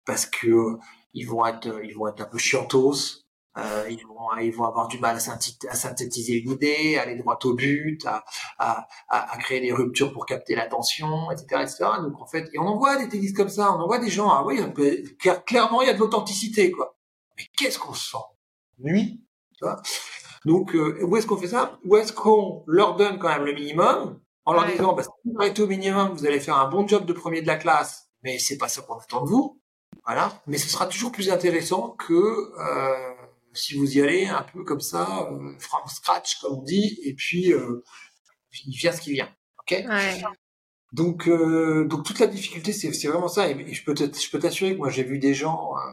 parce 0.06 0.26
que 0.26 0.48
euh, 0.48 0.78
ils 1.14 1.24
vont 1.24 1.46
être, 1.46 1.82
ils 1.86 1.96
vont 1.96 2.10
être 2.10 2.20
un 2.20 2.26
peu 2.26 2.38
chiantos, 2.38 3.24
euh, 3.58 3.86
ils, 3.90 4.06
vont, 4.08 4.18
ils 4.42 4.52
vont 4.52 4.64
avoir 4.64 4.88
du 4.88 4.98
mal 5.00 5.18
à, 5.18 5.20
synthétiser 5.20 6.36
une 6.36 6.52
idée, 6.52 6.98
à 6.98 7.02
aller 7.02 7.16
droit 7.16 7.38
au 7.44 7.54
but, 7.54 8.06
à, 8.06 8.24
à, 8.58 8.88
à, 9.10 9.38
créer 9.38 9.60
des 9.60 9.74
ruptures 9.74 10.14
pour 10.14 10.26
capter 10.26 10.56
l'attention, 10.56 11.30
etc., 11.32 11.62
etc. 11.64 11.86
Donc 12.02 12.22
en 12.22 12.26
fait, 12.26 12.50
et 12.54 12.60
on 12.60 12.68
en 12.68 12.78
voit 12.78 12.98
des 12.98 13.10
tennis 13.10 13.34
comme 13.34 13.50
ça, 13.50 13.74
on 13.74 13.82
en 13.82 13.88
voit 13.88 14.00
des 14.00 14.10
gens, 14.10 14.30
ah 14.30 14.46
oui, 14.46 14.60
clairement 15.46 15.82
il 15.82 15.88
y 15.88 15.90
a 15.90 15.94
de 15.94 16.00
l'authenticité, 16.00 16.72
quoi. 16.72 16.96
Mais 17.38 17.44
qu'est-ce 17.58 17.80
qu'on 17.80 17.94
sent? 17.94 18.18
Nuit, 18.80 19.22
tu 19.58 19.66
vois? 19.66 19.82
Donc 20.46 20.74
euh, 20.74 21.04
où 21.04 21.18
est-ce 21.18 21.28
qu'on 21.28 21.38
fait 21.38 21.48
ça? 21.48 21.78
Où 21.86 21.98
est-ce 21.98 22.14
qu'on 22.14 22.64
leur 22.68 22.96
donne 22.96 23.20
quand 23.20 23.30
même 23.30 23.46
le 23.46 23.54
minimum 23.54 24.20
en 24.46 24.54
leur 24.54 24.66
disant, 24.66 24.94
bah, 24.94 25.04
si 25.04 25.10
vous 25.26 25.36
arrêtez 25.38 25.62
au 25.62 25.68
minimum, 25.68 26.14
vous 26.14 26.26
allez 26.26 26.40
faire 26.40 26.58
un 26.58 26.68
bon 26.68 26.88
job 26.88 27.06
de 27.06 27.14
premier 27.14 27.42
de 27.42 27.48
la 27.48 27.58
classe, 27.58 28.10
mais 28.24 28.40
c'est 28.40 28.58
pas 28.58 28.68
ça 28.68 28.82
qu'on 28.82 28.98
attend 28.98 29.22
de 29.24 29.30
vous. 29.30 29.62
Voilà. 30.06 30.42
Mais 30.48 30.58
ce 30.58 30.68
sera 30.68 30.88
toujours 30.88 31.12
plus 31.12 31.30
intéressant 31.30 31.92
que 31.92 32.14
euh, 32.14 33.14
si 33.54 33.76
vous 33.76 33.98
y 33.98 34.02
allez 34.02 34.26
un 34.26 34.44
peu 34.44 34.64
comme 34.64 34.82
ça, 34.82 35.28
euh, 35.32 35.54
from 35.60 35.82
scratch 35.88 36.40
comme 36.40 36.60
on 36.60 36.64
dit, 36.64 37.00
et 37.04 37.14
puis 37.14 37.54
euh, 37.54 37.84
il 38.66 38.76
vient 38.76 38.92
ce 38.92 39.02
qui 39.02 39.14
vient. 39.14 39.30
Ok? 39.60 39.84
Donc 40.92 41.28
euh, 41.28 41.86
donc 41.86 42.06
toute 42.06 42.20
la 42.20 42.28
difficulté 42.28 42.74
c'est 42.74 42.92
c'est 42.94 43.08
vraiment 43.08 43.30
ça. 43.30 43.50
Et, 43.50 43.74
je 43.74 43.84
peux 43.84 43.96
je 43.96 44.30
peux 44.30 44.40
t'assurer 44.40 44.74
que 44.74 44.78
moi 44.78 44.90
j'ai 44.90 45.04
vu 45.04 45.20
des 45.20 45.34
gens 45.34 45.72
euh, 45.78 45.92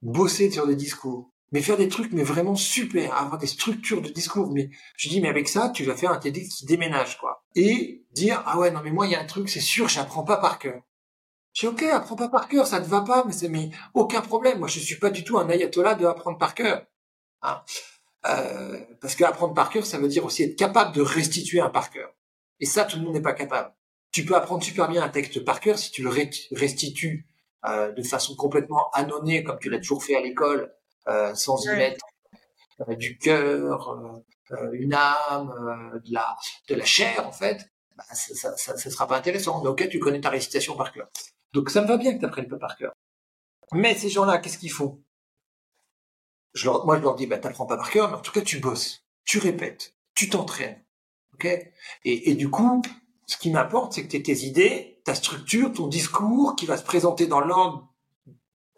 bosser 0.00 0.50
sur 0.50 0.66
des 0.66 0.76
discours, 0.76 1.30
mais 1.52 1.60
faire 1.60 1.76
des 1.76 1.88
trucs 1.88 2.12
mais 2.12 2.22
vraiment 2.22 2.56
super, 2.56 3.14
avoir 3.14 3.38
des 3.38 3.46
structures 3.46 4.00
de 4.00 4.08
discours. 4.08 4.50
Mais 4.52 4.70
je 4.96 5.10
dis 5.10 5.20
mais 5.20 5.28
avec 5.28 5.48
ça 5.48 5.70
tu 5.74 5.84
vas 5.84 5.94
faire 5.94 6.12
un 6.12 6.18
TEDx 6.18 6.56
qui 6.56 6.64
déménage 6.66 7.18
quoi. 7.18 7.44
Et 7.54 8.06
dire 8.12 8.42
ah 8.46 8.58
ouais 8.58 8.70
non 8.70 8.80
mais 8.82 8.90
moi 8.90 9.06
il 9.06 9.12
y 9.12 9.14
a 9.14 9.20
un 9.20 9.26
truc 9.26 9.50
c'est 9.50 9.60
sûr 9.60 9.88
j'apprends 9.88 10.24
pas 10.24 10.38
par 10.38 10.58
cœur. 10.58 10.80
Je 11.54 11.60
dis 11.60 11.66
ok, 11.66 11.82
apprends 11.84 12.16
pas 12.16 12.28
par 12.28 12.48
cœur, 12.48 12.66
ça 12.66 12.80
te 12.80 12.88
va 12.88 13.02
pas, 13.02 13.24
mais 13.24 13.32
c'est 13.32 13.48
mais 13.48 13.70
aucun 13.94 14.20
problème. 14.22 14.58
Moi, 14.58 14.68
je 14.68 14.80
suis 14.80 14.98
pas 14.98 15.10
du 15.10 15.24
tout 15.24 15.38
un 15.38 15.48
ayatollah 15.48 15.94
de 15.94 16.06
apprendre 16.06 16.38
par 16.38 16.54
cœur. 16.54 16.86
Hein. 17.42 17.62
Euh, 18.26 18.78
parce 19.00 19.14
que 19.16 19.24
apprendre 19.24 19.54
par 19.54 19.70
cœur, 19.70 19.84
ça 19.84 19.98
veut 19.98 20.08
dire 20.08 20.24
aussi 20.24 20.44
être 20.44 20.56
capable 20.56 20.94
de 20.94 21.02
restituer 21.02 21.60
un 21.60 21.70
par 21.70 21.90
cœur. 21.90 22.14
Et 22.60 22.66
ça, 22.66 22.84
tout 22.84 22.96
le 22.98 23.04
monde 23.04 23.14
n'est 23.14 23.22
pas 23.22 23.34
capable. 23.34 23.74
Tu 24.12 24.24
peux 24.24 24.36
apprendre 24.36 24.62
super 24.62 24.88
bien 24.88 25.02
un 25.02 25.08
texte 25.08 25.44
par 25.44 25.60
cœur 25.60 25.78
si 25.78 25.90
tu 25.90 26.02
le 26.02 26.10
restitues 26.52 27.26
euh, 27.66 27.92
de 27.92 28.02
façon 28.02 28.34
complètement 28.36 28.90
anonnée, 28.92 29.42
comme 29.42 29.58
tu 29.58 29.70
l'as 29.70 29.78
toujours 29.78 30.04
fait 30.04 30.16
à 30.16 30.20
l'école, 30.20 30.72
euh, 31.08 31.34
sans 31.34 31.64
y 31.64 31.68
mettre 31.76 32.04
euh, 32.88 32.94
du 32.96 33.18
cœur, 33.18 33.90
euh, 33.90 34.54
euh, 34.54 34.70
une 34.72 34.94
âme, 34.94 36.00
de 36.04 36.14
la 36.14 36.36
de 36.68 36.74
la 36.74 36.84
chair 36.84 37.26
en 37.26 37.32
fait. 37.32 37.70
Bah, 37.96 38.04
ça, 38.12 38.56
ça, 38.56 38.76
ça, 38.76 38.90
sera 38.90 39.06
pas 39.06 39.16
intéressant. 39.16 39.62
Mais 39.62 39.68
ok, 39.68 39.88
tu 39.88 39.98
connais 39.98 40.20
ta 40.20 40.30
récitation 40.30 40.76
par 40.76 40.92
cœur. 40.92 41.08
Donc 41.52 41.70
ça 41.70 41.82
me 41.82 41.86
va 41.86 41.96
bien 41.96 42.14
que 42.14 42.18
tu 42.18 42.24
apprennes 42.24 42.48
pas 42.48 42.58
par 42.58 42.76
cœur. 42.76 42.92
Mais 43.72 43.94
ces 43.94 44.08
gens-là, 44.08 44.38
qu'est-ce 44.38 44.58
qu'ils 44.58 44.72
font? 44.72 45.02
Je 46.54 46.66
leur, 46.66 46.84
Moi, 46.84 46.98
je 46.98 47.02
leur 47.02 47.14
dis, 47.14 47.26
bah, 47.26 47.38
t'apprends 47.38 47.66
pas 47.66 47.76
par 47.76 47.90
cœur, 47.90 48.10
mais 48.10 48.16
en 48.16 48.20
tout 48.20 48.32
cas, 48.32 48.42
tu 48.42 48.58
bosses, 48.58 49.04
tu 49.24 49.38
répètes, 49.38 49.94
tu 50.14 50.28
t'entraînes. 50.28 50.82
Et, 52.04 52.34
du 52.34 52.50
coup, 52.50 52.82
ce 53.26 53.36
qui 53.36 53.50
m'importe, 53.50 53.92
c'est 53.92 54.06
que 54.06 54.16
tu 54.16 54.22
tes 54.22 54.44
idées, 54.44 55.00
ta 55.04 55.14
structure, 55.14 55.72
ton 55.72 55.86
discours, 55.86 56.56
qui 56.56 56.66
va 56.66 56.76
se 56.76 56.84
présenter 56.84 57.26
dans 57.26 57.40
l'ordre 57.40 57.88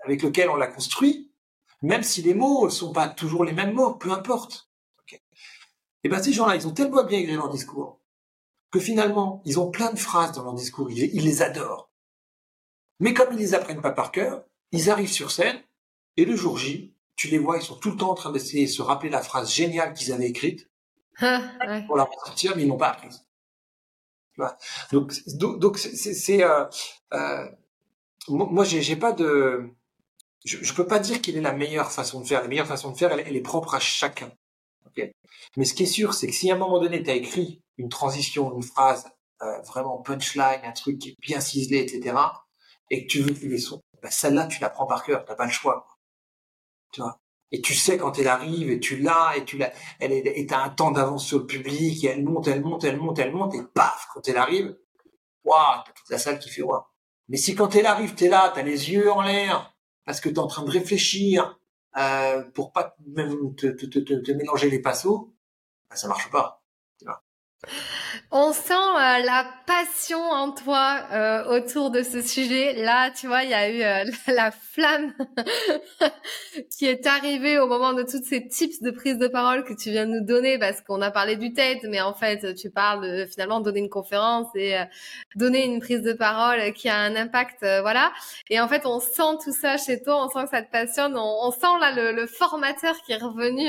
avec 0.05 0.23
lequel 0.23 0.51
on 0.51 0.57
l'a 0.57 0.67
construit, 0.67 1.33
même 1.83 2.03
si 2.03 2.23
les 2.23 2.35
mots 2.35 2.69
sont 2.71 2.93
pas 2.93 3.09
toujours 3.09 3.45
les 3.45 3.53
mêmes 3.53 3.73
mots, 3.73 3.95
peu 3.95 4.13
importe. 4.13 4.71
Et 6.03 6.09
ben 6.11 6.23
ces 6.23 6.33
gens-là, 6.33 6.57
ils 6.57 6.67
ont 6.67 6.73
tellement 6.73 7.05
bien 7.05 7.19
écrit 7.19 7.35
leur 7.35 7.49
discours 7.49 8.01
que 8.71 8.79
finalement, 8.79 9.41
ils 9.47 9.59
ont 9.59 9.71
plein 9.71 9.93
de 9.93 9.99
phrases 9.99 10.33
dans 10.33 10.43
leur 10.43 10.55
discours, 10.55 10.91
ils, 10.91 11.25
les 11.25 11.43
adorent. 11.43 11.91
Mais 13.01 13.15
comme 13.15 13.33
ils 13.33 13.39
les 13.39 13.55
apprennent 13.55 13.81
pas 13.81 13.93
par 13.93 14.13
cœur, 14.13 14.45
ils 14.73 14.91
arrivent 14.91 15.13
sur 15.13 15.31
scène 15.31 15.61
et 16.17 16.25
le 16.25 16.37
jour 16.37 16.59
J, 16.59 16.95
tu 17.17 17.29
les 17.29 17.39
vois, 17.39 17.57
ils 17.57 17.63
sont 17.63 17.77
tout 17.77 17.91
le 17.91 17.97
temps 17.97 18.11
en 18.11 18.15
train 18.15 18.33
d'essayer 18.33 18.67
de 18.67 18.71
se 18.71 18.83
rappeler 18.83 19.11
la 19.11 19.23
phrase 19.23 19.53
géniale 19.53 19.95
qu'ils 19.95 20.13
avaient 20.13 20.29
écrite 20.29 20.69
pour 21.19 21.97
la 21.97 22.05
ressortir, 22.05 22.57
mais 22.57 22.63
ils 22.63 22.69
n'ont 22.69 22.77
pas 22.77 22.91
appris. 22.91 23.11
Donc, 24.91 25.13
donc 25.39 25.79
c'est, 25.79 26.43
euh, 26.43 26.65
euh, 27.13 27.49
moi, 28.29 28.65
j'ai, 28.65 28.97
pas 28.97 29.13
de, 29.13 29.71
je, 30.45 30.59
je 30.63 30.75
peux 30.75 30.87
pas 30.87 30.99
dire 30.99 31.23
quelle 31.23 31.37
est 31.37 31.41
la 31.41 31.53
meilleure 31.53 31.93
façon 31.93 32.21
de 32.21 32.27
faire. 32.27 32.43
La 32.43 32.49
meilleure 32.49 32.67
façon 32.67 32.91
de 32.91 32.97
faire, 32.97 33.13
elle, 33.13 33.37
est 33.37 33.41
propre 33.41 33.75
à 33.75 33.81
chacun. 33.81 34.31
Mais 35.57 35.65
ce 35.65 35.75
qui 35.75 35.85
est 35.85 35.87
sûr, 35.87 36.15
c'est 36.15 36.27
que 36.27 36.33
si 36.33 36.51
à 36.51 36.55
un 36.55 36.59
moment 36.59 36.81
donné, 36.81 37.03
tu 37.03 37.11
as 37.11 37.15
écrit 37.15 37.63
une 37.77 37.89
transition, 37.89 38.55
une 38.57 38.63
phrase 38.63 39.07
euh, 39.43 39.61
vraiment 39.63 39.99
punchline, 39.99 40.61
un 40.65 40.73
truc 40.73 40.99
qui 40.99 41.11
est 41.11 41.17
bien 41.21 41.41
ciselé, 41.41 41.79
etc., 41.79 42.17
et 42.95 43.07
que 43.07 43.11
tu 43.11 43.21
veux 43.23 43.35
que 43.35 43.47
les 43.47 43.59
sons, 43.59 43.83
bah, 44.03 44.11
celle-là, 44.11 44.47
tu 44.47 44.61
la 44.61 44.71
prends 44.71 44.87
par 44.87 45.05
cœur, 45.05 45.25
t'as 45.25 45.35
pas 45.35 45.47
le 45.47 45.51
choix. 45.51 45.99
Tu 46.93 47.01
vois? 47.01 47.19
Et 47.51 47.61
tu 47.61 47.75
sais 47.75 47.99
quand 47.99 48.19
elle 48.19 48.29
arrive 48.29 48.71
et 48.71 48.81
tu 48.81 48.97
l'as 48.97 49.37
et 49.37 49.45
tu 49.45 49.59
l'as 49.59 49.73
elle 50.01 50.13
est 50.13 50.53
un 50.53 50.71
temps 50.71 50.91
d'avance 50.91 51.27
sur 51.27 51.39
le 51.39 51.47
public 51.47 52.03
et 52.03 52.09
elle 52.09 52.25
monte 52.25 52.49
elle 52.49 52.63
monte 52.63 52.83
elle 52.85 52.97
monte 52.97 53.19
elle 53.19 53.33
monte 53.33 53.55
et 53.55 53.63
paf 53.63 54.09
quand 54.13 54.27
elle 54.29 54.39
arrive 54.39 54.77
waouh 55.45 55.83
t'as 55.85 55.93
toute 55.93 56.11
la 56.11 56.19
salle 56.19 56.39
qui 56.41 56.51
fait 56.51 56.63
waouh. 56.63 56.83
Mais 57.29 57.37
si 57.37 57.55
quand 57.55 57.77
elle 57.77 57.87
arrive 57.87 58.15
t'es 58.15 58.29
là 58.29 58.51
t'as 58.53 58.63
les 58.63 58.91
yeux 58.91 59.11
en 59.13 59.23
l'air 59.23 59.73
parce 60.05 60.21
que 60.21 60.29
t'es 60.29 60.41
en 60.41 60.49
train 60.49 60.65
de 60.65 60.71
réfléchir 60.71 61.61
euh, 61.97 62.43
pour 62.55 62.73
pas 62.73 62.97
même 63.07 63.55
te, 63.55 64.33
mélanger 64.33 64.69
les 64.69 64.81
passos 64.81 65.29
bah, 65.89 65.95
ça 65.95 66.09
marche 66.09 66.31
pas 66.31 66.64
on 68.31 68.53
sent 68.53 68.73
euh, 68.73 69.19
la 69.25 69.47
passion 69.67 70.19
en 70.19 70.51
toi 70.51 71.01
euh, 71.13 71.57
autour 71.57 71.91
de 71.91 72.03
ce 72.03 72.21
sujet. 72.21 72.73
Là, 72.73 73.11
tu 73.11 73.27
vois, 73.27 73.45
il 73.45 73.51
y 73.51 73.55
a 73.55 73.71
eu 73.71 73.83
euh, 73.83 74.11
la 74.33 74.51
flamme 74.51 75.13
qui 76.71 76.87
est 76.87 77.07
arrivée 77.07 77.59
au 77.59 77.67
moment 77.67 77.93
de 77.93 78.03
toutes 78.03 78.25
ces 78.25 78.49
tips 78.49 78.83
de 78.83 78.91
prise 78.91 79.19
de 79.19 79.29
parole 79.29 79.65
que 79.65 79.73
tu 79.73 79.91
viens 79.91 80.07
de 80.07 80.13
nous 80.13 80.25
donner, 80.25 80.59
parce 80.59 80.81
qu'on 80.81 81.01
a 81.01 81.11
parlé 81.11 81.37
du 81.37 81.53
TED, 81.53 81.79
mais 81.85 82.01
en 82.01 82.15
fait, 82.15 82.55
tu 82.55 82.71
parles 82.71 83.03
de, 83.03 83.27
finalement 83.27 83.61
donner 83.61 83.81
une 83.81 83.89
conférence 83.89 84.49
et 84.55 84.77
donner 85.37 85.65
une 85.65 85.81
prise 85.81 86.03
de 86.03 86.13
parole 86.13 86.73
qui 86.73 86.89
a 86.89 86.97
un 86.97 87.17
impact, 87.17 87.61
voilà. 87.61 88.13
Et 88.51 88.61
en 88.61 88.69
fait, 88.69 88.87
on 88.87 89.01
sent 89.01 89.39
tout 89.43 89.53
ça 89.53 89.77
chez 89.77 90.03
toi, 90.03 90.25
on 90.25 90.29
sent 90.29 90.45
que 90.45 90.51
ça 90.51 90.63
te 90.63 90.71
passionne, 90.71 91.17
on, 91.17 91.51
sent 91.51 91.79
là 91.81 91.93
le, 91.93 92.13
le, 92.13 92.27
formateur 92.27 92.97
qui 93.03 93.13
est 93.13 93.17
revenu 93.17 93.69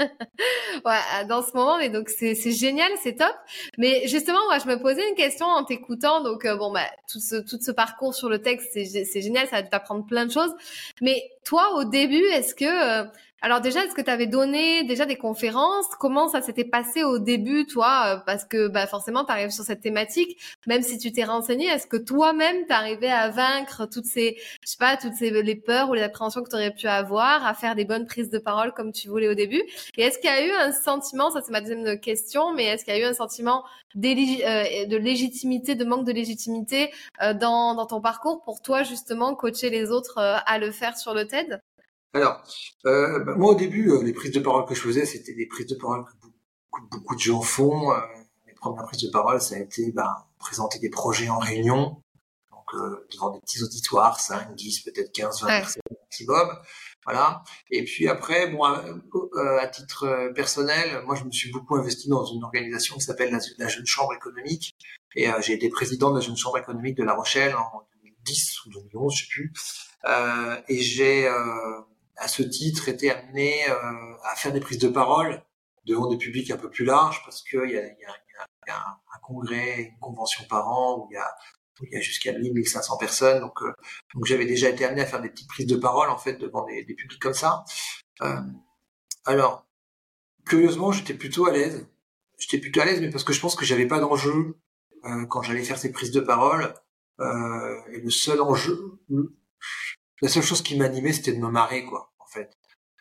ouais, 0.00 1.26
dans 1.28 1.42
ce 1.42 1.52
moment, 1.54 1.78
mais 1.78 1.88
donc 1.88 2.08
c'est 2.08 2.34
génial, 2.50 2.90
c'est 3.02 3.16
top. 3.16 3.34
Mais 3.78 4.06
justement, 4.08 4.44
moi, 4.46 4.58
je 4.58 4.66
me 4.66 4.80
posais 4.80 5.08
une 5.08 5.14
question 5.14 5.46
en 5.46 5.64
t'écoutant. 5.64 6.22
Donc 6.22 6.44
euh, 6.44 6.56
bon, 6.56 6.72
bah 6.72 6.86
tout 7.10 7.20
ce 7.20 7.36
tout 7.36 7.58
ce 7.60 7.70
parcours 7.70 8.14
sur 8.14 8.28
le 8.28 8.40
texte, 8.40 8.72
c'est 8.72 9.20
génial, 9.20 9.46
ça 9.48 9.56
va 9.56 9.62
t'apprendre 9.62 10.06
plein 10.06 10.26
de 10.26 10.32
choses. 10.32 10.52
Mais 11.00 11.22
toi, 11.44 11.74
au 11.76 11.84
début, 11.84 12.24
est-ce 12.24 12.54
que 12.54 12.64
euh, 12.64 13.04
alors 13.42 13.60
déjà, 13.60 13.84
est-ce 13.84 13.94
que 13.94 14.00
tu 14.00 14.10
avais 14.10 14.28
donné 14.28 14.84
déjà 14.84 15.04
des 15.04 15.16
conférences? 15.16 15.86
Comment 15.98 16.28
ça 16.28 16.42
s'était 16.42 16.64
passé 16.64 17.02
au 17.02 17.18
début, 17.18 17.66
toi? 17.66 18.14
Euh, 18.14 18.20
Parce 18.24 18.44
que 18.44 18.68
bah, 18.68 18.86
forcément, 18.86 19.24
tu 19.24 19.32
arrives 19.32 19.50
sur 19.50 19.64
cette 19.64 19.80
thématique, 19.80 20.40
même 20.68 20.82
si 20.82 20.96
tu 20.96 21.10
t'es 21.10 21.24
renseigné, 21.24 21.66
est-ce 21.66 21.88
que 21.88 21.96
toi-même, 21.96 22.64
tu 22.66 22.72
à 22.72 23.28
vaincre 23.30 23.86
toutes 23.86 24.04
ces, 24.04 24.36
je 24.62 24.70
sais 24.70 24.76
pas, 24.78 24.96
toutes 24.96 25.14
ces 25.14 25.30
les 25.42 25.56
peurs 25.56 25.90
ou 25.90 25.94
les 25.94 26.02
appréhensions 26.02 26.42
que 26.44 26.50
tu 26.50 26.54
aurais 26.54 26.70
pu 26.70 26.86
avoir, 26.86 27.44
à 27.44 27.54
faire 27.54 27.74
des 27.74 27.84
bonnes 27.84 28.06
prises 28.06 28.30
de 28.30 28.38
parole 28.38 28.72
comme 28.72 28.92
tu 28.92 29.08
voulais 29.08 29.28
au 29.28 29.34
début? 29.34 29.62
Et 29.96 30.02
est-ce 30.02 30.18
qu'il 30.20 30.30
y 30.30 30.32
a 30.32 30.46
eu 30.46 30.52
un 30.52 30.70
sentiment, 30.70 31.30
ça 31.32 31.40
c'est 31.42 31.50
ma 31.52 31.60
deuxième 31.60 31.98
question, 31.98 32.52
mais 32.52 32.66
est-ce 32.66 32.84
qu'il 32.84 32.94
y 32.94 32.96
a 32.96 33.00
eu 33.00 33.04
un 33.06 33.14
sentiment 33.14 33.64
euh, 33.96 34.86
de 34.86 34.96
légitimité, 34.96 35.74
de 35.74 35.84
manque 35.84 36.06
de 36.06 36.12
légitimité 36.12 36.92
euh, 37.22 37.34
dans, 37.34 37.74
dans 37.74 37.86
ton 37.86 38.00
parcours 38.00 38.42
pour 38.44 38.62
toi 38.62 38.84
justement 38.84 39.34
coacher 39.34 39.68
les 39.68 39.90
autres 39.90 40.18
à 40.18 40.58
le 40.58 40.70
faire 40.70 40.96
sur 40.96 41.12
le 41.12 41.26
TED? 41.26 41.60
Alors, 42.14 42.42
euh, 42.86 43.20
bah, 43.20 43.34
moi 43.36 43.52
au 43.52 43.54
début, 43.54 43.90
euh, 43.90 44.02
les 44.02 44.12
prises 44.12 44.32
de 44.32 44.40
parole 44.40 44.66
que 44.66 44.74
je 44.74 44.80
faisais, 44.80 45.06
c'était 45.06 45.34
des 45.34 45.46
prises 45.46 45.66
de 45.66 45.74
parole 45.74 46.04
que 46.04 46.12
beaucoup, 46.20 46.88
beaucoup 46.90 47.14
de 47.14 47.20
gens 47.20 47.40
font. 47.40 47.92
Euh, 47.92 48.00
mes 48.46 48.52
premières 48.54 48.84
prises 48.84 49.02
de 49.02 49.10
parole, 49.10 49.40
ça 49.40 49.54
a 49.54 49.58
été 49.58 49.92
bah, 49.92 50.28
présenter 50.38 50.78
des 50.78 50.90
projets 50.90 51.30
en 51.30 51.38
réunion, 51.38 52.02
donc 52.50 52.74
euh, 52.74 53.06
devant 53.12 53.30
des 53.30 53.40
petits 53.40 53.62
auditoires, 53.62 54.20
5, 54.20 54.54
10, 54.54 54.80
peut-être 54.80 55.10
15, 55.12 55.42
20 55.42 55.46
personnes 55.48 55.82
maximum. 56.02 56.58
Voilà. 57.06 57.42
Et 57.70 57.82
puis 57.84 58.08
après, 58.08 58.50
moi, 58.50 58.84
euh, 59.34 59.58
à 59.58 59.66
titre 59.66 60.32
personnel, 60.34 61.02
moi 61.06 61.16
je 61.16 61.24
me 61.24 61.32
suis 61.32 61.50
beaucoup 61.50 61.76
investi 61.76 62.08
dans 62.08 62.24
une 62.26 62.44
organisation 62.44 62.96
qui 62.96 63.00
s'appelle 63.00 63.36
la, 63.58 63.68
Jeune 63.68 63.86
Chambre 63.86 64.14
économique. 64.14 64.76
Et 65.16 65.28
j'ai 65.40 65.54
été 65.54 65.68
président 65.68 66.10
de 66.10 66.16
la 66.16 66.20
Jeune 66.20 66.36
Chambre 66.36 66.58
économique 66.58 66.96
de 66.96 67.02
La 67.02 67.14
Rochelle 67.14 67.56
en 67.56 67.82
2010 68.04 68.66
ou 68.66 68.70
2011, 68.70 69.14
je 69.14 69.22
sais 69.22 69.28
plus. 69.28 69.52
et 70.68 70.80
j'ai 70.80 71.28
à 72.16 72.28
ce 72.28 72.42
titre, 72.42 72.88
été 72.88 73.10
amené 73.10 73.68
euh, 73.68 73.74
à 74.24 74.36
faire 74.36 74.52
des 74.52 74.60
prises 74.60 74.78
de 74.78 74.88
parole 74.88 75.42
devant 75.84 76.06
des 76.08 76.16
publics 76.16 76.50
un 76.50 76.56
peu 76.56 76.70
plus 76.70 76.84
larges 76.84 77.22
parce 77.24 77.42
qu'il 77.42 77.70
y 77.70 77.76
a, 77.76 77.82
y, 77.82 78.04
a, 78.04 78.16
y 78.68 78.70
a 78.70 78.76
un, 78.76 79.18
congrès, 79.22 79.82
une 79.92 79.98
convention 79.98 80.44
par 80.48 80.68
an 80.68 80.98
où 80.98 81.08
il 81.10 81.14
y 81.14 81.16
a, 81.16 81.34
il 81.82 81.92
y 81.92 81.96
a 81.96 82.00
jusqu'à 82.00 82.32
1500 82.32 82.96
personnes. 82.98 83.40
Donc, 83.40 83.62
euh, 83.62 83.72
donc 84.14 84.26
j'avais 84.26 84.46
déjà 84.46 84.68
été 84.68 84.84
amené 84.84 85.02
à 85.02 85.06
faire 85.06 85.20
des 85.20 85.30
petites 85.30 85.48
prises 85.48 85.66
de 85.66 85.76
parole 85.76 86.10
en 86.10 86.18
fait 86.18 86.34
devant 86.34 86.64
des, 86.64 86.84
des 86.84 86.94
publics 86.94 87.20
comme 87.20 87.34
ça. 87.34 87.64
Euh, 88.22 88.40
alors, 89.24 89.66
curieusement, 90.46 90.92
j'étais 90.92 91.14
plutôt 91.14 91.46
à 91.46 91.52
l'aise. 91.52 91.86
J'étais 92.38 92.58
plutôt 92.58 92.80
à 92.80 92.84
l'aise, 92.84 93.00
mais 93.00 93.10
parce 93.10 93.24
que 93.24 93.32
je 93.32 93.40
pense 93.40 93.54
que 93.54 93.64
j'avais 93.64 93.86
pas 93.86 94.00
d'enjeu 94.00 94.56
euh, 95.04 95.26
quand 95.26 95.42
j'allais 95.42 95.62
faire 95.62 95.78
ces 95.78 95.92
prises 95.92 96.10
de 96.10 96.20
parole. 96.20 96.74
Euh, 97.20 97.80
et 97.92 98.00
le 98.00 98.10
seul 98.10 98.40
enjeu, 98.40 98.98
la 100.22 100.28
seule 100.28 100.42
chose 100.42 100.62
qui 100.62 100.76
m'animait, 100.76 101.12
c'était 101.12 101.32
de 101.32 101.40
me 101.40 101.50
marrer, 101.50 101.84
quoi. 101.84 102.12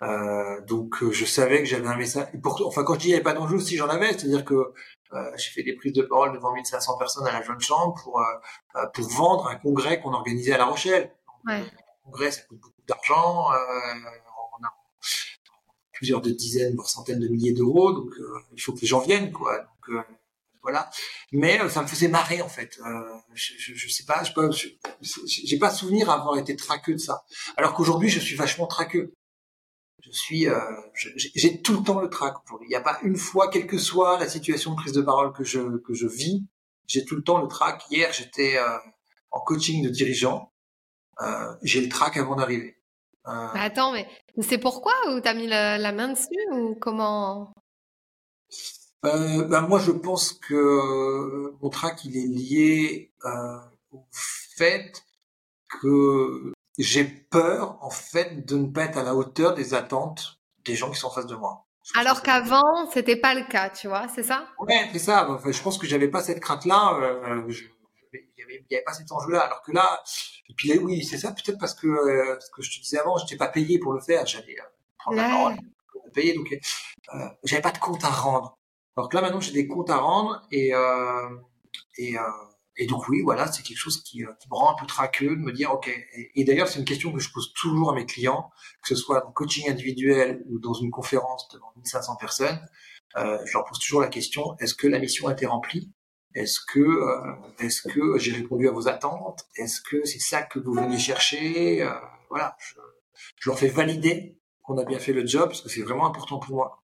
Euh, 0.02 0.60
donc 0.62 1.04
euh, 1.04 1.12
je 1.12 1.26
savais 1.26 1.60
que 1.60 1.66
j'avais 1.66 1.88
un 1.88 1.96
message. 1.96 2.28
pour, 2.42 2.60
enfin 2.66 2.84
quand 2.84 2.96
je 2.96 3.00
dis 3.00 3.06
il 3.06 3.10
n'y 3.10 3.14
avait 3.14 3.24
pas 3.24 3.34
d'enjeu, 3.34 3.60
si 3.60 3.78
j'en 3.78 3.88
avais, 3.88 4.14
c'est-à-dire 4.14 4.44
que 4.44 4.74
euh, 5.14 5.32
j'ai 5.38 5.52
fait 5.52 5.62
des 5.62 5.76
prises 5.76 5.94
de 5.94 6.02
parole 6.02 6.34
devant 6.34 6.52
1500 6.54 6.98
personnes 6.98 7.28
à 7.28 7.32
la 7.32 7.44
Jeune 7.44 7.62
Chambre 7.62 7.94
pour 8.02 8.20
euh, 8.20 8.88
pour 8.96 9.08
vendre 9.10 9.48
un 9.48 9.56
congrès 9.58 10.02
qu'on 10.02 10.14
organisait 10.14 10.54
à 10.54 10.58
La 10.58 10.66
Rochelle. 10.66 11.14
Ouais. 11.46 11.54
Un 11.54 12.04
congrès, 12.04 12.32
ça 12.32 12.42
coûte 12.50 12.60
beaucoup 12.60 12.82
d'argent. 12.88 13.50
on 13.52 14.66
a 14.66 14.74
plusieurs 15.94 16.22
de 16.22 16.32
dizaines, 16.32 16.74
voire 16.74 16.90
centaines 16.90 17.20
de 17.20 17.28
milliers 17.28 17.54
d'euros, 17.54 17.94
donc 17.94 18.12
il 18.54 18.62
faut 18.62 18.74
que 18.74 18.82
les 18.82 18.88
gens 18.88 19.02
viennent, 19.02 19.32
quoi. 19.32 19.60
Donc 19.60 20.04
voilà. 20.62 20.90
Mais 21.32 21.58
ça 21.70 21.82
me 21.82 21.88
faisait 21.88 22.08
marrer 22.08 22.42
en 22.42 22.50
fait. 22.50 22.80
je, 23.34 23.54
je, 23.58 23.74
je, 23.74 23.90
sais 23.90 24.06
pas, 24.06 24.24
je 24.24 24.68
j'ai 25.26 25.60
pas 25.60 25.70
souvenir 25.70 26.10
avoir 26.10 26.38
été 26.38 26.56
traqueux 26.56 26.94
de 26.94 27.00
ça. 27.00 27.24
Alors 27.58 27.74
qu'aujourd'hui, 27.74 28.10
je 28.10 28.20
suis 28.20 28.36
vachement 28.36 28.68
traqueux 28.68 29.14
je 30.04 30.12
suis, 30.12 30.48
euh, 30.48 30.60
j'ai 31.16 31.62
tout 31.62 31.78
le 31.78 31.84
temps 31.84 32.00
le 32.00 32.10
trac. 32.10 32.36
Il 32.62 32.68
n'y 32.68 32.76
a 32.76 32.82
pas 32.82 33.00
une 33.04 33.16
fois, 33.16 33.50
quelle 33.50 33.68
que 33.68 33.78
soit 33.78 34.20
la 34.20 34.28
situation 34.28 34.72
de 34.72 34.76
prise 34.76 34.94
de 34.94 35.02
parole 35.02 35.32
que 35.34 35.44
je 35.44 35.78
que 35.78 35.94
je 35.94 36.08
vis, 36.08 36.46
j'ai 36.88 37.06
tout 37.06 37.16
le 37.16 37.24
temps 37.24 37.42
le 37.42 37.48
trac. 37.48 37.84
Hier, 37.90 38.12
j'étais 38.12 38.58
euh, 38.58 38.78
en 39.32 39.40
coaching 39.42 39.84
de 39.84 39.90
dirigeant. 39.90 40.52
Euh, 41.22 41.54
j'ai 41.64 41.82
le 41.82 41.90
trac 41.90 42.18
avant 42.18 42.36
d'arriver. 42.36 42.78
Euh, 43.28 43.48
attends, 43.54 43.92
mais 43.92 44.08
c'est 44.40 44.58
pourquoi? 44.58 44.94
Ou 45.10 45.22
t'as 45.22 45.34
mis 45.34 45.48
la, 45.48 45.92
main 45.92 46.10
dessus? 46.10 46.28
Ou 46.52 46.76
comment? 46.76 47.54
Euh, 49.06 49.44
ben 49.46 49.62
moi, 49.62 49.80
je 49.80 49.92
pense 49.92 50.34
que 50.34 51.54
mon 51.62 51.70
trac, 51.70 52.04
il 52.06 52.18
est 52.18 52.28
lié 52.28 53.12
au 53.92 54.06
fait 54.12 55.04
que 55.68 56.54
j'ai 56.78 57.04
peur 57.06 57.78
en 57.82 57.90
fait 57.90 58.46
de 58.46 58.58
ne 58.58 58.68
pas 58.68 58.86
être 58.86 58.98
à 58.98 59.04
la 59.04 59.16
hauteur 59.16 59.54
des 59.54 59.74
attentes 59.74 60.40
des 60.66 60.76
gens 60.76 60.92
qui 60.92 61.00
sont 61.00 61.08
en 61.08 61.12
face 61.12 61.26
de 61.26 61.36
moi. 61.36 61.66
Alors 61.96 62.22
qu'avant, 62.22 62.90
c'était 62.94 63.16
pas 63.16 63.34
le 63.34 63.44
cas, 63.44 63.70
tu 63.70 63.88
vois, 63.88 64.08
c'est 64.14 64.24
ça? 64.24 64.48
Ouais, 64.60 64.90
c'est 64.94 65.00
ça. 65.00 65.30
Enfin, 65.30 65.52
je 65.52 65.62
pense 65.62 65.78
que 65.78 65.88
j'avais 65.88 66.08
pas 66.08 66.22
cette 66.22 66.40
crainte-là. 66.40 66.98
Euh, 67.02 67.52
il 68.14 68.20
y 68.70 68.76
avait, 68.76 68.84
pas 68.84 68.94
cet 68.94 69.12
enjeu-là. 69.12 69.42
Alors 69.42 69.62
que 69.64 69.72
là, 69.72 70.02
et 70.50 70.54
puis 70.54 70.70
là, 70.70 70.76
oui, 70.82 71.04
c'est 71.04 71.18
ça. 71.18 71.32
Peut-être 71.32 71.58
parce 71.58 71.74
que 71.74 71.88
euh, 71.88 72.40
ce 72.40 72.50
que 72.52 72.62
je 72.62 72.78
te 72.78 72.84
disais 72.84 73.00
avant, 73.00 73.18
je 73.18 73.24
n'étais 73.24 73.38
pas 73.38 73.48
payé 73.48 73.80
pour 73.80 73.94
le 73.94 74.02
faire. 74.02 74.26
J'allais 74.26 74.60
euh, 74.60 74.64
prendre 75.00 75.18
la 75.18 75.30
parole, 75.30 75.56
payer, 76.14 76.36
donc 76.36 76.52
euh, 76.52 77.18
j'avais 77.44 77.62
pas 77.62 77.72
de 77.72 77.78
compte 77.80 78.04
à 78.04 78.10
rendre. 78.10 78.58
Alors 78.98 79.10
que 79.10 79.16
là, 79.16 79.22
maintenant, 79.22 79.40
j'ai 79.40 79.54
des 79.54 79.68
comptes 79.68 79.90
à 79.90 79.98
rendre 79.98 80.42
et 80.52 80.74
euh, 80.74 81.30
et 81.98 82.18
euh, 82.18 82.22
et 82.78 82.86
donc 82.86 83.08
oui, 83.10 83.22
voilà, 83.22 83.52
c'est 83.52 83.64
quelque 83.64 83.78
chose 83.78 84.02
qui, 84.02 84.24
euh, 84.24 84.32
qui, 84.40 84.48
me 84.50 84.56
rend 84.56 84.72
un 84.72 84.76
peu 84.76 84.86
traqueux 84.86 85.36
de 85.36 85.42
me 85.42 85.52
dire, 85.52 85.72
ok. 85.72 85.90
Et, 86.36 86.44
d'ailleurs, 86.44 86.68
c'est 86.68 86.80
une 86.80 86.86
question 86.86 87.12
que 87.12 87.20
je 87.20 87.32
pose 87.32 87.54
toujours 87.54 87.92
à 87.92 87.96
mes 87.96 88.06
clients, 88.06 88.50
que 88.82 88.88
ce 88.88 88.96
soit 88.96 89.26
en 89.28 89.32
coaching 89.32 89.70
individuel 89.70 90.44
ou 90.50 90.58
dans 90.58 90.74
une 90.74 90.90
conférence 90.90 91.48
devant 91.50 91.72
1500 91.76 92.16
personnes. 92.16 92.60
Euh, 93.18 93.38
je 93.46 93.54
leur 93.54 93.66
pose 93.66 93.78
toujours 93.80 94.02
la 94.02 94.08
question 94.08 94.56
est-ce 94.60 94.74
que 94.74 94.88
la 94.88 95.00
mission 95.00 95.28
a 95.28 95.34
été 95.34 95.46
remplie? 95.46 95.92
Est-ce 96.34 96.62
que 96.62 96.80
euh, 96.80 97.36
est-ce 97.60 97.82
que 97.90 98.18
j'ai 98.18 98.32
répondu 98.32 98.70
à 98.70 98.72
vos 98.72 98.88
attentes? 98.88 99.46
Est-ce 99.58 99.82
que 99.82 100.06
c'est 100.06 100.20
ça 100.20 100.42
que 100.42 100.60
vous 100.60 100.74
venez 100.74 100.98
chercher? 100.98 101.84
Euh, 101.84 101.92
Voilà, 102.30 102.56
je, 102.60 103.50
leur 103.50 103.60
fais 103.60 103.68
valider 103.68 104.40
qu'on 104.64 104.78
a 104.78 104.86
bien 104.86 105.00
fait 105.00 105.12
le 105.12 105.28
job 105.28 105.50
parce 105.50 105.62
que 105.62 105.70
c'est 105.70 105.82
vraiment 105.82 106.06
important 106.06 106.40
pour 106.40 106.56
moi. 106.56 106.84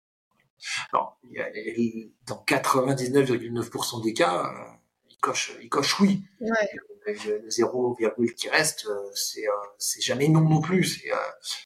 Alors, 0.91 1.20
il 1.24 2.12
dans 2.28 2.43
99,9% 2.47 4.03
des 4.03 4.14
cas 4.14 4.45
euh, 4.45 4.80
coche, 5.22 5.57
il 5.62 5.70
coche 5.70 5.99
oui. 5.99 6.24
le 6.39 7.49
0, 7.49 7.97
qui 8.38 8.49
reste, 8.49 8.88
c'est 9.14 9.45
c'est 9.78 10.01
jamais 10.01 10.28
non 10.28 10.41
non 10.41 10.62
plus. 10.62 11.01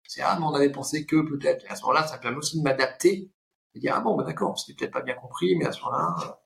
C'est 0.07 0.21
ah 0.21 0.37
mais 0.39 0.45
on 0.45 0.53
avait 0.53 0.71
pensé 0.71 1.05
que 1.05 1.21
peut-être. 1.21 1.65
À 1.69 1.75
ce 1.75 1.81
moment-là, 1.81 2.07
ça 2.07 2.17
permet 2.17 2.37
aussi 2.37 2.59
de 2.59 2.63
m'adapter 2.63 3.31
et 3.75 3.79
dire 3.79 3.93
ah 3.95 4.01
bon 4.01 4.15
bah 4.15 4.23
d'accord, 4.23 4.57
c'était 4.57 4.77
peut-être 4.77 4.93
pas 4.93 5.01
bien 5.01 5.15
compris, 5.15 5.55
mais 5.55 5.65
à 5.65 5.71
ce 5.71 5.81
moment-là, 5.81 6.39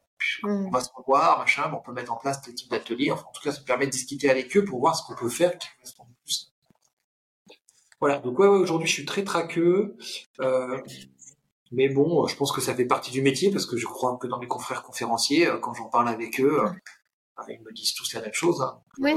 on 0.43 0.69
va 0.69 0.81
se 0.81 0.89
revoir, 0.93 1.39
machin, 1.39 1.71
on 1.73 1.81
peut 1.81 1.93
mettre 1.93 2.11
en 2.11 2.17
place 2.17 2.41
tel 2.41 2.53
type 2.53 2.71
d'atelier. 2.71 3.11
Enfin, 3.11 3.25
en 3.27 3.31
tout 3.31 3.41
cas, 3.43 3.51
ça 3.51 3.61
permet 3.61 3.85
de 3.85 3.91
discuter 3.91 4.29
avec 4.29 4.55
eux 4.57 4.65
pour 4.65 4.79
voir 4.79 4.95
ce 4.95 5.05
qu'on 5.05 5.15
peut 5.15 5.29
faire 5.29 5.57
qui 5.57 5.67
correspond 5.77 6.07
plus. 6.23 6.53
Voilà, 7.99 8.19
donc 8.19 8.37
ouais, 8.37 8.47
ouais 8.47 8.59
aujourd'hui 8.59 8.87
je 8.87 8.93
suis 8.93 9.05
très 9.05 9.23
traqueux. 9.23 9.97
Euh, 10.39 10.81
mais 11.71 11.89
bon, 11.89 12.27
je 12.27 12.35
pense 12.35 12.51
que 12.51 12.61
ça 12.61 12.75
fait 12.75 12.85
partie 12.85 13.11
du 13.11 13.21
métier 13.21 13.51
parce 13.51 13.65
que 13.65 13.77
je 13.77 13.85
crois 13.85 14.11
un 14.11 14.15
peu 14.15 14.27
dans 14.27 14.39
mes 14.39 14.47
confrères 14.47 14.83
conférenciers, 14.83 15.47
euh, 15.47 15.57
quand 15.57 15.73
j'en 15.73 15.89
parle 15.89 16.09
avec 16.09 16.39
eux, 16.39 16.61
euh, 16.63 16.69
bah, 17.35 17.45
ils 17.49 17.61
me 17.61 17.73
disent 17.73 17.93
tous 17.93 18.13
la 18.13 18.21
même 18.21 18.33
chose. 18.33 18.61
Hein. 18.61 18.79
Oui. 18.99 19.13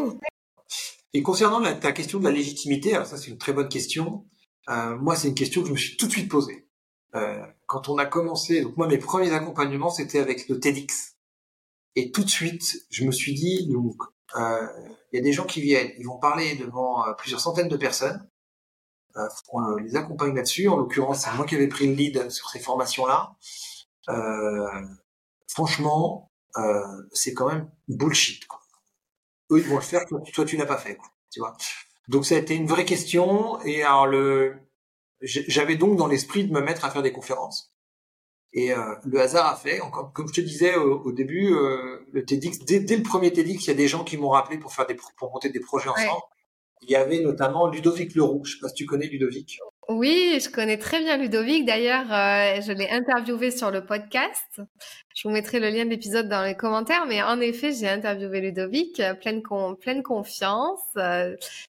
Et 1.12 1.22
concernant 1.22 1.60
ta 1.78 1.92
question 1.92 2.20
de 2.20 2.24
la 2.24 2.30
légitimité, 2.30 2.94
alors 2.94 3.06
ça 3.06 3.16
c'est 3.16 3.30
une 3.30 3.38
très 3.38 3.52
bonne 3.52 3.68
question. 3.68 4.26
Euh, 4.68 4.96
moi, 4.96 5.16
c'est 5.16 5.28
une 5.28 5.34
question 5.34 5.62
que 5.62 5.68
je 5.68 5.72
me 5.72 5.78
suis 5.78 5.96
tout 5.96 6.06
de 6.06 6.12
suite 6.12 6.30
posée. 6.30 6.68
Euh, 7.16 7.44
quand 7.66 7.88
on 7.88 7.98
a 7.98 8.06
commencé, 8.06 8.62
donc 8.62 8.76
moi 8.76 8.86
mes 8.86 8.98
premiers 8.98 9.32
accompagnements 9.32 9.90
c'était 9.90 10.20
avec 10.20 10.48
le 10.48 10.60
TEDx. 10.60 11.16
Et 11.96 12.12
tout 12.12 12.22
de 12.22 12.30
suite, 12.30 12.86
je 12.90 13.04
me 13.04 13.10
suis 13.10 13.34
dit, 13.34 13.68
donc, 13.68 13.96
euh, 14.36 14.66
il 15.12 15.16
y 15.16 15.18
a 15.18 15.22
des 15.22 15.32
gens 15.32 15.44
qui 15.44 15.60
viennent, 15.60 15.90
ils 15.98 16.06
vont 16.06 16.18
parler 16.18 16.54
devant 16.54 17.02
plusieurs 17.18 17.40
centaines 17.40 17.68
de 17.68 17.76
personnes. 17.76 18.29
Euh, 19.20 19.28
on 19.52 19.76
les 19.76 19.96
accompagne 19.96 20.34
là-dessus. 20.34 20.68
En 20.68 20.76
l'occurrence, 20.76 21.24
c'est 21.24 21.32
moi 21.34 21.46
qui 21.46 21.54
avais 21.54 21.68
pris 21.68 21.86
le 21.86 21.94
lead 21.94 22.30
sur 22.30 22.48
ces 22.50 22.58
formations-là. 22.58 23.36
Euh, 24.08 24.66
franchement, 25.48 26.30
euh, 26.56 26.82
c'est 27.12 27.34
quand 27.34 27.48
même 27.48 27.70
bullshit. 27.88 28.46
Quoi. 28.46 28.60
Eux, 29.50 29.58
ils 29.58 29.68
vont 29.68 29.76
le 29.76 29.82
faire, 29.82 30.04
toi, 30.06 30.20
toi 30.32 30.44
tu 30.44 30.56
n'as 30.56 30.66
pas 30.66 30.78
fait. 30.78 30.96
Quoi, 30.96 31.08
tu 31.30 31.40
vois. 31.40 31.56
Donc 32.08 32.26
ça 32.26 32.34
a 32.34 32.38
été 32.38 32.54
une 32.54 32.66
vraie 32.66 32.84
question. 32.84 33.60
Et 33.62 33.82
alors 33.82 34.06
le, 34.06 34.56
j'avais 35.20 35.76
donc 35.76 35.96
dans 35.96 36.06
l'esprit 36.06 36.44
de 36.44 36.52
me 36.52 36.60
mettre 36.60 36.84
à 36.84 36.90
faire 36.90 37.02
des 37.02 37.12
conférences. 37.12 37.72
Et 38.52 38.72
euh, 38.72 38.96
le 39.04 39.20
hasard 39.20 39.46
a 39.46 39.56
fait, 39.56 39.80
encore, 39.80 40.12
comme 40.12 40.26
je 40.26 40.32
te 40.32 40.40
disais 40.40 40.74
au, 40.74 41.12
début, 41.12 41.54
euh, 41.54 42.04
le 42.12 42.24
TEDx, 42.24 42.58
dès, 42.60 42.96
le 42.96 43.02
premier 43.02 43.32
TEDx, 43.32 43.64
il 43.64 43.68
y 43.68 43.70
a 43.70 43.74
des 43.74 43.86
gens 43.86 44.02
qui 44.02 44.16
m'ont 44.16 44.30
rappelé 44.30 44.58
pour 44.58 44.72
faire 44.72 44.86
des 44.86 44.96
pour 45.16 45.30
monter 45.30 45.50
des 45.50 45.60
projets 45.60 45.88
ensemble. 45.88 46.22
Il 46.82 46.90
y 46.90 46.96
avait 46.96 47.20
notamment 47.20 47.68
Ludovic 47.68 48.14
Leroux. 48.14 48.42
Je 48.44 48.54
sais 48.54 48.60
pas 48.60 48.68
si 48.68 48.74
tu 48.74 48.86
connais 48.86 49.06
Ludovic. 49.06 49.58
Oui, 49.88 50.38
je 50.42 50.48
connais 50.48 50.78
très 50.78 51.00
bien 51.00 51.16
Ludovic. 51.16 51.66
D'ailleurs, 51.66 52.06
euh, 52.12 52.60
je 52.62 52.72
l'ai 52.72 52.88
interviewé 52.88 53.50
sur 53.50 53.70
le 53.70 53.84
podcast. 53.84 54.60
Je 55.14 55.28
vous 55.28 55.34
mettrai 55.34 55.60
le 55.60 55.68
lien 55.68 55.84
de 55.84 55.90
l'épisode 55.90 56.28
dans 56.28 56.44
les 56.44 56.56
commentaires. 56.56 57.06
Mais 57.06 57.22
en 57.22 57.40
effet, 57.40 57.72
j'ai 57.72 57.88
interviewé 57.88 58.40
Ludovic, 58.40 59.02
pleine, 59.20 59.42
con 59.42 59.74
pleine 59.74 60.02
confiance, 60.02 60.80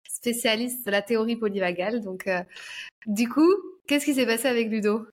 spécialiste 0.07 0.86
de 0.86 0.91
la 0.91 1.01
théorie 1.01 1.36
polyvagale. 1.36 2.01
Donc, 2.01 2.30
du 3.05 3.28
coup, 3.28 3.51
qu'est-ce 3.88 4.05
qui 4.05 4.14
s'est 4.14 4.26
passé 4.26 4.47
avec 4.47 4.70
Ludo? 4.70 5.05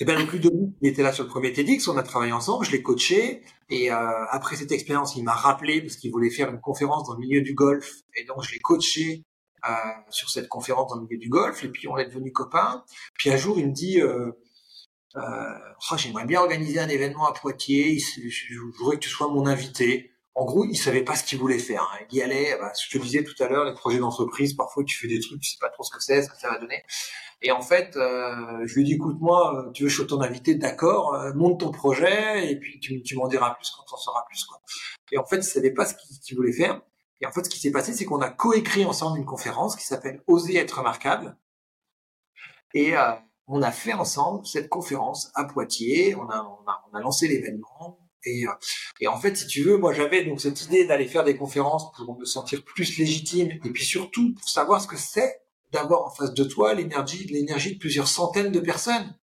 Eh 0.00 0.04
bien, 0.06 0.18
donc 0.18 0.32
Ludovic, 0.32 0.74
il 0.80 0.88
était 0.88 1.02
là 1.02 1.12
sur 1.12 1.24
le 1.24 1.28
premier 1.28 1.52
TEDx, 1.52 1.86
on 1.88 1.96
a 1.98 2.02
travaillé 2.02 2.32
ensemble, 2.32 2.64
je 2.64 2.72
l'ai 2.72 2.82
coaché, 2.82 3.42
et 3.68 3.92
euh, 3.92 4.24
après 4.30 4.56
cette 4.56 4.72
expérience, 4.72 5.14
il 5.14 5.22
m'a 5.22 5.34
rappelé 5.34 5.82
parce 5.82 5.96
qu'il 5.96 6.10
voulait 6.10 6.30
faire 6.30 6.48
une 6.48 6.60
conférence 6.60 7.06
dans 7.06 7.14
le 7.14 7.20
milieu 7.20 7.42
du 7.42 7.52
golf, 7.52 7.92
et 8.16 8.24
donc 8.24 8.42
je 8.42 8.52
l'ai 8.52 8.60
coaché 8.60 9.24
euh, 9.68 9.74
sur 10.08 10.30
cette 10.30 10.48
conférence 10.48 10.90
dans 10.90 10.96
le 10.96 11.02
milieu 11.02 11.18
du 11.18 11.28
golf, 11.28 11.62
et 11.64 11.68
puis 11.68 11.86
on 11.86 11.98
est 11.98 12.06
devenus 12.06 12.32
copains. 12.32 12.82
Puis 13.14 13.30
un 13.30 13.36
jour, 13.36 13.58
il 13.58 13.68
me 13.68 13.72
dit, 13.72 14.00
euh 14.00 14.32
oh, 15.16 15.96
j'aimerais 15.96 16.24
bien 16.24 16.40
organiser 16.40 16.78
un 16.80 16.88
événement 16.88 17.26
à 17.26 17.32
Poitiers, 17.32 17.98
je 17.98 18.58
voudrais 18.78 18.96
que 18.96 19.02
tu 19.02 19.10
sois 19.10 19.28
mon 19.28 19.46
invité. 19.46 20.12
En 20.34 20.44
gros, 20.44 20.64
il 20.64 20.76
savait 20.76 21.02
pas 21.02 21.16
ce 21.16 21.24
qu'il 21.24 21.38
voulait 21.38 21.58
faire. 21.58 21.82
Hein. 21.82 22.06
Il 22.10 22.18
y 22.18 22.22
allait, 22.22 22.56
bah, 22.58 22.72
je 22.80 22.96
te 22.96 23.02
disais 23.02 23.24
tout 23.24 23.34
à 23.42 23.48
l'heure, 23.48 23.64
les 23.64 23.74
projets 23.74 23.98
d'entreprise, 23.98 24.54
parfois 24.54 24.84
tu 24.84 24.96
fais 24.96 25.08
des 25.08 25.20
trucs, 25.20 25.40
tu 25.40 25.50
sais 25.50 25.58
pas 25.60 25.68
trop 25.68 25.82
ce 25.82 25.90
que 25.90 26.02
c'est, 26.02 26.22
ce 26.22 26.30
que 26.30 26.38
ça 26.38 26.48
va 26.48 26.58
donner. 26.58 26.82
Et 27.42 27.52
en 27.52 27.62
fait, 27.62 27.96
euh, 27.96 28.66
je 28.66 28.74
lui 28.74 28.84
dis, 28.84 28.94
écoute, 28.94 29.16
moi, 29.20 29.54
euh, 29.56 29.70
tu 29.70 29.84
veux 29.84 29.88
je 29.88 29.96
sois 29.96 30.06
ton 30.06 30.20
invité, 30.20 30.54
d'accord, 30.56 31.14
euh, 31.14 31.32
monte 31.32 31.60
ton 31.60 31.70
projet, 31.70 32.50
et 32.50 32.58
puis 32.58 32.78
tu, 32.80 33.02
tu 33.02 33.16
m'en 33.16 33.28
diras 33.28 33.54
plus 33.54 33.70
quand 33.70 33.94
on 33.94 33.96
saura 33.96 34.26
plus. 34.26 34.44
Quoi. 34.44 34.60
Et 35.12 35.18
en 35.18 35.24
fait, 35.24 35.36
il 35.38 35.42
savait 35.44 35.72
pas 35.72 35.86
ce 35.86 35.94
qu'il 36.22 36.36
voulait 36.36 36.52
faire. 36.52 36.82
Et 37.22 37.26
en 37.26 37.32
fait, 37.32 37.44
ce 37.44 37.50
qui 37.50 37.58
s'est 37.58 37.70
passé, 37.70 37.92
c'est 37.94 38.04
qu'on 38.04 38.20
a 38.20 38.30
coécrit 38.30 38.84
ensemble 38.84 39.18
une 39.18 39.24
conférence 39.24 39.76
qui 39.76 39.84
s'appelle 39.84 40.22
Oser 40.26 40.56
être 40.56 40.78
remarquable. 40.78 41.36
Et 42.74 42.96
euh, 42.96 43.12
on 43.46 43.62
a 43.62 43.72
fait 43.72 43.94
ensemble 43.94 44.46
cette 44.46 44.68
conférence 44.68 45.30
à 45.34 45.44
Poitiers. 45.44 46.14
On 46.14 46.28
a, 46.28 46.42
on 46.42 46.68
a, 46.68 46.84
on 46.90 46.96
a 46.96 47.00
lancé 47.00 47.26
l'événement. 47.26 47.98
Et, 48.26 48.44
et, 49.00 49.08
en 49.08 49.16
fait, 49.16 49.34
si 49.34 49.46
tu 49.46 49.62
veux, 49.62 49.78
moi 49.78 49.94
j'avais 49.94 50.24
donc 50.24 50.42
cette 50.42 50.62
idée 50.66 50.84
d'aller 50.84 51.06
faire 51.06 51.24
des 51.24 51.38
conférences 51.38 51.90
pour 51.92 52.18
me 52.18 52.26
sentir 52.26 52.62
plus 52.64 52.98
légitime 52.98 53.48
et 53.64 53.70
puis 53.70 53.82
surtout 53.82 54.34
pour 54.34 54.46
savoir 54.46 54.82
ce 54.82 54.86
que 54.86 54.98
c'est 54.98 55.40
d'avoir 55.72 56.06
en 56.06 56.10
face 56.10 56.34
de 56.34 56.44
toi 56.44 56.74
l'énergie, 56.74 57.26
l'énergie 57.26 57.74
de 57.74 57.78
plusieurs 57.78 58.08
centaines 58.08 58.52
de 58.52 58.60
personnes. 58.60 59.16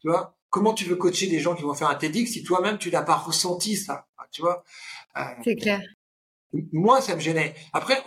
Tu 0.00 0.08
vois? 0.08 0.36
Comment 0.50 0.74
tu 0.74 0.84
veux 0.84 0.96
coacher 0.96 1.26
des 1.28 1.40
gens 1.40 1.54
qui 1.54 1.62
vont 1.62 1.74
faire 1.74 1.88
un 1.88 1.94
TEDx 1.96 2.32
si 2.32 2.42
toi-même 2.44 2.78
tu 2.78 2.90
l'as 2.90 3.02
pas 3.02 3.16
ressenti 3.16 3.76
ça? 3.76 4.06
Tu 4.30 4.42
vois? 4.42 4.64
Euh, 5.16 5.22
C'est 5.42 5.56
clair. 5.56 5.80
Moi, 6.72 7.00
ça 7.00 7.16
me 7.16 7.20
gênait. 7.20 7.54
Après, 7.72 8.02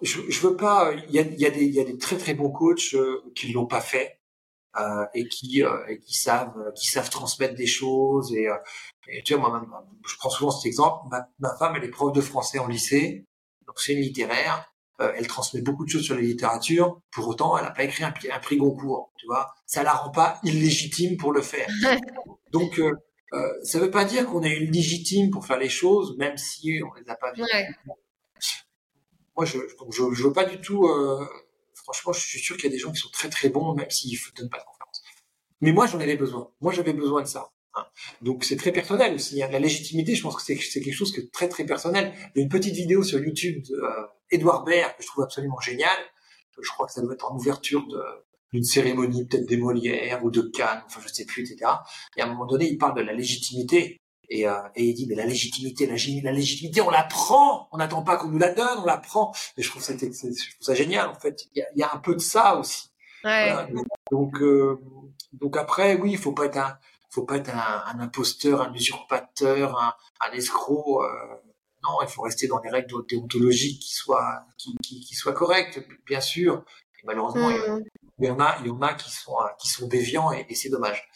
je, 0.00 0.20
je 0.28 0.40
veux 0.40 0.56
pas. 0.56 0.92
Il 1.08 1.14
y 1.14 1.18
a, 1.18 1.22
y, 1.22 1.44
a 1.44 1.50
des, 1.50 1.66
y 1.66 1.80
a 1.80 1.84
des 1.84 1.98
très 1.98 2.16
très 2.16 2.32
bons 2.34 2.50
coachs 2.50 2.94
euh, 2.94 3.20
qui 3.34 3.52
l'ont 3.52 3.66
pas 3.66 3.82
fait 3.82 4.18
euh, 4.78 5.04
et 5.14 5.28
qui 5.28 5.62
euh, 5.62 5.86
et 5.88 5.98
qui 5.98 6.14
savent 6.14 6.72
qui 6.74 6.86
savent 6.86 7.10
transmettre 7.10 7.54
des 7.54 7.66
choses 7.66 8.32
et, 8.34 8.48
et 9.08 9.22
tu 9.22 9.34
vois 9.34 9.50
moi, 9.50 9.86
je 10.08 10.16
prends 10.16 10.30
souvent 10.30 10.50
cet 10.50 10.66
exemple. 10.66 11.06
Ma, 11.10 11.28
ma 11.38 11.54
femme, 11.56 11.74
elle 11.76 11.84
est 11.84 11.90
prof 11.90 12.12
de 12.12 12.22
français 12.22 12.58
en 12.58 12.66
lycée, 12.66 13.26
donc 13.66 13.78
c'est 13.78 13.92
une 13.92 14.00
littéraire 14.00 14.71
euh, 15.02 15.12
elle 15.16 15.26
transmet 15.26 15.60
beaucoup 15.60 15.84
de 15.84 15.90
choses 15.90 16.04
sur 16.04 16.14
la 16.14 16.20
littérature. 16.20 17.00
Pour 17.10 17.28
autant, 17.28 17.56
elle 17.58 17.64
n'a 17.64 17.70
pas 17.70 17.84
écrit 17.84 18.04
un, 18.04 18.12
prix 18.12 18.56
Goncourt. 18.56 19.12
Tu 19.18 19.26
vois, 19.26 19.52
ça 19.66 19.82
la 19.82 19.92
rend 19.92 20.10
pas 20.10 20.40
illégitime 20.44 21.16
pour 21.16 21.32
le 21.32 21.42
faire. 21.42 21.68
Donc, 22.52 22.78
euh, 22.78 22.92
euh, 23.32 23.48
ça 23.64 23.78
veut 23.78 23.90
pas 23.90 24.04
dire 24.04 24.26
qu'on 24.26 24.42
est 24.42 24.58
légitime 24.60 25.30
pour 25.30 25.46
faire 25.46 25.58
les 25.58 25.68
choses, 25.68 26.16
même 26.18 26.36
si 26.36 26.80
on 26.84 26.94
les 27.00 27.08
a 27.08 27.16
pas 27.16 27.32
vues. 27.32 27.42
Moi, 29.36 29.46
je, 29.46 29.58
je, 29.90 30.02
je, 30.12 30.22
veux 30.22 30.32
pas 30.32 30.44
du 30.44 30.60
tout. 30.60 30.88
Franchement, 31.74 32.12
je 32.12 32.20
suis 32.20 32.38
sûr 32.38 32.56
qu'il 32.56 32.66
y 32.66 32.68
a 32.68 32.76
des 32.76 32.78
gens 32.78 32.92
qui 32.92 33.00
sont 33.00 33.10
très 33.10 33.30
très 33.30 33.48
bons, 33.48 33.74
même 33.74 33.90
s'ils 33.90 34.12
ne 34.12 34.36
donnent 34.36 34.50
pas 34.50 34.58
de 34.58 34.64
conférence. 34.64 35.02
Mais 35.62 35.72
moi, 35.72 35.86
j'en 35.86 35.98
avais 36.00 36.16
besoin. 36.16 36.50
Moi, 36.60 36.72
j'avais 36.72 36.92
besoin 36.92 37.22
de 37.22 37.26
ça. 37.26 37.50
Hein. 37.74 37.84
Donc 38.20 38.44
c'est 38.44 38.56
très 38.56 38.72
personnel 38.72 39.14
aussi. 39.14 39.42
Hein. 39.42 39.48
La 39.50 39.58
légitimité, 39.58 40.14
je 40.14 40.22
pense 40.22 40.36
que 40.36 40.42
c'est 40.42 40.80
quelque 40.80 40.92
chose 40.92 41.12
qui 41.12 41.20
est 41.20 41.32
très 41.32 41.48
très 41.48 41.64
personnel. 41.64 42.12
Il 42.34 42.38
y 42.38 42.40
a 42.40 42.44
une 42.44 42.50
petite 42.50 42.74
vidéo 42.74 43.02
sur 43.02 43.18
YouTube 43.18 43.62
de 43.68 43.74
euh, 43.74 44.62
Baird 44.64 44.96
que 44.96 45.02
je 45.02 45.06
trouve 45.06 45.24
absolument 45.24 45.60
génial. 45.60 45.96
Je 46.60 46.70
crois 46.70 46.86
que 46.86 46.92
ça 46.92 47.00
doit 47.00 47.14
être 47.14 47.30
en 47.30 47.36
ouverture 47.36 47.84
d'une 48.52 48.64
cérémonie, 48.64 49.26
peut-être 49.26 49.46
des 49.46 49.56
Molières 49.56 50.22
ou 50.24 50.30
de 50.30 50.42
Cannes, 50.42 50.82
enfin 50.86 51.00
je 51.02 51.12
sais 51.12 51.24
plus, 51.24 51.42
etc. 51.42 51.70
Et 52.16 52.20
à 52.20 52.26
un 52.26 52.28
moment 52.28 52.46
donné, 52.46 52.68
il 52.68 52.76
parle 52.76 52.96
de 52.96 53.02
la 53.02 53.14
légitimité. 53.14 53.98
Et, 54.28 54.48
euh, 54.48 54.54
et 54.76 54.84
il 54.84 54.94
dit, 54.94 55.06
mais 55.06 55.14
la 55.14 55.26
légitimité, 55.26 55.86
la, 55.86 55.96
la 56.22 56.32
légitimité, 56.32 56.80
on 56.80 56.90
la 56.90 57.02
prend. 57.02 57.68
On 57.70 57.78
n'attend 57.78 58.02
pas 58.02 58.16
qu'on 58.16 58.28
nous 58.28 58.38
la 58.38 58.52
donne, 58.52 58.78
on 58.78 58.86
la 58.86 58.96
prend. 58.96 59.32
Et 59.58 59.62
je 59.62 59.68
trouve 59.68 59.82
ça, 59.82 59.92
je 59.92 59.98
trouve 59.98 60.36
ça 60.60 60.74
génial, 60.74 61.08
en 61.08 61.14
fait. 61.14 61.48
Il 61.54 61.58
y 61.58 61.62
a, 61.62 61.66
il 61.74 61.80
y 61.80 61.82
a 61.82 61.92
un 61.92 61.98
peu 61.98 62.14
de 62.14 62.20
ça 62.20 62.56
aussi. 62.56 62.88
Ouais. 63.24 63.52
Donc, 64.10 64.40
euh, 64.40 64.78
donc 65.32 65.56
après, 65.56 65.96
oui, 65.96 66.12
il 66.12 66.18
faut 66.18 66.32
pas 66.32 66.46
être 66.46 66.56
un, 66.58 66.78
faut 67.12 67.24
pas 67.24 67.36
être 67.36 67.50
un, 67.50 67.84
un 67.86 68.00
imposteur, 68.00 68.62
un 68.62 68.72
usurpateur, 68.72 69.78
un, 69.78 69.94
un 70.20 70.32
escroc. 70.32 71.04
Euh, 71.04 71.08
non, 71.82 72.00
il 72.02 72.08
faut 72.08 72.22
rester 72.22 72.46
dans 72.46 72.60
les 72.60 72.70
règles 72.70 73.04
déontologiques 73.06 73.80
qui 73.80 73.94
soient 73.94 74.44
qui, 74.56 74.76
qui, 74.82 75.00
qui 75.00 75.14
soient 75.14 75.32
correctes, 75.32 75.80
bien 76.06 76.20
sûr. 76.20 76.64
Et 77.02 77.06
malheureusement, 77.06 77.50
mmh. 77.50 77.82
il 78.18 78.26
y 78.26 78.30
en 78.30 78.40
a, 78.40 78.56
il 78.60 78.68
y 78.68 78.70
en 78.70 78.80
a 78.82 78.94
qui 78.94 79.10
sont 79.10 79.36
qui 79.58 79.68
sont 79.68 79.88
déviants 79.88 80.32
et, 80.32 80.46
et 80.48 80.54
c'est 80.54 80.70
dommage. 80.70 81.08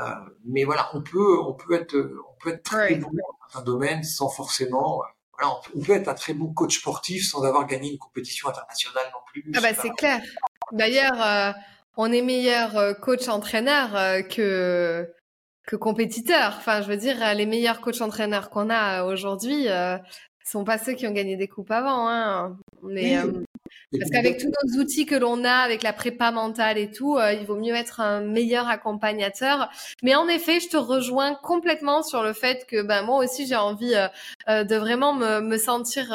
Euh, 0.00 0.14
mais 0.44 0.64
voilà, 0.64 0.90
on 0.94 1.02
peut 1.02 1.40
on 1.40 1.54
peut 1.54 1.74
être 1.74 1.94
on 1.96 2.42
peut 2.42 2.50
être 2.54 2.62
très 2.64 2.96
bon 2.96 3.10
dans 3.52 3.60
un 3.60 3.62
domaine 3.62 4.02
sans 4.04 4.28
forcément 4.28 5.02
voilà, 5.38 5.54
on 5.74 5.80
peut 5.80 5.92
être 5.92 6.08
un 6.08 6.14
très 6.14 6.34
bon 6.34 6.52
coach 6.52 6.78
sportif 6.78 7.28
sans 7.28 7.44
avoir 7.44 7.66
gagné 7.66 7.92
une 7.92 7.98
compétition 7.98 8.48
internationale 8.48 9.06
non 9.12 9.20
plus. 9.26 9.44
Ah 9.54 9.60
bah 9.60 9.74
c'est 9.80 9.90
clair. 9.90 10.20
D'ailleurs, 10.72 11.22
euh, 11.22 11.52
on 11.96 12.12
est 12.12 12.22
meilleur 12.22 12.76
euh, 12.76 12.92
coach 12.92 13.28
entraîneur 13.28 13.94
euh, 13.94 14.22
que 14.22 15.08
que 15.68 15.76
compétiteurs. 15.76 16.54
Enfin, 16.56 16.80
je 16.80 16.88
veux 16.88 16.96
dire, 16.96 17.16
les 17.34 17.44
meilleurs 17.44 17.80
coachs 17.82 18.00
entraîneurs 18.00 18.48
qu'on 18.48 18.70
a 18.70 19.04
aujourd'hui 19.04 19.68
euh, 19.68 19.98
sont 20.42 20.64
pas 20.64 20.78
ceux 20.78 20.94
qui 20.94 21.06
ont 21.06 21.12
gagné 21.12 21.36
des 21.36 21.46
coupes 21.46 21.70
avant. 21.70 22.08
Hein. 22.08 22.56
Mais, 22.82 23.18
euh, 23.18 23.44
parce 23.98 24.10
qu'avec 24.10 24.38
tous 24.38 24.48
nos 24.48 24.80
outils 24.80 25.04
que 25.04 25.14
l'on 25.14 25.44
a, 25.44 25.52
avec 25.52 25.82
la 25.82 25.92
prépa 25.92 26.30
mentale 26.30 26.78
et 26.78 26.90
tout, 26.90 27.16
euh, 27.16 27.34
il 27.34 27.46
vaut 27.46 27.56
mieux 27.56 27.74
être 27.74 28.00
un 28.00 28.22
meilleur 28.22 28.66
accompagnateur. 28.66 29.68
Mais 30.02 30.14
en 30.14 30.26
effet, 30.26 30.58
je 30.60 30.68
te 30.68 30.78
rejoins 30.78 31.34
complètement 31.34 32.02
sur 32.02 32.22
le 32.22 32.32
fait 32.32 32.66
que 32.66 32.80
ben 32.82 33.02
moi 33.02 33.22
aussi 33.22 33.46
j'ai 33.46 33.56
envie 33.56 33.94
euh, 34.48 34.64
de 34.64 34.76
vraiment 34.76 35.12
me, 35.14 35.40
me 35.40 35.58
sentir 35.58 36.14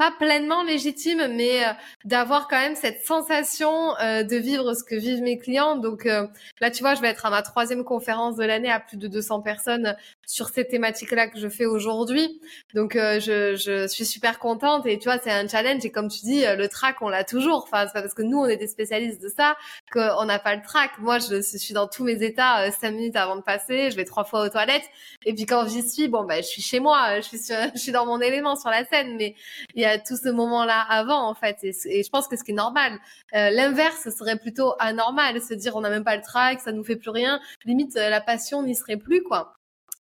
pas 0.00 0.10
pleinement 0.10 0.62
légitime, 0.62 1.28
mais 1.36 1.62
euh, 1.62 1.72
d'avoir 2.06 2.48
quand 2.48 2.56
même 2.56 2.74
cette 2.74 3.04
sensation 3.04 3.94
euh, 3.98 4.22
de 4.22 4.36
vivre 4.36 4.72
ce 4.72 4.82
que 4.82 4.94
vivent 4.94 5.20
mes 5.20 5.36
clients. 5.36 5.76
Donc 5.76 6.06
euh, 6.06 6.26
là, 6.62 6.70
tu 6.70 6.82
vois, 6.82 6.94
je 6.94 7.02
vais 7.02 7.08
être 7.08 7.26
à 7.26 7.30
ma 7.30 7.42
troisième 7.42 7.84
conférence 7.84 8.36
de 8.36 8.44
l'année 8.44 8.70
à 8.70 8.80
plus 8.80 8.96
de 8.96 9.08
200 9.08 9.42
personnes 9.42 9.94
sur 10.26 10.48
ces 10.48 10.66
thématiques-là 10.66 11.28
que 11.28 11.38
je 11.38 11.50
fais 11.50 11.66
aujourd'hui. 11.66 12.40
Donc 12.74 12.94
je, 12.94 13.56
je, 13.56 13.86
suis 13.88 14.06
super 14.06 14.38
contente 14.38 14.86
et 14.86 14.98
tu 14.98 15.04
vois, 15.04 15.18
c'est 15.18 15.32
un 15.32 15.46
challenge. 15.46 15.84
Et 15.84 15.90
comme 15.90 16.08
tu 16.08 16.20
dis, 16.20 16.44
le 16.46 16.68
track, 16.68 17.02
on 17.02 17.08
l'a 17.10 17.24
toujours. 17.24 17.64
Enfin, 17.64 17.86
c'est 17.86 17.92
pas 17.92 18.00
parce 18.00 18.14
que 18.14 18.22
nous, 18.22 18.38
on 18.38 18.46
est 18.46 18.56
des 18.56 18.68
spécialistes 18.68 19.20
de 19.20 19.28
ça 19.28 19.56
qu'on 19.92 20.24
n'a 20.24 20.38
pas 20.38 20.54
le 20.54 20.62
track. 20.62 20.92
Moi, 20.98 21.18
je, 21.18 21.42
suis 21.42 21.74
dans 21.74 21.88
tous 21.88 22.04
mes 22.04 22.22
états 22.22 22.70
cinq 22.70 22.92
minutes 22.92 23.16
avant 23.16 23.36
de 23.36 23.42
passer. 23.42 23.90
Je 23.90 23.96
vais 23.96 24.04
trois 24.04 24.24
fois 24.24 24.46
aux 24.46 24.48
toilettes. 24.48 24.88
Et 25.26 25.34
puis 25.34 25.44
quand 25.44 25.68
j'y 25.68 25.86
suis, 25.86 26.08
bon, 26.08 26.24
bah, 26.24 26.36
je 26.36 26.46
suis 26.46 26.62
chez 26.62 26.80
moi. 26.80 27.20
Je 27.20 27.26
suis, 27.26 27.38
je 27.74 27.78
suis 27.78 27.92
dans 27.92 28.06
mon 28.06 28.20
élément 28.20 28.56
sur 28.56 28.70
la 28.70 28.86
scène. 28.86 29.16
Mais 29.16 29.34
il 29.74 29.82
y 29.82 29.84
a 29.84 29.89
tout 29.98 30.16
ce 30.16 30.28
moment-là 30.28 30.80
avant, 30.88 31.28
en 31.28 31.34
fait. 31.34 31.58
Et, 31.62 32.02
je 32.02 32.10
pense 32.10 32.28
que 32.28 32.36
ce 32.36 32.44
qui 32.44 32.52
est 32.52 32.54
normal. 32.54 32.92
Euh, 33.34 33.50
l'inverse 33.50 34.08
serait 34.10 34.36
plutôt 34.36 34.74
anormal, 34.78 35.40
se 35.40 35.54
dire 35.54 35.76
on 35.76 35.80
n'a 35.80 35.90
même 35.90 36.04
pas 36.04 36.16
le 36.16 36.22
track, 36.22 36.60
ça 36.60 36.72
nous 36.72 36.84
fait 36.84 36.96
plus 36.96 37.10
rien. 37.10 37.40
Limite, 37.64 37.96
euh, 37.96 38.10
la 38.10 38.20
passion 38.20 38.62
n'y 38.62 38.74
serait 38.74 38.96
plus, 38.96 39.22
quoi 39.22 39.59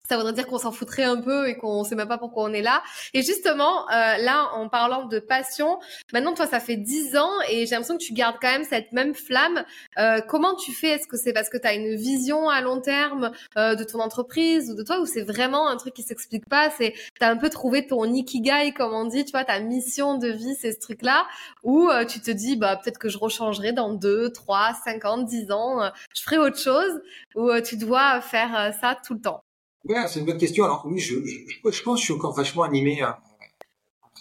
ça 0.10 0.18
voudrait 0.18 0.34
dire 0.34 0.48
qu'on 0.48 0.58
s'en 0.58 0.72
foutrait 0.72 1.04
un 1.04 1.22
peu 1.22 1.48
et 1.48 1.56
qu'on 1.56 1.84
sait 1.84 1.96
même 1.96 2.08
pas 2.08 2.18
pourquoi 2.18 2.44
on 2.46 2.54
est 2.54 2.64
là. 2.64 2.82
Et 3.14 3.22
justement, 3.22 3.88
euh, 3.90 4.18
là, 4.18 4.50
en 4.54 4.68
parlant 4.68 5.06
de 5.06 5.20
passion, 5.20 5.80
maintenant, 6.14 6.34
toi, 6.34 6.48
ça 6.48 6.60
fait 6.60 6.78
dix 6.78 7.16
ans 7.16 7.32
et 7.48 7.68
j'ai 7.68 7.76
l'impression 7.76 7.98
que 7.98 8.04
tu 8.04 8.14
gardes 8.14 8.38
quand 8.42 8.50
même 8.50 8.64
cette 8.64 8.92
même 8.92 9.14
flamme. 9.14 9.64
Euh, 10.00 10.20
comment 10.22 10.56
tu 10.56 10.74
fais? 10.74 10.90
Est-ce 10.90 11.08
que 11.08 11.16
c'est 11.16 11.32
parce 11.32 11.50
que 11.50 11.58
tu 11.58 11.68
as 11.68 11.76
une 11.76 11.96
vision 11.96 12.50
à 12.50 12.62
long 12.62 12.82
terme 12.82 13.32
euh, 13.56 13.76
de 13.76 13.84
ton 13.84 14.00
entreprise 14.00 14.72
ou 14.72 14.76
de 14.76 14.82
toi 14.82 15.00
ou 15.00 15.06
c'est 15.06 15.22
vraiment 15.22 15.70
un 15.70 15.78
truc 15.78 15.94
qui 15.94 16.02
s'explique 16.02 16.50
pas? 16.50 16.72
C'est 16.72 16.94
tu 16.94 17.24
as 17.24 17.30
un 17.30 17.38
peu 17.38 17.52
trouvé 17.52 17.86
ton 17.86 18.06
ikigai, 18.06 18.74
comme 18.76 18.94
on 18.94 19.06
dit, 19.06 19.26
tu 19.26 19.32
vois, 19.32 19.46
ta 19.46 19.60
mission 19.60 20.18
de 20.18 20.30
vie, 20.30 20.56
c'est 20.60 20.72
ce 20.72 20.80
truc-là, 20.80 21.28
ou 21.64 21.88
euh, 21.90 22.06
tu 22.06 22.20
te 22.20 22.32
dis, 22.32 22.56
bah 22.56 22.78
peut-être 22.78 22.98
que 22.98 23.10
je 23.10 23.20
rechangerai 23.20 23.74
dans 23.74 23.94
deux, 23.94 24.32
trois, 24.32 24.74
cinq 24.84 25.06
ans, 25.06 25.20
dix 25.20 25.52
ans, 25.52 25.84
euh, 25.84 25.90
je 26.16 26.24
ferai 26.24 26.40
autre 26.40 26.58
chose, 26.58 27.00
ou 27.36 27.52
tu 27.62 27.78
dois 27.78 28.22
faire 28.22 28.74
ça 28.82 28.98
tout 29.06 29.14
le 29.14 29.22
temps? 29.22 29.44
Ouais, 29.86 30.08
c'est 30.08 30.20
une 30.20 30.26
bonne 30.26 30.38
question. 30.38 30.66
Alors 30.66 30.86
oui, 30.86 31.00
je, 31.00 31.16
je, 31.26 31.38
je, 31.48 31.62
pense 31.62 31.96
que 31.96 32.00
je 32.00 32.04
suis 32.06 32.14
encore 32.14 32.34
vachement 32.34 32.64
animé. 32.64 33.02
Hein. 33.02 33.18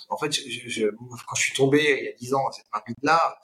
En 0.08 0.16
fait, 0.16 0.32
je, 0.32 0.88
quand 1.26 1.34
je 1.34 1.42
suis 1.42 1.54
tombé 1.54 1.98
il 2.00 2.04
y 2.04 2.08
a 2.08 2.12
dix 2.12 2.34
ans 2.34 2.46
à 2.46 2.52
cette 2.52 2.66
marmite-là, 2.72 3.38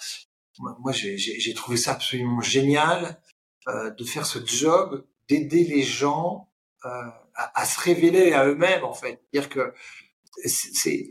moi, 0.59 0.93
j'ai 0.93 1.55
trouvé 1.55 1.77
ça 1.77 1.93
absolument 1.93 2.41
génial 2.41 3.21
euh, 3.69 3.91
de 3.91 4.05
faire 4.05 4.27
ce 4.27 4.39
job, 4.45 5.05
d'aider 5.29 5.65
les 5.65 5.83
gens 5.83 6.49
euh, 6.85 6.89
à, 7.35 7.65
se 7.65 7.81
révéler 7.81 8.33
à 8.33 8.47
eux-mêmes, 8.47 8.85
en 8.85 8.95
fait. 8.95 9.21
C'est-à-dire 9.33 9.49
que 9.49 9.75
c'est 10.45 11.11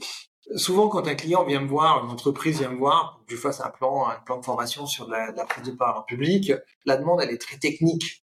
souvent 0.55 0.87
quand 0.87 1.07
un 1.07 1.15
client 1.15 1.43
vient 1.45 1.61
me 1.61 1.67
voir, 1.67 2.05
une 2.05 2.11
entreprise 2.11 2.59
vient 2.59 2.69
me 2.69 2.77
voir, 2.77 3.17
pour 3.17 3.25
que 3.25 3.35
je 3.35 3.39
fasse 3.39 3.59
un 3.59 3.69
plan, 3.69 4.07
un 4.07 4.19
plan 4.19 4.37
de 4.37 4.45
formation 4.45 4.85
sur 4.85 5.09
la, 5.09 5.31
la 5.31 5.45
prise 5.45 5.65
de 5.65 5.71
parole 5.71 6.01
en 6.01 6.03
public, 6.03 6.53
la 6.85 6.97
demande 6.97 7.21
elle 7.21 7.31
est 7.31 7.41
très 7.41 7.57
technique. 7.57 8.22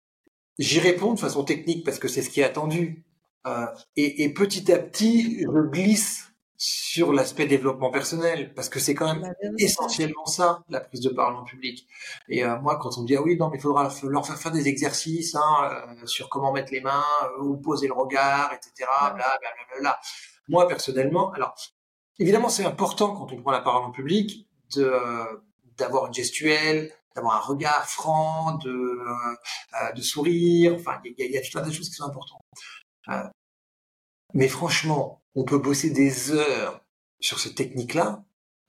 J'y 0.59 0.81
réponds 0.81 1.15
de 1.15 1.21
façon 1.21 1.45
technique 1.45 1.85
parce 1.85 1.99
que 1.99 2.09
c'est 2.09 2.23
ce 2.23 2.31
qui 2.31 2.41
est 2.41 2.45
attendu. 2.45 3.05
Euh, 3.47 3.67
et, 3.97 4.25
et, 4.25 4.33
petit 4.33 4.73
à 4.73 4.79
petit, 4.79 5.41
je 5.41 5.71
glisse 5.71 6.27
sur 6.59 7.13
l'aspect 7.13 7.47
développement 7.47 7.91
personnel 7.91 8.55
parce 8.55 8.69
que 8.69 8.81
c'est 8.81 8.95
quand 8.95 9.15
même 9.15 9.35
essentiellement 9.59 10.25
ça, 10.27 10.65
la 10.69 10.81
prise 10.81 11.01
de 11.01 11.11
parole 11.11 11.35
en 11.35 11.45
public. 11.45 11.87
Et 12.29 12.45
euh, 12.45 12.59
moi, 12.61 12.79
quand 12.79 12.97
on 12.97 13.03
me 13.03 13.07
dit 13.07 13.17
ah 13.17 13.23
oui, 13.23 13.37
non, 13.37 13.51
mais 13.51 13.59
il 13.59 13.61
faudra 13.61 13.91
leur 14.05 14.27
faire 14.27 14.39
faire 14.39 14.53
des 14.53 14.69
exercices 14.69 15.35
hein, 15.35 15.71
euh, 16.03 16.07
sur 16.07 16.29
comment 16.29 16.53
mettre 16.53 16.73
les 16.73 16.81
mains, 16.81 17.05
euh, 17.25 17.43
où 17.43 17.57
poser 17.59 17.89
le 17.89 17.93
regard, 17.93 18.53
etc. 18.55 18.89
Bla, 18.89 19.15
bla, 19.15 19.37
bla, 19.39 19.81
bla, 19.81 20.01
Moi, 20.49 20.67
personnellement, 20.67 21.33
alors 21.33 21.55
évidemment, 22.19 22.49
c'est 22.49 22.65
important 22.65 23.15
quand 23.15 23.33
on 23.33 23.43
prend 23.43 23.51
la 23.51 23.61
parole 23.61 23.85
en 23.85 23.91
public 23.91 24.49
de 24.75 24.93
d'avoir 25.77 26.07
une 26.07 26.15
gestuelle, 26.15 26.91
d'avoir 27.17 27.37
un 27.37 27.41
regard 27.41 27.89
franc, 27.89 28.59
de, 28.59 28.71
euh, 28.71 30.03
sourire. 30.03 30.77
Il 31.05 31.15
y, 31.19 31.39
a 31.39 31.41
tout 31.41 31.59
un 31.59 31.63
tas 31.63 31.69
de 31.69 31.73
choses 31.73 31.89
qui 31.89 31.95
sont 31.95 32.05
importantes. 32.05 32.43
Euh, 33.09 33.25
mais 34.35 34.49
franchement, 34.49 35.23
on 35.35 35.45
peut 35.45 35.59
bosser 35.59 35.91
des 35.91 36.31
heures 36.31 36.81
sur 37.19 37.41
cette 37.41 37.55
technique-là, 37.55 38.23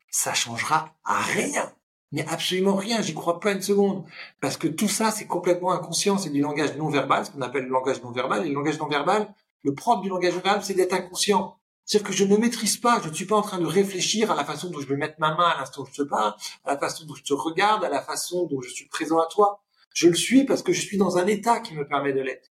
ça 0.10 0.34
changera 0.34 0.95
à 1.04 1.22
rien. 1.22 1.74
Mais 2.14 2.26
absolument 2.28 2.76
rien, 2.76 3.02
j'y 3.02 3.14
crois 3.14 3.41
pas 3.41 3.52
une 3.52 3.62
seconde. 3.62 4.06
Parce 4.39 4.56
que 4.56 4.70
tout 4.70 4.88
ça, 4.88 5.12
c'est 5.12 5.28
complètement 5.28 5.74
inconscient, 5.74 6.18
c'est 6.18 6.30
du 6.30 6.39
langage 6.39 6.76
non 6.78 6.89
verbal, 6.89 7.26
ce 7.26 7.32
qu'on 7.32 7.41
appelle 7.41 7.64
le 7.64 7.70
langage 7.70 8.02
non 8.02 8.12
verbal. 8.12 8.45
Et 8.45 8.50
le 8.50 8.56
langage 8.56 8.80
non 8.80 8.88
verbal, 8.88 9.34
le 9.64 9.76
propre 9.76 10.02
du 10.02 10.10
langage 10.10 10.34
verbal, 10.34 10.64
c'est 10.64 10.74
d'être 10.74 10.93
inconscient. 10.93 11.58
C'est-à-dire 11.88 12.09
que 12.09 12.13
je 12.13 12.25
ne 12.25 12.35
maîtrise 12.35 12.75
pas, 12.75 13.01
je 13.01 13.07
ne 13.07 13.13
suis 13.13 13.25
pas 13.25 13.38
en 13.38 13.41
train 13.41 13.59
de 13.59 13.65
réfléchir 13.65 14.29
à 14.29 14.35
la 14.35 14.43
façon 14.43 14.69
dont 14.69 14.81
je 14.81 14.88
vais 14.88 14.97
mettre 14.97 15.15
ma 15.19 15.33
main 15.33 15.47
à 15.47 15.57
l'instant 15.57 15.83
où 15.83 15.85
je 15.85 16.03
te 16.03 16.07
parle, 16.07 16.33
à 16.65 16.73
la 16.73 16.77
façon 16.77 17.05
dont 17.05 17.15
je 17.15 17.23
te 17.23 17.33
regarde, 17.33 17.83
à 17.85 17.89
la 17.89 18.01
façon 18.01 18.45
dont 18.45 18.61
je 18.61 18.69
suis 18.69 18.88
présent 18.89 19.19
à 19.19 19.27
toi. 19.27 19.63
Je 19.93 20.09
le 20.09 20.15
suis 20.15 20.43
parce 20.43 20.61
que 20.61 20.73
je 20.73 20.81
suis 20.81 20.97
dans 20.97 21.17
un 21.17 21.25
état 21.25 21.61
qui 21.61 21.73
me 21.73 21.88
permet 21.88 22.11
de 22.11 22.19
l'être. 22.19 22.51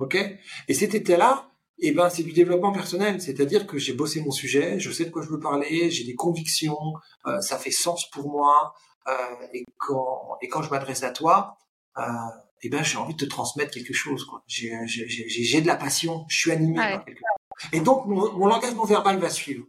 Ok? 0.00 0.16
Et 0.68 0.74
cet 0.74 0.94
état-là, 0.94 1.50
eh 1.80 1.92
ben, 1.92 2.08
c'est 2.08 2.22
du 2.22 2.32
développement 2.32 2.72
personnel. 2.72 3.20
C'est-à-dire 3.20 3.66
que 3.66 3.76
j'ai 3.76 3.92
bossé 3.92 4.22
mon 4.22 4.30
sujet, 4.30 4.80
je 4.80 4.90
sais 4.90 5.04
de 5.04 5.10
quoi 5.10 5.22
je 5.22 5.28
veux 5.28 5.40
parler, 5.40 5.90
j'ai 5.90 6.04
des 6.04 6.14
convictions, 6.14 6.94
euh, 7.26 7.40
ça 7.42 7.58
fait 7.58 7.70
sens 7.70 8.08
pour 8.10 8.30
moi. 8.30 8.74
Euh, 9.06 9.12
et 9.52 9.64
quand 9.76 10.38
et 10.40 10.48
quand 10.48 10.62
je 10.62 10.70
m'adresse 10.70 11.02
à 11.02 11.10
toi, 11.10 11.56
euh, 11.98 12.02
eh 12.62 12.70
ben, 12.70 12.82
j'ai 12.82 12.96
envie 12.96 13.14
de 13.14 13.24
te 13.24 13.28
transmettre 13.28 13.70
quelque 13.70 13.92
chose. 13.92 14.26
J'ai 14.46 15.60
de 15.60 15.66
la 15.66 15.76
passion, 15.76 16.24
je 16.28 16.38
suis 16.38 16.52
animé 16.52 16.76
par 16.76 17.04
quelque 17.04 17.18
chose. 17.18 17.37
Et 17.72 17.80
donc, 17.80 18.06
mon, 18.06 18.32
mon 18.32 18.46
langage 18.46 18.74
non 18.74 18.84
verbal 18.84 19.18
va 19.18 19.30
suivre. 19.30 19.66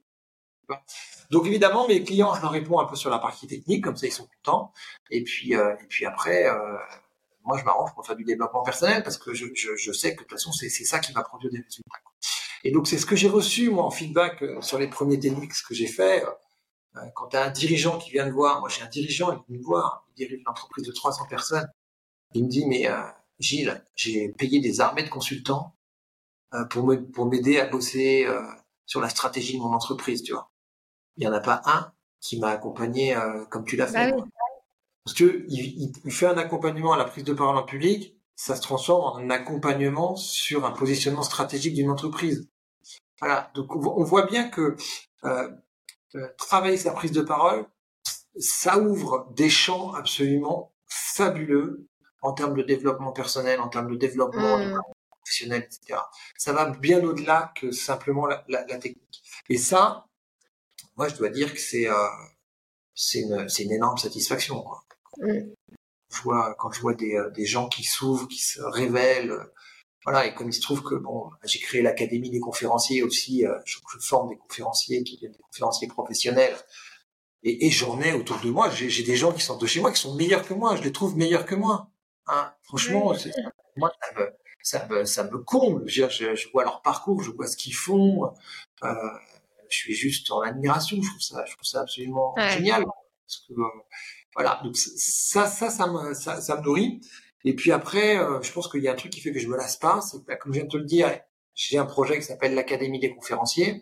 Donc 1.31 1.45
évidemment, 1.45 1.87
mes 1.87 2.03
clients, 2.03 2.33
je 2.35 2.41
leur 2.41 2.51
réponds 2.51 2.79
un 2.79 2.85
peu 2.85 2.95
sur 2.95 3.09
la 3.09 3.19
partie 3.19 3.47
technique, 3.47 3.83
comme 3.83 3.95
ça 3.95 4.07
ils 4.07 4.11
sont 4.11 4.27
contents. 4.43 4.73
Et 5.11 5.23
puis, 5.23 5.55
euh, 5.55 5.75
et 5.81 5.85
puis 5.87 6.05
après, 6.05 6.47
euh, 6.47 6.77
moi 7.43 7.57
je 7.57 7.63
m'arrange 7.63 7.93
pour 7.93 8.05
faire 8.05 8.15
du 8.15 8.23
développement 8.23 8.63
personnel 8.63 9.03
parce 9.03 9.17
que 9.17 9.33
je, 9.33 9.47
je, 9.55 9.75
je 9.75 9.91
sais 9.91 10.15
que 10.15 10.23
de 10.23 10.27
toute 10.27 10.31
façon 10.31 10.51
c'est 10.51 10.69
ça 10.69 10.99
qui 10.99 11.11
va 11.13 11.23
produire 11.23 11.51
des 11.51 11.59
résultats. 11.59 11.99
Et 12.63 12.71
donc 12.71 12.87
c'est 12.87 12.97
ce 12.97 13.05
que 13.05 13.15
j'ai 13.15 13.29
reçu 13.29 13.69
moi 13.69 13.83
en 13.83 13.91
feedback 13.91 14.41
euh, 14.41 14.61
sur 14.61 14.79
les 14.79 14.87
premiers 14.87 15.19
TEDx 15.19 15.61
que 15.61 15.73
j'ai 15.73 15.87
fait. 15.87 16.23
Euh, 16.95 16.99
quand 17.15 17.27
tu 17.29 17.37
un 17.37 17.49
dirigeant 17.49 17.97
qui 17.97 18.11
vient 18.11 18.25
me 18.25 18.31
voir, 18.31 18.59
moi 18.59 18.69
j'ai 18.69 18.81
un 18.81 18.87
dirigeant, 18.87 19.31
il 19.31 19.53
vient 19.53 19.59
me 19.59 19.63
voir, 19.63 20.05
il 20.09 20.15
dirige 20.15 20.39
une 20.41 20.47
entreprise 20.47 20.85
de 20.85 20.91
300 20.91 21.27
personnes. 21.29 21.67
Il 22.33 22.45
me 22.45 22.49
dit 22.49 22.65
mais 22.65 22.87
euh, 22.87 23.01
Gilles, 23.39 23.83
j'ai 23.95 24.29
payé 24.29 24.59
des 24.59 24.81
armées 24.81 25.03
de 25.03 25.09
consultants 25.09 25.75
euh, 26.53 26.65
pour 26.65 26.93
pour 27.13 27.25
m'aider 27.25 27.59
à 27.59 27.65
bosser 27.65 28.25
euh, 28.25 28.41
sur 28.85 29.01
la 29.01 29.09
stratégie 29.09 29.57
de 29.57 29.61
mon 29.61 29.73
entreprise, 29.73 30.23
tu 30.23 30.33
vois. 30.33 30.51
Il 31.17 31.23
y 31.23 31.27
en 31.27 31.33
a 31.33 31.39
pas 31.39 31.61
un 31.65 31.91
qui 32.21 32.39
m'a 32.39 32.49
accompagné 32.49 33.15
euh, 33.15 33.45
comme 33.45 33.65
tu 33.65 33.75
l'as 33.75 33.87
fait. 33.87 34.11
Bah 34.11 34.23
Parce 35.05 35.15
que 35.15 35.45
il, 35.47 35.91
il, 36.03 36.11
fait 36.11 36.25
un 36.25 36.37
accompagnement 36.37 36.93
à 36.93 36.97
la 36.97 37.05
prise 37.05 37.23
de 37.23 37.33
parole 37.33 37.57
en 37.57 37.63
public, 37.63 38.15
ça 38.35 38.55
se 38.55 38.61
transforme 38.61 39.03
en 39.03 39.17
un 39.17 39.29
accompagnement 39.29 40.15
sur 40.15 40.65
un 40.65 40.71
positionnement 40.71 41.23
stratégique 41.23 41.75
d'une 41.75 41.89
entreprise. 41.89 42.49
Voilà. 43.19 43.51
Donc 43.53 43.75
on 43.75 44.03
voit 44.03 44.25
bien 44.25 44.49
que 44.49 44.75
euh, 45.25 45.49
travailler 46.37 46.77
sa 46.77 46.91
prise 46.91 47.11
de 47.11 47.21
parole, 47.21 47.65
ça 48.39 48.79
ouvre 48.79 49.27
des 49.35 49.49
champs 49.49 49.93
absolument 49.93 50.71
fabuleux 50.87 51.87
en 52.21 52.33
termes 52.33 52.55
de 52.55 52.63
développement 52.63 53.11
personnel, 53.11 53.59
en 53.59 53.69
termes 53.69 53.91
de 53.91 53.97
développement 53.97 54.57
mmh 54.57 54.79
etc. 55.31 55.99
Ça 56.37 56.53
va 56.53 56.65
bien 56.65 57.03
au-delà 57.03 57.53
que 57.55 57.71
simplement 57.71 58.25
la, 58.25 58.43
la, 58.47 58.65
la, 58.65 58.77
technique. 58.77 59.23
Et 59.49 59.57
ça, 59.57 60.05
moi, 60.97 61.07
je 61.07 61.15
dois 61.15 61.29
dire 61.29 61.53
que 61.53 61.59
c'est 61.59 61.89
euh, 61.89 62.07
c'est 62.95 63.21
une, 63.21 63.47
une, 63.59 63.71
énorme 63.71 63.97
satisfaction. 63.97 64.61
Quoi. 64.61 64.83
Mm. 65.19 65.51
Je 66.11 66.21
vois, 66.21 66.55
quand 66.57 66.71
je 66.71 66.81
vois 66.81 66.93
des, 66.93 67.15
euh, 67.15 67.29
des 67.29 67.45
gens 67.45 67.69
qui 67.69 67.83
s'ouvrent, 67.83 68.27
qui 68.27 68.41
se 68.41 68.61
révèlent, 68.61 69.37
voilà, 70.05 70.25
et 70.25 70.33
comme 70.33 70.49
il 70.49 70.53
se 70.53 70.61
trouve 70.61 70.81
que 70.81 70.95
bon, 70.95 71.29
j'ai 71.43 71.59
créé 71.59 71.81
l'académie 71.81 72.29
des 72.29 72.39
conférenciers 72.39 73.03
aussi, 73.03 73.45
euh, 73.45 73.57
je, 73.65 73.77
je, 73.93 73.99
forme 73.99 74.29
des 74.29 74.37
conférenciers 74.37 75.03
qui 75.03 75.17
viennent 75.17 75.33
des 75.33 75.39
conférenciers 75.39 75.87
professionnels, 75.87 76.55
et, 77.43 77.67
et 77.67 77.69
j'en 77.69 78.01
ai 78.01 78.13
autour 78.13 78.39
de 78.39 78.49
moi, 78.49 78.69
j'ai 78.69 79.03
des 79.03 79.15
gens 79.15 79.31
qui 79.31 79.41
sortent 79.41 79.61
de 79.61 79.67
chez 79.67 79.81
moi 79.81 79.91
qui 79.91 80.01
sont 80.01 80.15
meilleurs 80.15 80.45
que 80.45 80.53
moi, 80.53 80.75
je 80.75 80.83
les 80.83 80.91
trouve 80.91 81.15
meilleurs 81.15 81.45
que 81.45 81.55
moi. 81.55 81.89
Hein. 82.27 82.53
Franchement, 82.63 83.13
c'est 83.13 83.31
moi, 83.77 83.91
ça 84.01 84.19
me, 84.19 84.29
ça 84.63 84.85
me, 84.87 85.05
ça 85.05 85.23
me 85.23 85.37
comble. 85.39 85.87
Je, 85.87 86.09
je, 86.09 86.35
je, 86.35 86.49
vois 86.49 86.63
leur 86.63 86.81
parcours, 86.81 87.21
je 87.23 87.31
vois 87.31 87.47
ce 87.47 87.57
qu'ils 87.57 87.75
font. 87.75 88.31
Euh, 88.83 88.93
je 89.69 89.77
suis 89.77 89.93
juste 89.93 90.31
en 90.31 90.41
admiration. 90.41 91.01
Je 91.01 91.09
trouve 91.09 91.21
ça, 91.21 91.43
je 91.45 91.53
trouve 91.55 91.65
ça 91.65 91.81
absolument 91.81 92.35
génial. 92.49 92.83
Parce 92.85 93.45
que, 93.47 93.53
euh, 93.53 93.65
voilà, 94.35 94.59
donc 94.63 94.75
ça, 94.77 95.47
ça, 95.47 95.69
ça 95.69 95.87
me, 95.87 96.13
ça, 96.13 96.41
ça 96.41 96.57
me 96.57 96.63
nourrit. 96.63 97.01
Et 97.45 97.55
puis 97.55 97.71
après, 97.71 98.17
euh, 98.17 98.41
je 98.41 98.51
pense 98.51 98.67
qu'il 98.67 98.83
y 98.83 98.87
a 98.87 98.91
un 98.91 98.95
truc 98.95 99.11
qui 99.11 99.21
fait 99.21 99.31
que 99.31 99.39
je 99.39 99.47
me 99.47 99.55
lasse 99.55 99.77
pas. 99.77 100.01
C'est 100.01 100.25
bah, 100.25 100.35
comme 100.35 100.53
je 100.53 100.59
viens 100.59 100.65
de 100.65 100.71
te 100.71 100.77
le 100.77 100.85
dire, 100.85 101.19
j'ai 101.53 101.77
un 101.77 101.85
projet 101.85 102.17
qui 102.19 102.25
s'appelle 102.25 102.53
l'Académie 102.53 102.99
des 102.99 103.13
conférenciers. 103.13 103.81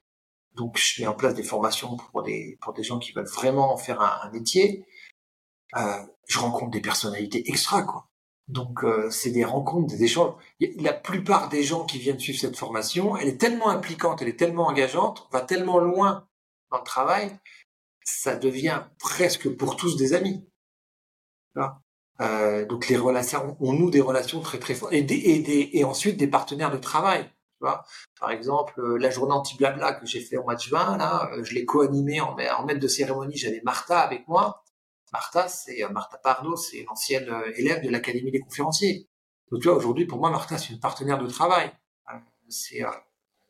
Donc, 0.55 0.77
je 0.77 1.01
mets 1.01 1.07
en 1.07 1.13
place 1.13 1.35
des 1.35 1.43
formations 1.43 1.97
pour 1.97 2.23
des, 2.23 2.57
pour 2.61 2.73
des 2.73 2.83
gens 2.83 2.97
qui 2.97 3.11
veulent 3.11 3.27
vraiment 3.27 3.77
faire 3.77 4.01
un, 4.01 4.19
un 4.23 4.31
métier. 4.31 4.85
Euh, 5.75 6.03
je 6.27 6.39
rencontre 6.39 6.71
des 6.71 6.81
personnalités 6.81 7.47
extra, 7.49 7.83
quoi. 7.83 8.06
Donc 8.47 8.83
euh, 8.83 9.09
c'est 9.09 9.31
des 9.31 9.43
rencontres, 9.43 9.87
des 9.87 10.03
échanges. 10.03 10.33
La 10.77 10.93
plupart 10.93 11.49
des 11.49 11.63
gens 11.63 11.85
qui 11.85 11.99
viennent 11.99 12.19
suivre 12.19 12.39
cette 12.39 12.55
formation, 12.55 13.17
elle 13.17 13.27
est 13.27 13.37
tellement 13.37 13.69
impliquante, 13.69 14.21
elle 14.21 14.29
est 14.29 14.39
tellement 14.39 14.67
engageante, 14.67 15.27
va 15.31 15.41
tellement 15.41 15.79
loin 15.79 16.27
dans 16.71 16.77
le 16.77 16.83
travail, 16.83 17.37
ça 18.03 18.35
devient 18.35 18.83
presque 18.99 19.49
pour 19.49 19.75
tous 19.75 19.97
des 19.97 20.13
amis. 20.13 20.47
Euh, 22.21 22.65
donc 22.65 22.87
les 22.87 22.97
relations, 22.97 23.57
on 23.59 23.73
noue 23.73 23.91
des 23.91 24.01
relations 24.01 24.39
très 24.41 24.59
très 24.59 24.75
fortes 24.75 24.93
et, 24.93 24.99
et, 24.99 25.77
et 25.77 25.83
ensuite 25.83 26.17
des 26.17 26.27
partenaires 26.27 26.71
de 26.71 26.77
travail. 26.77 27.25
Tu 27.25 27.65
vois? 27.65 27.83
Par 28.19 28.31
exemple, 28.31 28.79
euh, 28.79 28.97
la 28.97 29.09
journée 29.09 29.33
anti-blabla 29.33 29.93
que 29.93 30.05
j'ai 30.05 30.21
fait 30.21 30.37
au 30.37 30.43
mois 30.43 30.55
de 30.55 30.61
juin, 30.61 30.97
là, 30.97 31.29
euh, 31.33 31.43
je 31.43 31.53
l'ai 31.53 31.65
co-animé 31.65 32.21
en, 32.21 32.37
en 32.37 32.65
maître 32.65 32.79
de 32.79 32.87
cérémonie. 32.87 33.35
J'avais 33.35 33.61
Martha 33.65 33.99
avec 33.99 34.27
moi. 34.27 34.63
Martha, 35.13 35.47
c'est 35.47 35.83
Martha 35.91 36.17
Pardo, 36.17 36.55
c'est 36.55 36.83
l'ancienne 36.83 37.29
élève 37.55 37.83
de 37.83 37.89
l'Académie 37.89 38.31
des 38.31 38.39
conférenciers. 38.39 39.07
Donc 39.51 39.61
tu 39.61 39.67
vois, 39.67 39.77
aujourd'hui, 39.77 40.05
pour 40.05 40.19
moi, 40.19 40.29
Martha, 40.29 40.57
c'est 40.57 40.69
une 40.69 40.79
partenaire 40.79 41.17
de 41.17 41.27
travail. 41.27 41.71
C'est, 42.49 42.83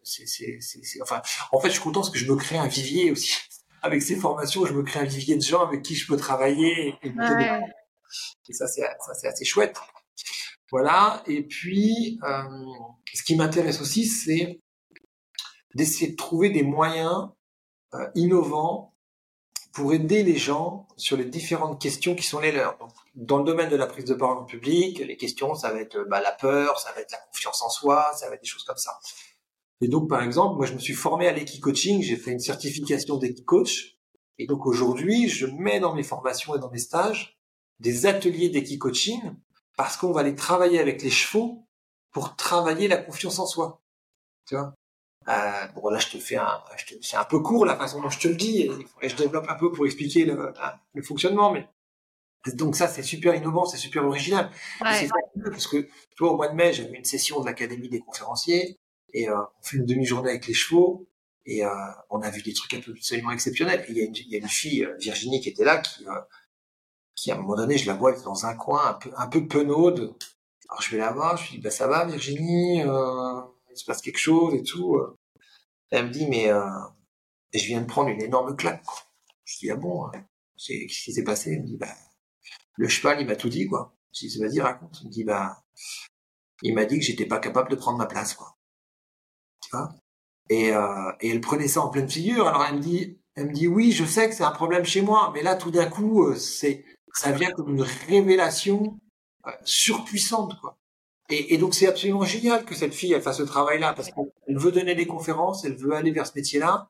c'est, 0.03 0.57
c'est, 0.61 1.01
enfin, 1.01 1.21
en 1.51 1.59
fait, 1.59 1.67
je 1.67 1.73
suis 1.73 1.81
content 1.81 1.99
parce 2.01 2.11
que 2.11 2.19
je 2.19 2.31
me 2.31 2.35
crée 2.35 2.57
un 2.57 2.67
vivier 2.67 3.11
aussi. 3.11 3.35
Avec 3.81 4.01
ces 4.01 4.15
formations, 4.15 4.65
je 4.65 4.73
me 4.73 4.83
crée 4.83 4.99
un 4.99 5.05
vivier 5.05 5.35
de 5.35 5.41
gens 5.41 5.61
avec 5.61 5.83
qui 5.83 5.93
je 5.93 6.07
peux 6.07 6.17
travailler 6.17 6.95
et, 7.03 7.13
et 8.49 8.53
ça, 8.53 8.67
c'est, 8.67 8.81
ça, 8.81 9.13
c'est 9.13 9.27
assez 9.27 9.45
chouette. 9.45 9.77
Voilà. 10.71 11.23
Et 11.27 11.43
puis, 11.43 12.19
euh, 12.23 12.43
ce 13.13 13.23
qui 13.23 13.35
m'intéresse 13.35 13.81
aussi, 13.81 14.05
c'est 14.05 14.59
d'essayer 15.75 16.11
de 16.11 16.15
trouver 16.15 16.49
des 16.49 16.63
moyens 16.63 17.29
euh, 17.93 18.09
innovants 18.15 18.95
pour 19.77 19.93
aider 19.93 20.23
les 20.23 20.37
gens 20.37 20.87
sur 20.97 21.17
les 21.17 21.25
différentes 21.25 21.79
questions 21.79 22.15
qui 22.15 22.23
sont 22.23 22.39
les 22.39 22.51
leurs. 22.51 22.79
Donc, 22.79 22.89
dans 23.13 23.37
le 23.37 23.43
domaine 23.43 23.69
de 23.69 23.75
la 23.75 23.85
prise 23.85 24.05
de 24.05 24.15
parole 24.15 24.39
en 24.39 24.43
public, 24.43 24.97
les 24.97 25.17
questions, 25.17 25.53
ça 25.53 25.71
va 25.71 25.79
être 25.79 26.03
bah, 26.09 26.19
la 26.19 26.31
peur, 26.31 26.79
ça 26.79 26.91
va 26.93 27.01
être 27.01 27.11
la 27.11 27.19
confiance 27.19 27.61
en 27.61 27.69
soi, 27.69 28.11
ça 28.15 28.27
va 28.27 28.33
être 28.33 28.41
des 28.41 28.47
choses 28.47 28.63
comme 28.63 28.77
ça. 28.77 28.99
Et 29.81 29.87
donc, 29.87 30.09
par 30.09 30.23
exemple, 30.23 30.55
moi, 30.55 30.65
je 30.65 30.73
me 30.73 30.79
suis 30.79 30.95
formé 30.95 31.27
à 31.27 31.31
l'Equi-Coaching, 31.31 32.01
j'ai 32.01 32.15
fait 32.15 32.31
une 32.31 32.39
certification 32.39 33.17
d'Equi-Coach. 33.17 33.99
Et 34.39 34.47
donc, 34.47 34.65
aujourd'hui, 34.65 35.29
je 35.29 35.45
mets 35.45 35.79
dans 35.79 35.93
mes 35.93 36.01
formations 36.01 36.55
et 36.55 36.59
dans 36.59 36.71
mes 36.71 36.79
stages 36.79 37.37
des 37.79 38.07
ateliers 38.07 38.49
d'Equi-Coaching 38.49 39.21
parce 39.77 39.95
qu'on 39.95 40.11
va 40.11 40.21
aller 40.21 40.33
travailler 40.33 40.79
avec 40.79 41.03
les 41.03 41.11
chevaux 41.11 41.67
pour 42.09 42.35
travailler 42.35 42.87
la 42.87 42.97
confiance 42.97 43.37
en 43.37 43.45
soi. 43.45 43.83
Tu 44.47 44.55
vois? 44.55 44.73
Euh, 45.27 45.67
bon 45.75 45.89
là 45.89 45.99
je 45.99 46.09
te 46.09 46.17
fais 46.17 46.37
un, 46.37 46.61
c'est 47.01 47.17
un 47.17 47.23
peu 47.25 47.39
court 47.39 47.65
la 47.65 47.75
façon 47.75 48.01
dont 48.01 48.09
je 48.09 48.19
te 48.19 48.27
le 48.27 48.35
dis 48.35 48.69
et, 49.01 49.09
je 49.09 49.15
développe 49.15 49.49
un 49.49 49.55
peu 49.55 49.71
pour 49.71 49.85
expliquer 49.85 50.25
le, 50.25 50.53
le 50.93 51.03
fonctionnement, 51.03 51.51
mais 51.51 51.67
donc 52.53 52.75
ça 52.75 52.87
c'est 52.87 53.03
super 53.03 53.35
innovant, 53.35 53.65
c'est 53.65 53.77
super 53.77 54.05
original. 54.05 54.49
Ouais. 54.81 55.07
Parce 55.43 55.67
que 55.67 55.77
tu 55.81 56.17
vois 56.19 56.31
au 56.31 56.37
mois 56.37 56.47
de 56.47 56.55
mai 56.55 56.73
j'avais 56.73 56.97
une 56.97 57.05
session 57.05 57.41
de 57.41 57.45
l'Académie 57.45 57.89
des 57.89 57.99
conférenciers 57.99 58.77
et 59.13 59.29
euh, 59.29 59.35
on 59.37 59.63
fait 59.63 59.77
une 59.77 59.85
demi-journée 59.85 60.29
avec 60.29 60.47
les 60.47 60.53
chevaux 60.53 61.07
et 61.47 61.65
euh, 61.65 61.69
on 62.09 62.21
a 62.21 62.29
vu 62.29 62.41
des 62.41 62.53
trucs 62.53 62.73
absolument 62.73 63.31
exceptionnels. 63.31 63.85
Il 63.89 63.97
y 63.97 64.01
a 64.01 64.05
une, 64.05 64.15
il 64.15 64.29
y 64.29 64.35
a 64.35 64.39
une 64.39 64.47
fille 64.47 64.83
euh, 64.83 64.95
Virginie 64.99 65.39
qui 65.39 65.49
était 65.49 65.63
là 65.63 65.77
qui 65.77 66.05
euh, 66.07 66.11
qui 67.15 67.31
à 67.31 67.35
un 67.35 67.39
moment 67.39 67.55
donné, 67.55 67.77
je 67.77 67.87
la 67.87 67.95
vois 67.95 68.11
dans 68.21 68.45
un 68.45 68.53
coin 68.53 68.89
un 68.89 68.93
peu, 68.93 69.09
un 69.17 69.27
peu 69.27 69.47
penaude. 69.47 70.15
Alors 70.69 70.81
je 70.81 70.91
vais 70.91 70.97
la 70.97 71.11
voir, 71.11 71.37
je 71.37 71.49
lui 71.49 71.57
dis, 71.57 71.63
bah 71.63 71.71
ça 71.71 71.87
va 71.87 72.05
Virginie, 72.05 72.83
euh, 72.83 73.41
il 73.71 73.77
se 73.77 73.85
passe 73.85 74.01
quelque 74.01 74.19
chose 74.19 74.53
et 74.53 74.61
tout. 74.61 74.99
Elle 75.91 76.07
me 76.07 76.11
dit, 76.11 76.27
mais 76.27 76.49
euh, 76.49 76.69
je 77.53 77.65
viens 77.65 77.81
de 77.81 77.87
prendre 77.87 78.09
une 78.09 78.21
énorme 78.21 78.55
claque. 78.55 78.83
Je 79.45 79.59
dis, 79.59 79.71
ah 79.71 79.75
bon, 79.75 80.07
hein. 80.07 80.11
qu'est-ce 80.57 81.03
qui 81.03 81.13
s'est 81.13 81.23
passé? 81.23 81.53
Elle 81.53 81.61
me 81.61 81.67
dit, 81.67 81.77
bah 81.77 81.93
le 82.75 82.87
cheval, 82.87 83.19
il 83.21 83.27
m'a 83.27 83.35
tout 83.35 83.49
dit, 83.49 83.67
quoi. 83.67 83.95
Je 84.13 84.27
dis, 84.27 84.39
vas-y, 84.39 84.61
raconte. 84.61 84.99
Il 85.01 85.07
me 85.07 85.11
dit, 85.11 85.23
bah, 85.23 85.63
il 86.61 86.73
m'a 86.73 86.85
dit 86.85 86.99
que 86.99 87.05
j'étais 87.05 87.25
pas 87.25 87.39
capable 87.39 87.69
de 87.69 87.75
prendre 87.75 87.97
ma 87.97 88.05
place, 88.05 88.33
quoi. 88.33 88.57
Tu 89.61 89.69
vois? 89.71 89.89
Et, 90.49 90.71
euh, 90.71 91.11
et 91.19 91.29
elle 91.29 91.41
prenait 91.41 91.67
ça 91.67 91.81
en 91.81 91.89
pleine 91.89 92.09
figure. 92.09 92.47
Alors 92.47 92.65
elle 92.65 92.75
me 92.75 92.81
dit, 92.81 93.19
elle 93.35 93.47
me 93.47 93.53
dit, 93.53 93.67
oui, 93.67 93.91
je 93.91 94.05
sais 94.05 94.29
que 94.29 94.35
c'est 94.35 94.43
un 94.43 94.51
problème 94.51 94.85
chez 94.85 95.01
moi, 95.01 95.31
mais 95.33 95.43
là, 95.43 95.55
tout 95.55 95.71
d'un 95.71 95.89
coup, 95.89 96.23
euh, 96.23 96.35
c'est 96.35 96.85
ça 97.13 97.31
vient 97.31 97.51
comme 97.51 97.75
une 97.75 97.81
révélation 97.81 98.99
euh, 99.47 99.51
surpuissante, 99.63 100.59
quoi. 100.61 100.77
Et, 101.29 101.53
et 101.53 101.57
donc 101.57 101.73
c'est 101.73 101.87
absolument 101.87 102.23
génial 102.23 102.63
que 102.65 102.75
cette 102.75 102.93
fille 102.93 103.13
elle 103.13 103.21
fasse 103.21 103.37
ce 103.37 103.43
travail-là 103.43 103.93
parce 103.93 104.09
qu'elle 104.09 104.57
veut 104.57 104.71
donner 104.71 104.95
des 104.95 105.07
conférences, 105.07 105.65
elle 105.65 105.75
veut 105.75 105.93
aller 105.93 106.11
vers 106.11 106.25
ce 106.25 106.33
métier-là, 106.35 106.89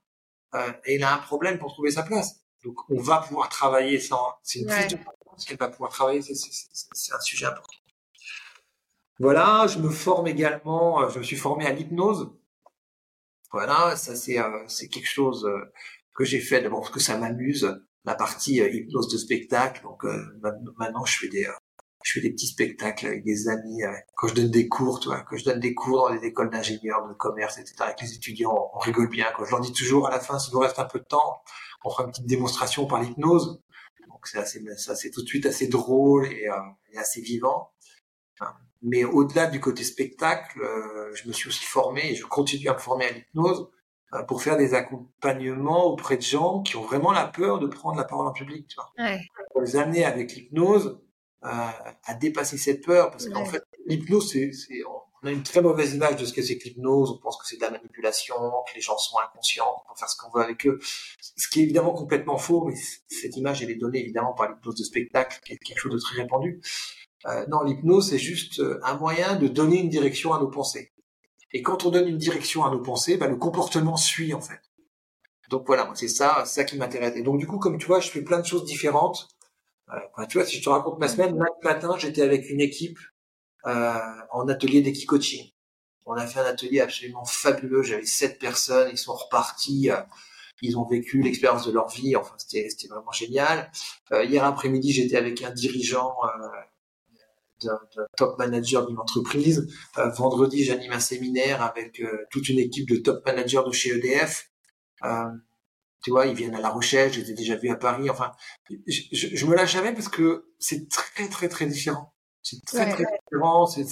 euh, 0.53 0.71
et 0.85 0.95
elle 0.95 1.03
a 1.03 1.13
un 1.15 1.17
problème 1.17 1.57
pour 1.57 1.73
trouver 1.73 1.91
sa 1.91 2.03
place. 2.03 2.41
Donc 2.63 2.77
on 2.89 3.01
va 3.01 3.19
pouvoir 3.19 3.49
travailler 3.49 3.99
sans, 3.99 4.33
c'est 4.43 4.59
une 4.59 4.67
prise 4.67 4.87
de 4.87 4.97
conscience 4.97 5.45
qu'elle 5.45 5.57
va 5.57 5.69
pouvoir 5.69 5.91
travailler, 5.91 6.21
c'est 6.21 7.13
un 7.13 7.19
sujet 7.21 7.45
important. 7.45 7.77
Voilà, 9.19 9.65
je 9.67 9.79
me 9.79 9.89
forme 9.89 10.27
également, 10.27 11.01
euh, 11.01 11.09
je 11.09 11.19
me 11.19 11.23
suis 11.23 11.37
formé 11.37 11.65
à 11.65 11.71
l'hypnose. 11.71 12.31
Voilà, 13.51 13.95
ça 13.95 14.15
c'est 14.15 14.39
euh, 14.39 14.63
c'est 14.67 14.89
quelque 14.89 15.09
chose 15.09 15.47
que 16.15 16.23
j'ai 16.23 16.39
fait 16.39 16.61
d'abord 16.61 16.81
parce 16.81 16.93
que 16.93 16.99
ça 16.99 17.17
m'amuse 17.17 17.67
la 18.07 18.15
partie 18.15 18.61
euh, 18.61 18.69
hypnose 18.69 19.09
de 19.09 19.17
spectacle. 19.17 19.83
Donc 19.83 20.03
euh, 20.05 20.39
maintenant, 20.77 21.05
je 21.05 21.17
fais 21.17 21.27
des 21.27 21.45
euh, 21.45 21.51
je 22.07 22.13
fais 22.13 22.21
des 22.21 22.31
petits 22.31 22.47
spectacles 22.47 23.05
avec 23.05 23.25
des 23.25 23.49
amis. 23.49 23.81
quand 24.15 24.29
je 24.29 24.35
donne 24.35 24.49
des 24.49 24.69
cours, 24.69 25.01
tu 25.01 25.09
vois, 25.09 25.19
quand 25.21 25.35
je 25.35 25.43
donne 25.43 25.59
des 25.59 25.73
cours 25.73 26.07
dans 26.07 26.13
les 26.13 26.25
écoles 26.25 26.49
d'ingénieurs, 26.49 27.05
de 27.05 27.13
commerce, 27.13 27.57
etc. 27.57 27.75
Avec 27.79 28.01
les 28.01 28.13
étudiants, 28.13 28.71
on, 28.73 28.79
rigole 28.79 29.09
bien. 29.09 29.25
Quand 29.35 29.43
je 29.43 29.51
leur 29.51 29.59
dis 29.59 29.73
toujours 29.73 30.07
à 30.07 30.11
la 30.11 30.21
fin, 30.21 30.39
s'il 30.39 30.53
nous 30.53 30.61
reste 30.61 30.79
un 30.79 30.85
peu 30.85 30.99
de 30.99 31.03
temps, 31.03 31.41
on 31.83 31.89
fera 31.89 32.05
une 32.05 32.11
petite 32.11 32.25
démonstration 32.25 32.87
par 32.87 33.01
l'hypnose. 33.01 33.61
Donc 34.07 34.25
c'est 34.25 34.37
assez, 34.37 34.63
ça 34.77 34.95
c'est 34.95 35.11
tout 35.11 35.21
de 35.21 35.27
suite 35.27 35.45
assez 35.45 35.67
drôle 35.67 36.27
et, 36.27 36.47
et 36.93 36.97
assez 36.97 37.19
vivant. 37.19 37.71
Mais 38.81 39.03
au-delà 39.03 39.47
du 39.47 39.59
côté 39.59 39.83
spectacle, 39.83 40.61
je 41.13 41.27
me 41.27 41.33
suis 41.33 41.49
aussi 41.49 41.65
formé 41.65 42.11
et 42.11 42.15
je 42.15 42.25
continue 42.25 42.69
à 42.69 42.73
me 42.73 42.79
former 42.79 43.05
à 43.05 43.11
l'hypnose 43.11 43.69
euh, 44.13 44.23
pour 44.23 44.41
faire 44.41 44.55
des 44.55 44.73
accompagnements 44.73 45.87
auprès 45.87 46.15
de 46.15 46.21
gens 46.21 46.61
qui 46.61 46.77
ont 46.77 46.83
vraiment 46.83 47.11
la 47.11 47.27
peur 47.27 47.59
de 47.59 47.67
prendre 47.67 47.97
la 47.97 48.05
parole 48.05 48.25
en 48.25 48.31
public, 48.31 48.65
tu 48.69 48.75
vois. 48.75 48.93
Ouais. 48.97 49.19
Pour 49.51 49.59
les 49.59 49.75
amener 49.75 50.05
avec 50.05 50.33
l'hypnose 50.33 51.01
euh, 51.43 51.49
à 52.05 52.13
dépasser 52.15 52.57
cette 52.57 52.85
peur, 52.85 53.11
parce 53.11 53.27
qu'en 53.29 53.45
fait, 53.45 53.63
l'hypnose, 53.85 54.31
c'est, 54.31 54.51
c'est, 54.51 54.81
on 55.23 55.27
a 55.27 55.31
une 55.31 55.43
très 55.43 55.61
mauvaise 55.61 55.93
image 55.93 56.15
de 56.17 56.25
ce 56.25 56.33
que 56.33 56.41
c'est 56.41 56.57
que 56.57 56.65
l'hypnose. 56.65 57.11
On 57.11 57.17
pense 57.17 57.37
que 57.37 57.47
c'est 57.47 57.57
de 57.57 57.61
la 57.61 57.71
manipulation, 57.71 58.35
que 58.35 58.75
les 58.75 58.81
gens 58.81 58.97
sont 58.97 59.17
inconscients, 59.17 59.65
qu'on 59.65 59.93
peut 59.93 59.99
faire 59.99 60.09
ce 60.09 60.17
qu'on 60.17 60.31
veut 60.31 60.43
avec 60.43 60.65
eux. 60.67 60.79
Ce 61.19 61.47
qui 61.47 61.61
est 61.61 61.63
évidemment 61.63 61.93
complètement 61.93 62.37
faux, 62.37 62.65
mais 62.65 62.75
cette 63.07 63.35
image, 63.37 63.63
elle 63.63 63.71
est 63.71 63.75
donnée 63.75 63.99
évidemment 63.99 64.33
par 64.33 64.49
l'hypnose 64.49 64.75
de 64.75 64.83
spectacle, 64.83 65.39
qui 65.43 65.53
est 65.53 65.57
quelque 65.57 65.79
chose 65.79 65.93
de 65.93 65.99
très 65.99 66.21
répandu. 66.21 66.61
Euh, 67.25 67.45
non, 67.47 67.63
l'hypnose, 67.63 68.09
c'est 68.09 68.19
juste 68.19 68.59
euh, 68.59 68.79
un 68.83 68.95
moyen 68.95 69.35
de 69.35 69.47
donner 69.47 69.79
une 69.79 69.89
direction 69.89 70.33
à 70.33 70.39
nos 70.39 70.49
pensées. 70.49 70.91
Et 71.51 71.61
quand 71.61 71.85
on 71.85 71.89
donne 71.89 72.07
une 72.07 72.17
direction 72.17 72.65
à 72.65 72.71
nos 72.71 72.81
pensées, 72.81 73.17
bah, 73.17 73.27
le 73.27 73.37
comportement 73.37 73.97
suit 73.97 74.33
en 74.33 74.41
fait. 74.41 74.59
Donc 75.49 75.65
voilà, 75.65 75.89
c'est 75.95 76.09
ça, 76.09 76.43
ça 76.45 76.63
qui 76.63 76.77
m'intéresse. 76.77 77.15
Et 77.15 77.23
donc 77.23 77.39
du 77.39 77.47
coup, 77.47 77.57
comme 77.57 77.77
tu 77.77 77.87
vois, 77.87 77.99
je 77.99 78.09
fais 78.09 78.21
plein 78.21 78.39
de 78.39 78.45
choses 78.45 78.65
différentes. 78.65 79.29
Tu 80.29 80.37
vois, 80.37 80.45
si 80.45 80.57
je 80.57 80.63
te 80.63 80.69
raconte 80.69 80.99
ma 80.99 81.07
semaine, 81.07 81.37
lundi 81.37 81.51
matin, 81.63 81.95
j'étais 81.97 82.21
avec 82.21 82.49
une 82.49 82.59
équipe 82.59 82.99
euh, 83.65 83.93
en 84.31 84.47
atelier 84.47 84.81
d'équi-coaching. 84.81 85.51
On 86.07 86.13
a 86.13 86.25
fait 86.25 86.39
un 86.39 86.45
atelier 86.45 86.79
absolument 86.79 87.25
fabuleux. 87.25 87.83
J'avais 87.83 88.05
sept 88.05 88.39
personnes, 88.39 88.89
ils 88.91 88.97
sont 88.97 89.13
repartis. 89.13 89.91
Euh, 89.91 89.97
ils 90.61 90.77
ont 90.77 90.87
vécu 90.87 91.21
l'expérience 91.21 91.67
de 91.67 91.71
leur 91.71 91.89
vie. 91.89 92.15
Enfin, 92.15 92.33
c'était 92.37 92.69
vraiment 92.89 93.11
génial. 93.11 93.69
Euh, 94.13 94.23
hier 94.23 94.43
après-midi, 94.45 94.93
j'étais 94.93 95.17
avec 95.17 95.43
un 95.43 95.51
dirigeant 95.51 96.15
euh, 96.23 96.47
d'un 97.61 97.79
top 98.15 98.39
manager 98.39 98.87
d'une 98.87 98.97
entreprise. 98.99 99.67
Vendredi, 99.95 100.63
j'anime 100.63 100.93
un 100.93 100.99
séminaire 100.99 101.61
avec 101.61 102.01
toute 102.29 102.47
une 102.49 102.59
équipe 102.59 102.87
de 102.87 102.97
top 102.97 103.25
managers 103.25 103.63
de 103.65 103.71
chez 103.71 103.89
EDF. 103.89 104.49
Tu 106.03 106.11
vois, 106.11 106.25
ils 106.27 106.35
viennent 106.35 106.55
à 106.55 106.61
La 106.61 106.69
Rochelle, 106.69 107.11
je 107.11 107.21
les 107.21 107.31
ai 107.31 107.33
déjà 107.33 107.55
vus 107.55 107.69
à 107.69 107.75
Paris. 107.75 108.09
Enfin, 108.09 108.31
je, 108.87 109.01
je, 109.11 109.45
me 109.45 109.55
lâche 109.55 109.73
jamais 109.73 109.93
parce 109.93 110.09
que 110.09 110.51
c'est 110.59 110.87
très, 110.89 111.27
très, 111.27 111.49
très 111.49 111.65
différent. 111.65 112.13
C'est 112.43 112.63
très, 112.65 112.89
très 112.91 113.03
différent. 113.03 113.65
C'est 113.65 113.83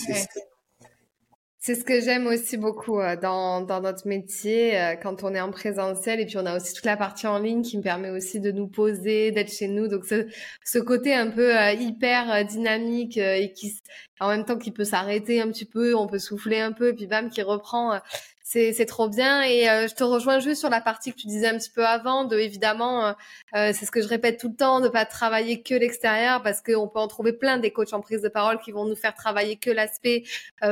c'est 1.66 1.74
ce 1.74 1.84
que 1.84 2.00
j'aime 2.00 2.28
aussi 2.28 2.58
beaucoup 2.58 3.00
euh, 3.00 3.16
dans, 3.16 3.62
dans 3.62 3.82
notre 3.82 4.08
métier 4.08 4.80
euh, 4.80 4.96
quand 4.96 5.24
on 5.24 5.34
est 5.34 5.42
en 5.42 5.50
présentiel 5.50 6.20
et 6.20 6.28
puis 6.28 6.38
on 6.38 6.46
a 6.46 6.56
aussi 6.56 6.76
toute 6.76 6.86
la 6.86 6.96
partie 6.96 7.26
en 7.26 7.40
ligne 7.40 7.64
qui 7.64 7.76
me 7.76 7.82
permet 7.82 8.12
aussi 8.12 8.40
de 8.40 8.52
nous 8.52 8.68
poser, 8.68 9.32
d'être 9.32 9.52
chez 9.52 9.68
nous. 9.68 9.88
Donc 9.88 10.06
ce, 10.06 10.28
ce 10.64 10.78
côté 10.78 11.16
un 11.16 11.32
peu 11.32 11.58
euh, 11.58 11.72
hyper 11.72 12.46
dynamique 12.46 13.18
et 13.18 13.52
qui 13.52 13.82
en 14.20 14.30
même 14.30 14.46
temps 14.46 14.60
qui 14.60 14.70
peut 14.70 14.84
s'arrêter 14.84 15.42
un 15.42 15.48
petit 15.48 15.66
peu, 15.66 15.96
on 15.96 16.06
peut 16.06 16.20
souffler 16.20 16.60
un 16.60 16.72
peu 16.72 16.90
et 16.90 16.94
puis 16.94 17.08
bam 17.08 17.32
qui 17.32 17.42
reprend 17.42 18.00
c'est 18.46 18.86
trop 18.86 19.10
bien. 19.10 19.42
Et 19.42 19.68
euh, 19.68 19.88
je 19.88 19.96
te 19.96 20.04
rejoins 20.04 20.40
juste 20.40 20.60
sur 20.60 20.70
la 20.70 20.80
partie 20.80 21.12
que 21.12 21.18
tu 21.18 21.26
disais 21.26 21.48
un 21.48 21.58
petit 21.58 21.72
peu 21.72 21.84
avant 21.84 22.26
de 22.26 22.38
évidemment 22.38 23.08
euh, 23.08 23.14
euh, 23.56 23.72
c'est 23.74 23.86
ce 23.86 23.92
que 23.92 24.02
je 24.02 24.08
répète 24.08 24.40
tout 24.40 24.50
le 24.50 24.56
temps 24.56 24.82
de 24.82 24.88
pas 24.88 25.06
travailler 25.06 25.64
que 25.64 25.74
l'extérieur 25.74 26.44
parce 26.44 26.62
qu'on 26.62 26.88
peut 26.88 27.00
en 27.00 27.08
trouver 27.08 27.34
plein 27.34 27.58
des 27.58 27.72
coachs 27.72 27.94
en 27.94 28.02
prise 28.02 28.22
de 28.22 28.30
parole 28.30 28.60
qui 28.60 28.72
vont 28.72 28.86
nous 28.86 28.96
faire 28.96 29.16
travailler 29.16 29.56
que 29.56 29.72
l'aspect 29.72 30.24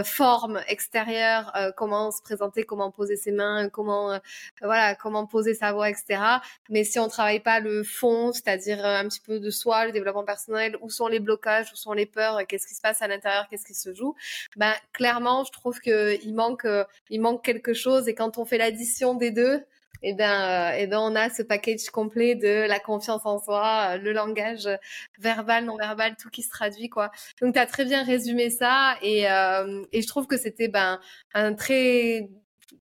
forme 0.04 0.62
extérieure 0.68 1.52
comment 1.76 2.12
se 2.12 2.22
présenter 2.22 2.64
comment 2.64 2.92
poser 2.92 3.16
ses 3.16 3.32
mains 3.32 3.70
comment 3.70 4.20
voilà 4.62 4.96
comment 4.96 5.26
poser 5.26 5.54
sa 5.54 5.74
voix 5.74 5.90
etc 5.90 6.20
mais 6.70 6.84
si 6.84 7.00
on 7.00 7.08
travaille 7.08 7.40
pas 7.40 7.60
le 7.60 7.84
fond 7.84 8.32
c'est-à-dire 8.34 8.86
un 8.86 9.08
petit 9.08 9.22
peu 9.22 9.40
de 9.40 9.50
soi 9.50 9.86
le 9.86 9.92
développement 9.92 10.24
personnel 10.24 10.78
où 10.82 10.90
sont 10.90 11.08
les 11.08 11.20
blocages 11.20 11.72
où 11.74 11.76
sont 11.76 11.94
les 11.94 12.06
peurs 12.06 12.46
qu'est-ce 12.48 12.68
qui 12.68 12.76
se 12.76 12.82
passe 12.82 13.02
à 13.02 13.08
l'intérieur 13.08 13.48
qu'est-ce 13.50 13.66
qui 13.66 13.76
se 13.76 13.94
joue 13.94 14.16
ben 14.56 14.74
clairement 14.94 15.44
je 15.44 15.52
trouve 15.52 15.80
que 15.80 16.18
il 16.24 16.34
manque 16.34 16.68
il 17.10 17.22
manque 17.22 17.44
quelque 17.44 17.63
chose 17.72 18.10
et 18.10 18.14
quand 18.14 18.38
on 18.38 18.44
fait 18.44 18.58
l'addition 18.58 19.14
des 19.14 19.32
deux, 19.32 19.64
eh 20.02 20.14
ben, 20.14 20.74
eh 20.78 20.86
ben, 20.88 21.00
on 21.00 21.16
a 21.16 21.30
ce 21.30 21.42
package 21.44 21.86
complet 21.90 22.36
de 22.36 22.68
la 22.68 22.80
confiance 22.80 23.22
en 23.24 23.40
soi, 23.40 23.96
le 23.96 24.12
langage 24.12 24.68
verbal, 25.20 25.64
non 25.64 25.78
verbal, 25.78 26.18
tout 26.22 26.30
qui 26.30 26.42
se 26.42 26.50
traduit, 26.50 26.90
quoi. 26.90 27.10
Donc, 27.42 27.54
tu 27.54 27.60
as 27.60 27.66
très 27.66 27.86
bien 27.86 28.04
résumé 28.04 28.50
ça 28.50 28.98
et, 29.02 29.22
et 29.22 30.02
je 30.02 30.08
trouve 30.08 30.28
que 30.28 30.38
c'était 30.38 30.68
ben, 30.68 31.00
un 31.34 31.54
très 31.54 32.30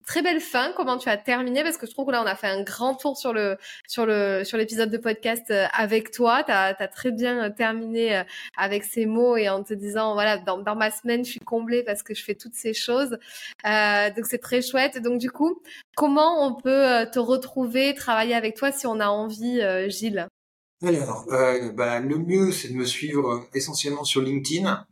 très 0.07 0.23
belle 0.23 0.41
fin. 0.41 0.73
Comment 0.77 0.99
tu 0.99 1.09
as 1.09 1.17
terminé? 1.17 1.63
Parce 1.63 1.77
que 1.77 1.87
je 1.87 1.93
trouve 1.93 2.07
que 2.07 2.13
là, 2.13 2.23
on 2.23 2.27
a 2.27 2.35
fait 2.35 2.47
un 2.47 2.63
grand 2.63 2.95
tour 2.95 3.17
sur 3.17 3.33
le 3.33 3.57
sur 3.87 4.07
le 4.07 4.45
sur 4.45 4.59
l'épisode 4.59 4.91
de 4.91 4.99
podcast 4.99 5.51
euh, 5.51 5.67
avec 5.73 6.11
toi. 6.11 6.43
Tu 6.45 6.53
as, 6.53 6.75
très 6.89 7.11
bien 7.11 7.45
euh, 7.45 7.51
terminé 7.51 8.19
euh, 8.19 8.23
avec 8.57 8.85
ces 8.85 9.07
mots 9.07 9.37
et 9.37 9.49
en 9.49 9.63
te 9.63 9.75
disant 9.75 10.15
voilà, 10.15 10.39
dans, 10.39 10.59
dans 10.59 10.77
ma 10.77 10.91
semaine, 10.91 11.25
je 11.25 11.31
suis 11.31 11.41
comblée 11.41 11.83
parce 11.83 12.03
que 12.03 12.15
je 12.15 12.25
fais 12.25 12.35
toutes 12.35 12.55
ces 12.55 12.75
choses. 12.75 13.19
Euh, 13.67 14.11
donc 14.11 14.27
c'est 14.27 14.39
très 14.39 14.63
chouette. 14.63 15.03
Donc 15.03 15.19
du 15.19 15.31
coup, 15.31 15.61
comment 15.97 16.47
on 16.47 16.55
peut 16.55 17.07
te 17.13 17.19
retrouver, 17.19 17.95
travailler 17.95 18.35
avec 18.35 18.57
toi 18.57 18.73
si 18.73 18.87
on 18.87 19.01
a 19.01 19.09
envie, 19.09 19.61
Gilles? 19.89 20.27
Alors, 20.83 21.27
euh, 21.31 21.73
bah, 21.73 22.01
le 22.01 22.17
mieux, 22.17 22.53
c'est 22.53 22.69
de 22.69 22.75
me 22.75 22.87
suivre 22.87 23.47
essentiellement 23.55 24.05
sur 24.05 24.23
LinkedIn. 24.23 24.87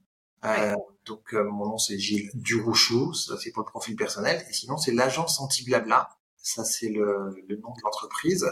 Euh, 0.44 0.74
donc 1.08 1.34
euh, 1.34 1.44
mon 1.44 1.66
nom 1.66 1.78
c'est 1.78 1.98
Gilles 1.98 2.30
Durouchou, 2.34 3.12
ça 3.14 3.36
c'est 3.42 3.50
pour 3.50 3.64
le 3.64 3.70
profil 3.70 3.96
personnel. 3.96 4.44
Et 4.48 4.52
sinon 4.52 4.76
c'est 4.76 4.92
l'agence 4.92 5.40
Anti-Blabla, 5.40 6.08
ça 6.36 6.64
c'est 6.64 6.88
le, 6.88 7.34
le, 7.48 7.56
nom 7.56 7.70
de 7.70 7.80
l'entreprise. 7.82 8.46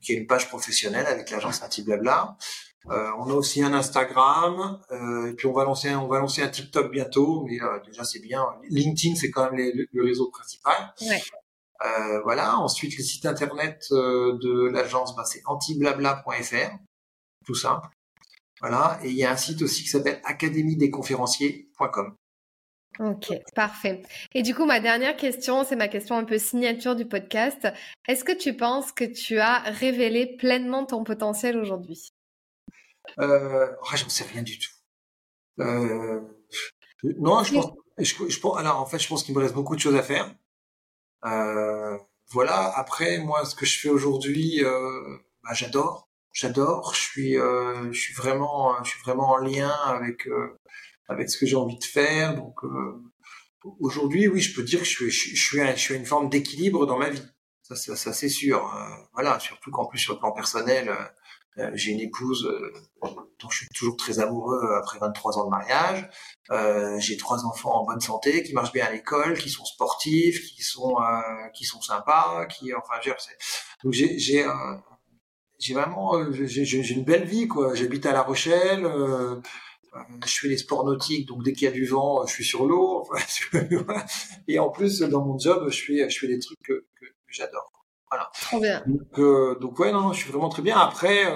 qui 0.00 0.12
a 0.12 0.16
une 0.16 0.26
page 0.26 0.48
professionnelle 0.48 1.06
avec 1.06 1.30
l'agence 1.30 1.62
Anti-Blabla. 1.62 2.36
Euh, 2.90 3.10
on 3.18 3.30
a 3.30 3.34
aussi 3.34 3.62
un 3.62 3.74
Instagram, 3.74 4.80
euh, 4.92 5.30
et 5.30 5.34
puis 5.34 5.46
on 5.46 5.52
va 5.52 5.64
lancer 5.64 5.88
un, 5.88 5.98
on 5.98 6.06
va 6.06 6.20
lancer 6.20 6.42
un 6.42 6.48
TikTok 6.48 6.90
bientôt, 6.90 7.44
mais 7.44 7.60
euh, 7.60 7.80
déjà 7.84 8.02
c'est 8.04 8.20
bien. 8.20 8.46
LinkedIn 8.70 9.14
c'est 9.14 9.30
quand 9.30 9.44
même 9.50 9.56
les, 9.56 9.88
le, 9.92 10.04
réseau 10.04 10.30
principal. 10.30 10.94
Ouais. 11.02 11.22
Voilà. 12.24 12.58
Ensuite 12.58 12.96
le 12.96 13.04
site 13.04 13.26
internet 13.26 13.86
de 13.90 14.68
l'agence, 14.70 15.14
bah, 15.14 15.24
c'est 15.24 15.42
antiblabla.fr, 15.44 16.70
tout 17.44 17.54
simple. 17.54 17.88
Voilà. 18.60 18.98
Et 19.02 19.10
il 19.10 19.16
y 19.16 19.24
a 19.24 19.30
un 19.30 19.36
site 19.36 19.62
aussi 19.62 19.82
qui 19.82 19.88
s'appelle 19.88 20.20
Ok, 22.98 23.32
parfait. 23.54 24.02
Et 24.34 24.42
du 24.42 24.54
coup, 24.54 24.64
ma 24.64 24.80
dernière 24.80 25.16
question, 25.16 25.62
c'est 25.62 25.76
ma 25.76 25.86
question 25.86 26.16
un 26.16 26.24
peu 26.24 26.36
signature 26.38 26.96
du 26.96 27.06
podcast. 27.06 27.68
Est-ce 28.08 28.24
que 28.24 28.36
tu 28.36 28.56
penses 28.56 28.90
que 28.90 29.04
tu 29.04 29.38
as 29.38 29.60
révélé 29.60 30.36
pleinement 30.36 30.84
ton 30.84 31.04
potentiel 31.04 31.56
aujourd'hui? 31.58 32.12
Euh, 33.20 33.68
oh, 33.82 33.86
J'en 33.94 34.08
sais 34.08 34.24
rien 34.24 34.42
du 34.42 34.58
tout. 34.58 34.72
Euh, 35.60 36.20
non, 37.18 37.44
je 37.44 37.54
pense, 37.54 37.72
je, 37.98 38.40
pense, 38.40 38.58
alors 38.58 38.80
en 38.80 38.86
fait, 38.86 38.98
je 38.98 39.08
pense 39.08 39.22
qu'il 39.22 39.34
me 39.34 39.40
reste 39.40 39.54
beaucoup 39.54 39.76
de 39.76 39.80
choses 39.80 39.96
à 39.96 40.02
faire. 40.02 40.34
Euh, 41.24 41.96
voilà. 42.30 42.72
Après, 42.76 43.18
moi, 43.18 43.44
ce 43.44 43.54
que 43.54 43.64
je 43.64 43.78
fais 43.78 43.90
aujourd'hui, 43.90 44.64
euh, 44.64 45.18
bah, 45.44 45.50
j'adore 45.52 46.08
j'adore. 46.32 46.94
Je 46.94 47.00
suis, 47.00 47.34
je 47.34 47.98
suis 47.98 48.14
vraiment, 48.14 48.82
je 48.84 48.90
suis 48.90 49.00
vraiment 49.00 49.30
en 49.30 49.38
lien 49.38 49.72
avec 49.86 50.28
avec 51.08 51.30
ce 51.30 51.38
que 51.38 51.46
j'ai 51.46 51.56
envie 51.56 51.78
de 51.78 51.84
faire. 51.84 52.34
Donc 52.34 52.64
euh, 52.64 53.02
aujourd'hui, 53.80 54.28
oui, 54.28 54.40
je 54.40 54.54
peux 54.54 54.62
dire 54.62 54.80
que 54.80 54.84
je 54.84 54.90
suis, 54.90 55.10
je, 55.10 55.42
suis, 55.42 55.60
à, 55.60 55.74
je 55.74 55.80
suis 55.80 55.94
une 55.94 56.06
forme 56.06 56.28
d'équilibre 56.28 56.86
dans 56.86 56.98
ma 56.98 57.10
vie. 57.10 57.22
Ça, 57.62 57.76
ça, 57.76 57.96
ça 57.96 58.12
c'est 58.12 58.28
sûr. 58.28 58.72
voilà, 59.12 59.38
surtout 59.40 59.70
qu'en 59.70 59.86
plus 59.86 59.98
sur 59.98 60.14
le 60.14 60.18
plan 60.20 60.32
personnel, 60.32 60.90
j'ai 61.74 61.90
une 61.90 62.00
épouse 62.00 62.48
dont 63.02 63.50
je 63.50 63.56
suis 63.58 63.68
toujours 63.74 63.96
très 63.98 64.20
amoureux 64.20 64.74
après 64.78 64.98
23 64.98 65.38
ans 65.38 65.44
de 65.44 65.50
mariage. 65.50 66.08
j'ai 66.98 67.18
trois 67.18 67.44
enfants 67.44 67.82
en 67.82 67.84
bonne 67.84 68.00
santé, 68.00 68.42
qui 68.42 68.54
marchent 68.54 68.72
bien 68.72 68.86
à 68.86 68.90
l'école, 68.90 69.36
qui 69.36 69.50
sont 69.50 69.66
sportifs, 69.66 70.40
qui 70.54 70.62
sont 70.62 70.96
qui 71.52 71.64
sont 71.64 71.82
sympas, 71.82 72.46
qui 72.46 72.72
enfin 72.72 72.94
donc 73.84 73.92
j'ai 73.92 74.18
j'ai 74.18 74.46
j'ai 75.58 75.74
vraiment, 75.74 76.16
euh, 76.16 76.30
j'ai 76.32 76.92
une 76.92 77.04
belle 77.04 77.24
vie 77.24 77.48
quoi. 77.48 77.74
J'habite 77.74 78.06
à 78.06 78.12
La 78.12 78.22
Rochelle. 78.22 78.86
Euh, 79.94 79.98
euh, 79.98 80.26
je 80.26 80.38
fais 80.38 80.48
les 80.48 80.56
sports 80.56 80.84
nautiques, 80.84 81.26
donc 81.26 81.42
dès 81.42 81.52
qu'il 81.52 81.64
y 81.64 81.68
a 81.68 81.72
du 81.72 81.86
vent, 81.86 82.26
je 82.26 82.32
suis 82.32 82.44
sur 82.44 82.66
l'eau. 82.66 83.08
et 84.48 84.58
en 84.58 84.70
plus, 84.70 85.00
dans 85.00 85.24
mon 85.24 85.38
job, 85.38 85.68
je 85.70 85.84
fais, 85.84 86.10
je 86.10 86.18
fais 86.18 86.26
des 86.26 86.38
trucs 86.38 86.60
que, 86.62 86.84
que, 87.00 87.06
j'adore. 87.28 87.70
Voilà. 88.10 88.30
Trop 88.40 88.58
bien. 88.58 88.82
Donc, 88.86 89.18
euh, 89.18 89.58
donc 89.60 89.78
ouais, 89.78 89.92
non, 89.92 90.00
non, 90.00 90.12
je 90.12 90.22
suis 90.22 90.30
vraiment 90.30 90.48
très 90.48 90.62
bien. 90.62 90.78
Après, 90.78 91.26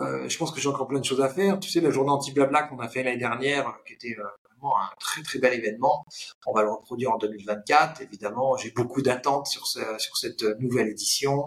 euh, 0.00 0.28
je 0.28 0.36
pense 0.36 0.50
que 0.50 0.60
j'ai 0.60 0.68
encore 0.68 0.88
plein 0.88 0.98
de 0.98 1.04
choses 1.04 1.20
à 1.20 1.28
faire. 1.28 1.60
Tu 1.60 1.70
sais, 1.70 1.80
la 1.80 1.90
journée 1.90 2.10
anti-blabla 2.10 2.64
qu'on 2.64 2.80
a 2.80 2.88
fait 2.88 3.04
l'année 3.04 3.18
dernière, 3.18 3.72
qui 3.86 3.92
était 3.92 4.16
un 4.60 4.90
très 4.98 5.22
très 5.22 5.38
bel 5.38 5.54
événement. 5.54 6.04
On 6.46 6.52
va 6.52 6.64
le 6.64 6.72
reproduire 6.72 7.12
en 7.12 7.18
2024. 7.18 8.02
Évidemment, 8.02 8.56
j'ai 8.56 8.72
beaucoup 8.72 9.00
d'attentes 9.00 9.46
sur, 9.46 9.68
sur 9.68 10.16
cette 10.16 10.42
nouvelle 10.58 10.88
édition. 10.88 11.44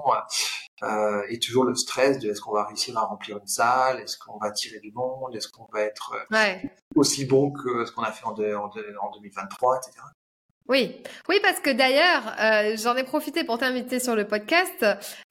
Euh, 0.84 1.22
et 1.30 1.38
toujours 1.38 1.66
le 1.66 1.76
stress 1.76 2.18
de 2.20 2.32
est-ce 2.32 2.42
qu'on 2.42 2.54
va 2.54 2.66
réussir 2.66 2.98
à 2.98 3.02
remplir 3.02 3.38
une 3.38 3.48
salle, 3.48 4.00
est-ce 4.00 4.18
qu'on 4.18 4.38
va 4.40 4.48
attirer 4.48 4.80
du 4.80 4.92
monde, 4.92 5.36
est-ce 5.36 5.48
qu'on 5.48 5.68
va 5.72 5.82
être 5.82 6.14
euh, 6.16 6.26
aussi 6.96 7.26
bon 7.26 7.52
que 7.52 7.86
ce 7.86 7.92
qu'on 7.92 8.02
a 8.02 8.12
fait 8.12 8.26
en, 8.26 8.32
en, 8.32 8.70
en 8.70 9.12
2023, 9.12 9.78
etc. 9.78 10.02
Oui, 10.72 10.96
oui, 11.28 11.36
parce 11.44 11.60
que 11.60 11.70
d'ailleurs, 11.70 12.34
euh, 12.40 12.78
j'en 12.82 12.96
ai 12.96 13.04
profité 13.04 13.44
pour 13.44 13.58
t'inviter 13.58 14.00
sur 14.00 14.16
le 14.16 14.26
podcast 14.26 14.86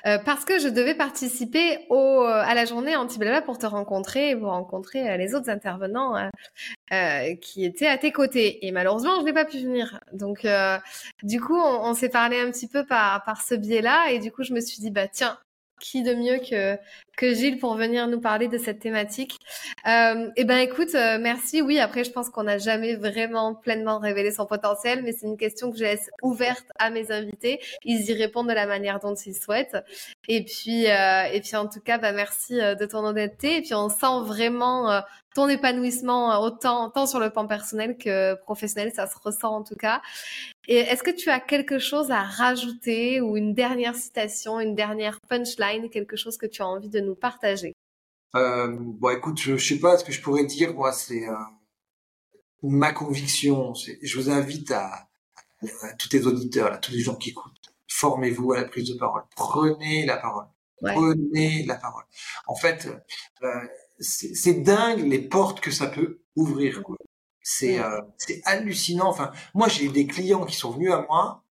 euh, 0.05 0.19
parce 0.19 0.45
que 0.45 0.59
je 0.59 0.69
devais 0.69 0.95
participer 0.95 1.79
euh, 1.91 2.25
à 2.27 2.53
la 2.53 2.67
journée 2.67 2.95
anti-blabla 2.95 3.41
pour 3.41 3.57
te 3.57 3.65
rencontrer, 3.65 4.37
pour 4.37 4.51
rencontrer 4.51 5.17
les 5.17 5.35
autres 5.35 5.49
intervenants 5.49 6.29
qui 7.41 7.65
étaient 7.65 7.87
à 7.87 7.97
tes 7.97 8.13
côtés. 8.13 8.67
Et 8.67 8.71
malheureusement, 8.71 9.21
je 9.21 9.25
n'ai 9.25 9.33
pas 9.33 9.47
pu 9.47 9.61
venir. 9.61 9.99
Donc, 10.13 10.47
du 11.23 11.41
coup, 11.41 11.57
on, 11.57 11.89
on 11.89 11.95
s'est 11.95 12.11
parlé 12.11 12.39
un 12.39 12.51
petit 12.51 12.69
peu 12.69 12.85
par, 12.85 13.25
par 13.25 13.41
ce 13.41 13.55
biais-là, 13.55 14.11
et 14.11 14.19
du 14.19 14.31
coup, 14.31 14.43
je 14.43 14.53
me 14.53 14.61
suis 14.61 14.83
dit, 14.83 14.91
bah 14.91 15.09
tiens, 15.09 15.39
qui 15.81 16.03
de 16.03 16.15
mieux 16.15 16.39
que, 16.39 16.77
que 17.17 17.35
Gilles 17.35 17.59
pour 17.59 17.75
venir 17.75 18.07
nous 18.07 18.21
parler 18.21 18.49
de 18.49 18.59
cette 18.59 18.79
thématique 18.79 19.39
euh, 19.87 20.31
Eh 20.37 20.45
ben, 20.45 20.59
écoute, 20.59 20.95
euh, 20.95 21.19
merci. 21.21 21.63
Oui, 21.63 21.81
après, 21.81 22.05
je 22.05 22.11
pense 22.11 22.31
qu'on 22.31 22.45
n'a 22.45 22.59
jamais 22.59 22.95
vraiment 22.95 23.55
pleinement 23.55 23.99
révélé 23.99 24.31
son 24.31 24.47
potentiel, 24.47 25.03
mais 25.03 25.13
c'est 25.13 25.27
une 25.27 25.37
question 25.37 25.71
que 25.73 25.79
je 25.79 25.85
laisse 25.85 26.11
ouverte 26.23 26.67
à 26.79 26.91
mes 26.91 27.11
invités. 27.11 27.61
Ils 27.85 28.09
y 28.09 28.13
répondent 28.13 28.49
de 28.49 28.55
la 28.55 28.67
manière 28.67 29.01
dont 29.01 29.15
ils 29.15 29.35
souhaitent. 29.35 29.77
Et 30.29 30.45
puis, 30.45 30.91
euh, 30.91 31.25
et 31.33 31.41
puis 31.41 31.57
en 31.57 31.67
tout 31.67 31.81
cas, 31.81 31.99
bah, 31.99 32.13
merci 32.13 32.61
euh, 32.61 32.75
de 32.75 32.85
ton 32.87 33.05
honnêteté. 33.05 33.57
Et 33.57 33.63
puis, 33.63 33.75
on 33.75 33.89
sent 33.89 34.25
vraiment 34.25 34.91
euh, 34.91 35.01
ton 35.35 35.49
épanouissement 35.49 36.41
autant 36.41 36.91
tant 36.91 37.07
sur 37.07 37.21
le 37.21 37.31
plan 37.31 37.47
personnel 37.47 37.97
que 37.97 38.35
professionnel, 38.43 38.93
ça 38.95 39.07
se 39.07 39.17
ressent 39.23 39.57
en 39.57 39.63
tout 39.63 39.77
cas. 39.77 40.03
Et 40.69 40.77
est-ce 40.77 41.03
que 41.03 41.11
tu 41.11 41.31
as 41.31 41.41
quelque 41.41 41.79
chose 41.79 42.11
à 42.11 42.23
rajouter 42.23 43.21
ou 43.21 43.37
une 43.37 43.55
dernière 43.55 43.95
citation, 43.95 44.61
une 44.61 44.75
dernière 44.75 45.21
punchline, 45.29 45.91
quelque 45.91 46.17
chose 46.17 46.37
que 46.37 46.47
tu 46.47 46.63
as 46.63 46.67
envie 46.67 46.89
de 46.89 47.01
nous 47.01 47.15
partager? 47.15 47.75
Euh, 48.35 48.69
Bon, 48.79 49.11
écoute, 49.11 49.41
je, 49.41 49.57
je, 49.57 49.75
sais 49.75 49.81
pas 49.81 49.99
ce 49.99 50.05
que 50.05 50.13
je 50.13 50.21
pourrais 50.21 50.45
dire. 50.45 50.75
Moi, 50.75 50.93
c'est 50.93 51.29
euh, 51.29 51.35
ma 52.63 52.93
conviction. 52.93 53.75
Je 53.75 54.17
vous 54.17 54.31
invite 54.31 54.71
à, 54.71 55.09
à, 55.83 55.93
tous 55.99 56.09
les 56.13 56.27
auditeurs, 56.27 56.73
à 56.73 56.79
tous 56.79 56.93
les 56.93 57.01
gens 57.01 57.17
qui 57.17 57.31
écoutent, 57.31 57.73
formez-vous 57.89 58.53
à 58.53 58.61
la 58.61 58.69
prise 58.69 58.89
de 58.89 58.99
parole. 58.99 59.23
Prenez 59.37 60.07
la 60.07 60.17
parole. 60.17 60.47
Prenez 60.83 61.65
la 61.67 61.77
parole. 61.77 62.05
En 62.47 62.55
fait, 62.55 62.89
euh, 63.43 63.49
c'est 64.01 64.63
dingue 64.63 65.07
les 65.07 65.21
portes 65.21 65.61
que 65.61 65.71
ça 65.71 65.87
peut 65.87 66.23
ouvrir. 66.37 66.83
Quoi. 66.83 66.97
C'est 67.43 67.79
euh, 67.81 68.01
hallucinant. 68.45 69.09
Enfin, 69.09 69.33
moi, 69.55 69.69
j'ai 69.69 69.89
des 69.89 70.07
clients 70.07 70.45
qui 70.45 70.57
sont 70.57 70.71
venus 70.71 70.93
à 70.93 71.03
moi 71.03 71.45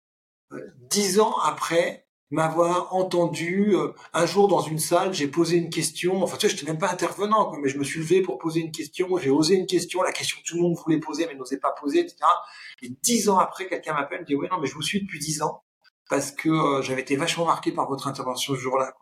euh, 0.53 0.61
dix 0.91 1.21
ans 1.21 1.37
après 1.39 2.05
m'avoir 2.31 2.93
entendu 2.95 3.75
euh, 3.77 3.93
un 4.13 4.27
jour 4.27 4.49
dans 4.49 4.61
une 4.61 4.81
salle, 4.81 5.15
j'ai 5.15 5.29
posé 5.29 5.57
une 5.57 5.71
question. 5.71 6.23
Enfin, 6.23 6.37
tu 6.37 6.49
sais, 6.49 6.57
j'étais 6.57 6.71
même 6.71 6.79
pas 6.79 6.91
intervenant, 6.91 7.49
quoi, 7.49 7.59
mais 7.63 7.69
je 7.69 7.79
me 7.79 7.85
suis 7.85 8.01
levé 8.01 8.21
pour 8.21 8.39
poser 8.39 8.61
une 8.61 8.73
question. 8.73 9.17
J'ai 9.19 9.31
osé 9.31 9.55
une 9.55 9.67
question, 9.67 10.03
la 10.03 10.13
question 10.13 10.39
que 10.41 10.45
tout 10.45 10.57
le 10.57 10.63
monde 10.63 10.77
voulait 10.77 10.99
poser 10.99 11.27
mais 11.27 11.35
n'osait 11.35 11.59
pas 11.59 11.73
poser, 11.73 12.01
etc. 12.01 12.17
Et 12.83 12.91
dix 13.03 13.29
ans 13.29 13.39
après, 13.39 13.69
quelqu'un 13.69 13.95
m'appelle, 13.95 14.21
me 14.21 14.27
dit 14.27 14.35
ouais, 14.35 14.49
non, 14.51 14.59
mais 14.61 14.67
je 14.67 14.75
vous 14.75 14.83
suis 14.83 15.03
depuis 15.03 15.21
dix 15.21 15.41
ans 15.43 15.63
parce 16.09 16.33
que 16.33 16.81
j'avais 16.83 17.03
été 17.03 17.17
vachement 17.17 17.47
marqué 17.47 17.73
par 17.73 17.89
votre 17.89 18.07
intervention 18.09 18.55
ce 18.55 18.59
jour-là. 18.59 18.93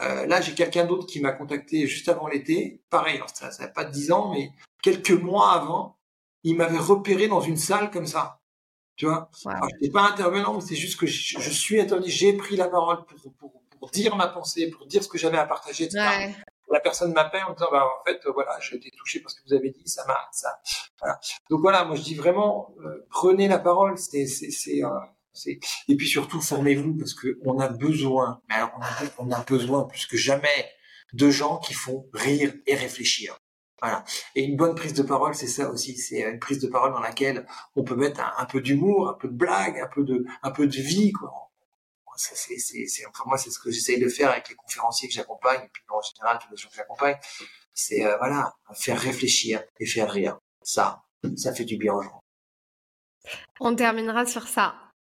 Euh, 0.00 0.26
là, 0.26 0.40
j'ai 0.40 0.54
quelqu'un 0.54 0.84
d'autre 0.84 1.06
qui 1.06 1.20
m'a 1.20 1.32
contacté 1.32 1.86
juste 1.86 2.08
avant 2.08 2.28
l'été. 2.28 2.82
Pareil, 2.90 3.20
ça 3.34 3.50
n'a 3.58 3.68
pas 3.68 3.84
dix 3.84 4.12
ans, 4.12 4.32
mais 4.32 4.50
quelques 4.82 5.10
mois 5.10 5.52
avant, 5.52 5.98
il 6.44 6.56
m'avait 6.56 6.78
repéré 6.78 7.28
dans 7.28 7.40
une 7.40 7.56
salle 7.56 7.90
comme 7.90 8.06
ça. 8.06 8.40
Tu 8.96 9.06
vois? 9.06 9.30
Wow. 9.44 9.52
Je 9.62 9.74
n'étais 9.74 9.92
pas 9.92 10.02
intervenant, 10.02 10.54
mais 10.54 10.60
c'est 10.60 10.76
juste 10.76 10.98
que 10.98 11.06
je, 11.06 11.38
je 11.38 11.50
suis 11.50 11.80
intervenu, 11.80 12.10
j'ai 12.10 12.32
pris 12.32 12.56
la 12.56 12.68
parole 12.68 13.04
pour, 13.04 13.32
pour, 13.34 13.62
pour, 13.78 13.90
dire 13.90 14.16
ma 14.16 14.26
pensée, 14.26 14.70
pour 14.70 14.86
dire 14.86 15.04
ce 15.04 15.08
que 15.08 15.18
j'avais 15.18 15.38
à 15.38 15.46
partager, 15.46 15.84
etc. 15.84 16.00
Ouais. 16.00 16.34
La 16.70 16.80
personne 16.80 17.12
m'appelle 17.12 17.44
en 17.44 17.52
disant, 17.52 17.68
bah, 17.70 17.86
en 17.86 18.04
fait, 18.04 18.20
voilà, 18.34 18.58
j'ai 18.60 18.76
été 18.76 18.90
touché 18.90 19.20
par 19.20 19.30
ce 19.30 19.36
que 19.36 19.48
vous 19.48 19.54
avez 19.54 19.70
dit, 19.70 19.88
ça 19.88 20.04
m'a, 20.06 20.18
ça, 20.32 20.60
voilà. 21.00 21.18
Donc 21.48 21.60
voilà, 21.60 21.84
moi 21.84 21.96
je 21.96 22.02
dis 22.02 22.14
vraiment, 22.14 22.74
euh, 22.84 23.06
prenez 23.08 23.48
la 23.48 23.58
parole, 23.58 23.96
c'est, 23.96 24.26
c'est, 24.26 24.50
c'est, 24.50 24.84
euh, 24.84 24.90
et 25.46 25.96
puis 25.96 26.08
surtout, 26.08 26.40
formez-vous 26.40 26.94
parce 26.96 27.14
que 27.14 27.38
on 27.44 27.58
a 27.58 27.68
besoin, 27.68 28.40
mais 28.48 28.56
alors 28.56 28.72
on 29.18 29.30
a, 29.30 29.38
on 29.38 29.44
besoin 29.44 29.84
plus 29.84 30.06
que 30.06 30.16
jamais 30.16 30.70
de 31.12 31.30
gens 31.30 31.58
qui 31.58 31.74
font 31.74 32.08
rire 32.12 32.52
et 32.66 32.74
réfléchir. 32.74 33.38
Voilà. 33.80 34.04
Et 34.34 34.42
une 34.42 34.56
bonne 34.56 34.74
prise 34.74 34.92
de 34.92 35.02
parole, 35.02 35.34
c'est 35.34 35.46
ça 35.46 35.70
aussi. 35.70 35.96
C'est 35.96 36.20
une 36.20 36.40
prise 36.40 36.58
de 36.58 36.66
parole 36.66 36.92
dans 36.92 37.00
laquelle 37.00 37.46
on 37.76 37.84
peut 37.84 37.94
mettre 37.94 38.20
un, 38.36 38.44
peu 38.44 38.60
d'humour, 38.60 39.08
un 39.08 39.14
peu 39.14 39.28
de 39.28 39.34
blague, 39.34 39.78
un 39.78 39.86
peu 39.86 40.02
de, 40.02 40.24
un 40.42 40.50
peu 40.50 40.66
de 40.66 40.76
vie, 40.76 41.12
quoi. 41.12 41.30
enfin, 42.08 43.24
moi, 43.26 43.38
c'est 43.38 43.50
ce 43.50 43.58
que 43.60 43.70
j'essaye 43.70 44.00
de 44.00 44.08
faire 44.08 44.30
avec 44.30 44.48
les 44.48 44.56
conférenciers 44.56 45.08
que 45.08 45.14
j'accompagne, 45.14 45.60
et 45.64 45.68
puis 45.72 45.82
en 45.88 46.00
général, 46.02 46.38
tous 46.42 46.50
les 46.50 46.56
gens 46.56 46.68
que 46.68 46.76
j'accompagne. 46.76 47.16
C'est, 47.72 48.04
euh, 48.04 48.16
voilà, 48.18 48.52
faire 48.74 48.98
réfléchir 48.98 49.62
et 49.78 49.86
faire 49.86 50.10
rire. 50.10 50.38
Ça, 50.62 51.04
ça 51.36 51.54
fait 51.54 51.64
du 51.64 51.76
bien 51.76 51.94
aux 51.94 52.02
gens. 52.02 52.20
On 53.60 53.76
terminera 53.76 54.26
sur 54.26 54.48
ça. 54.48 54.87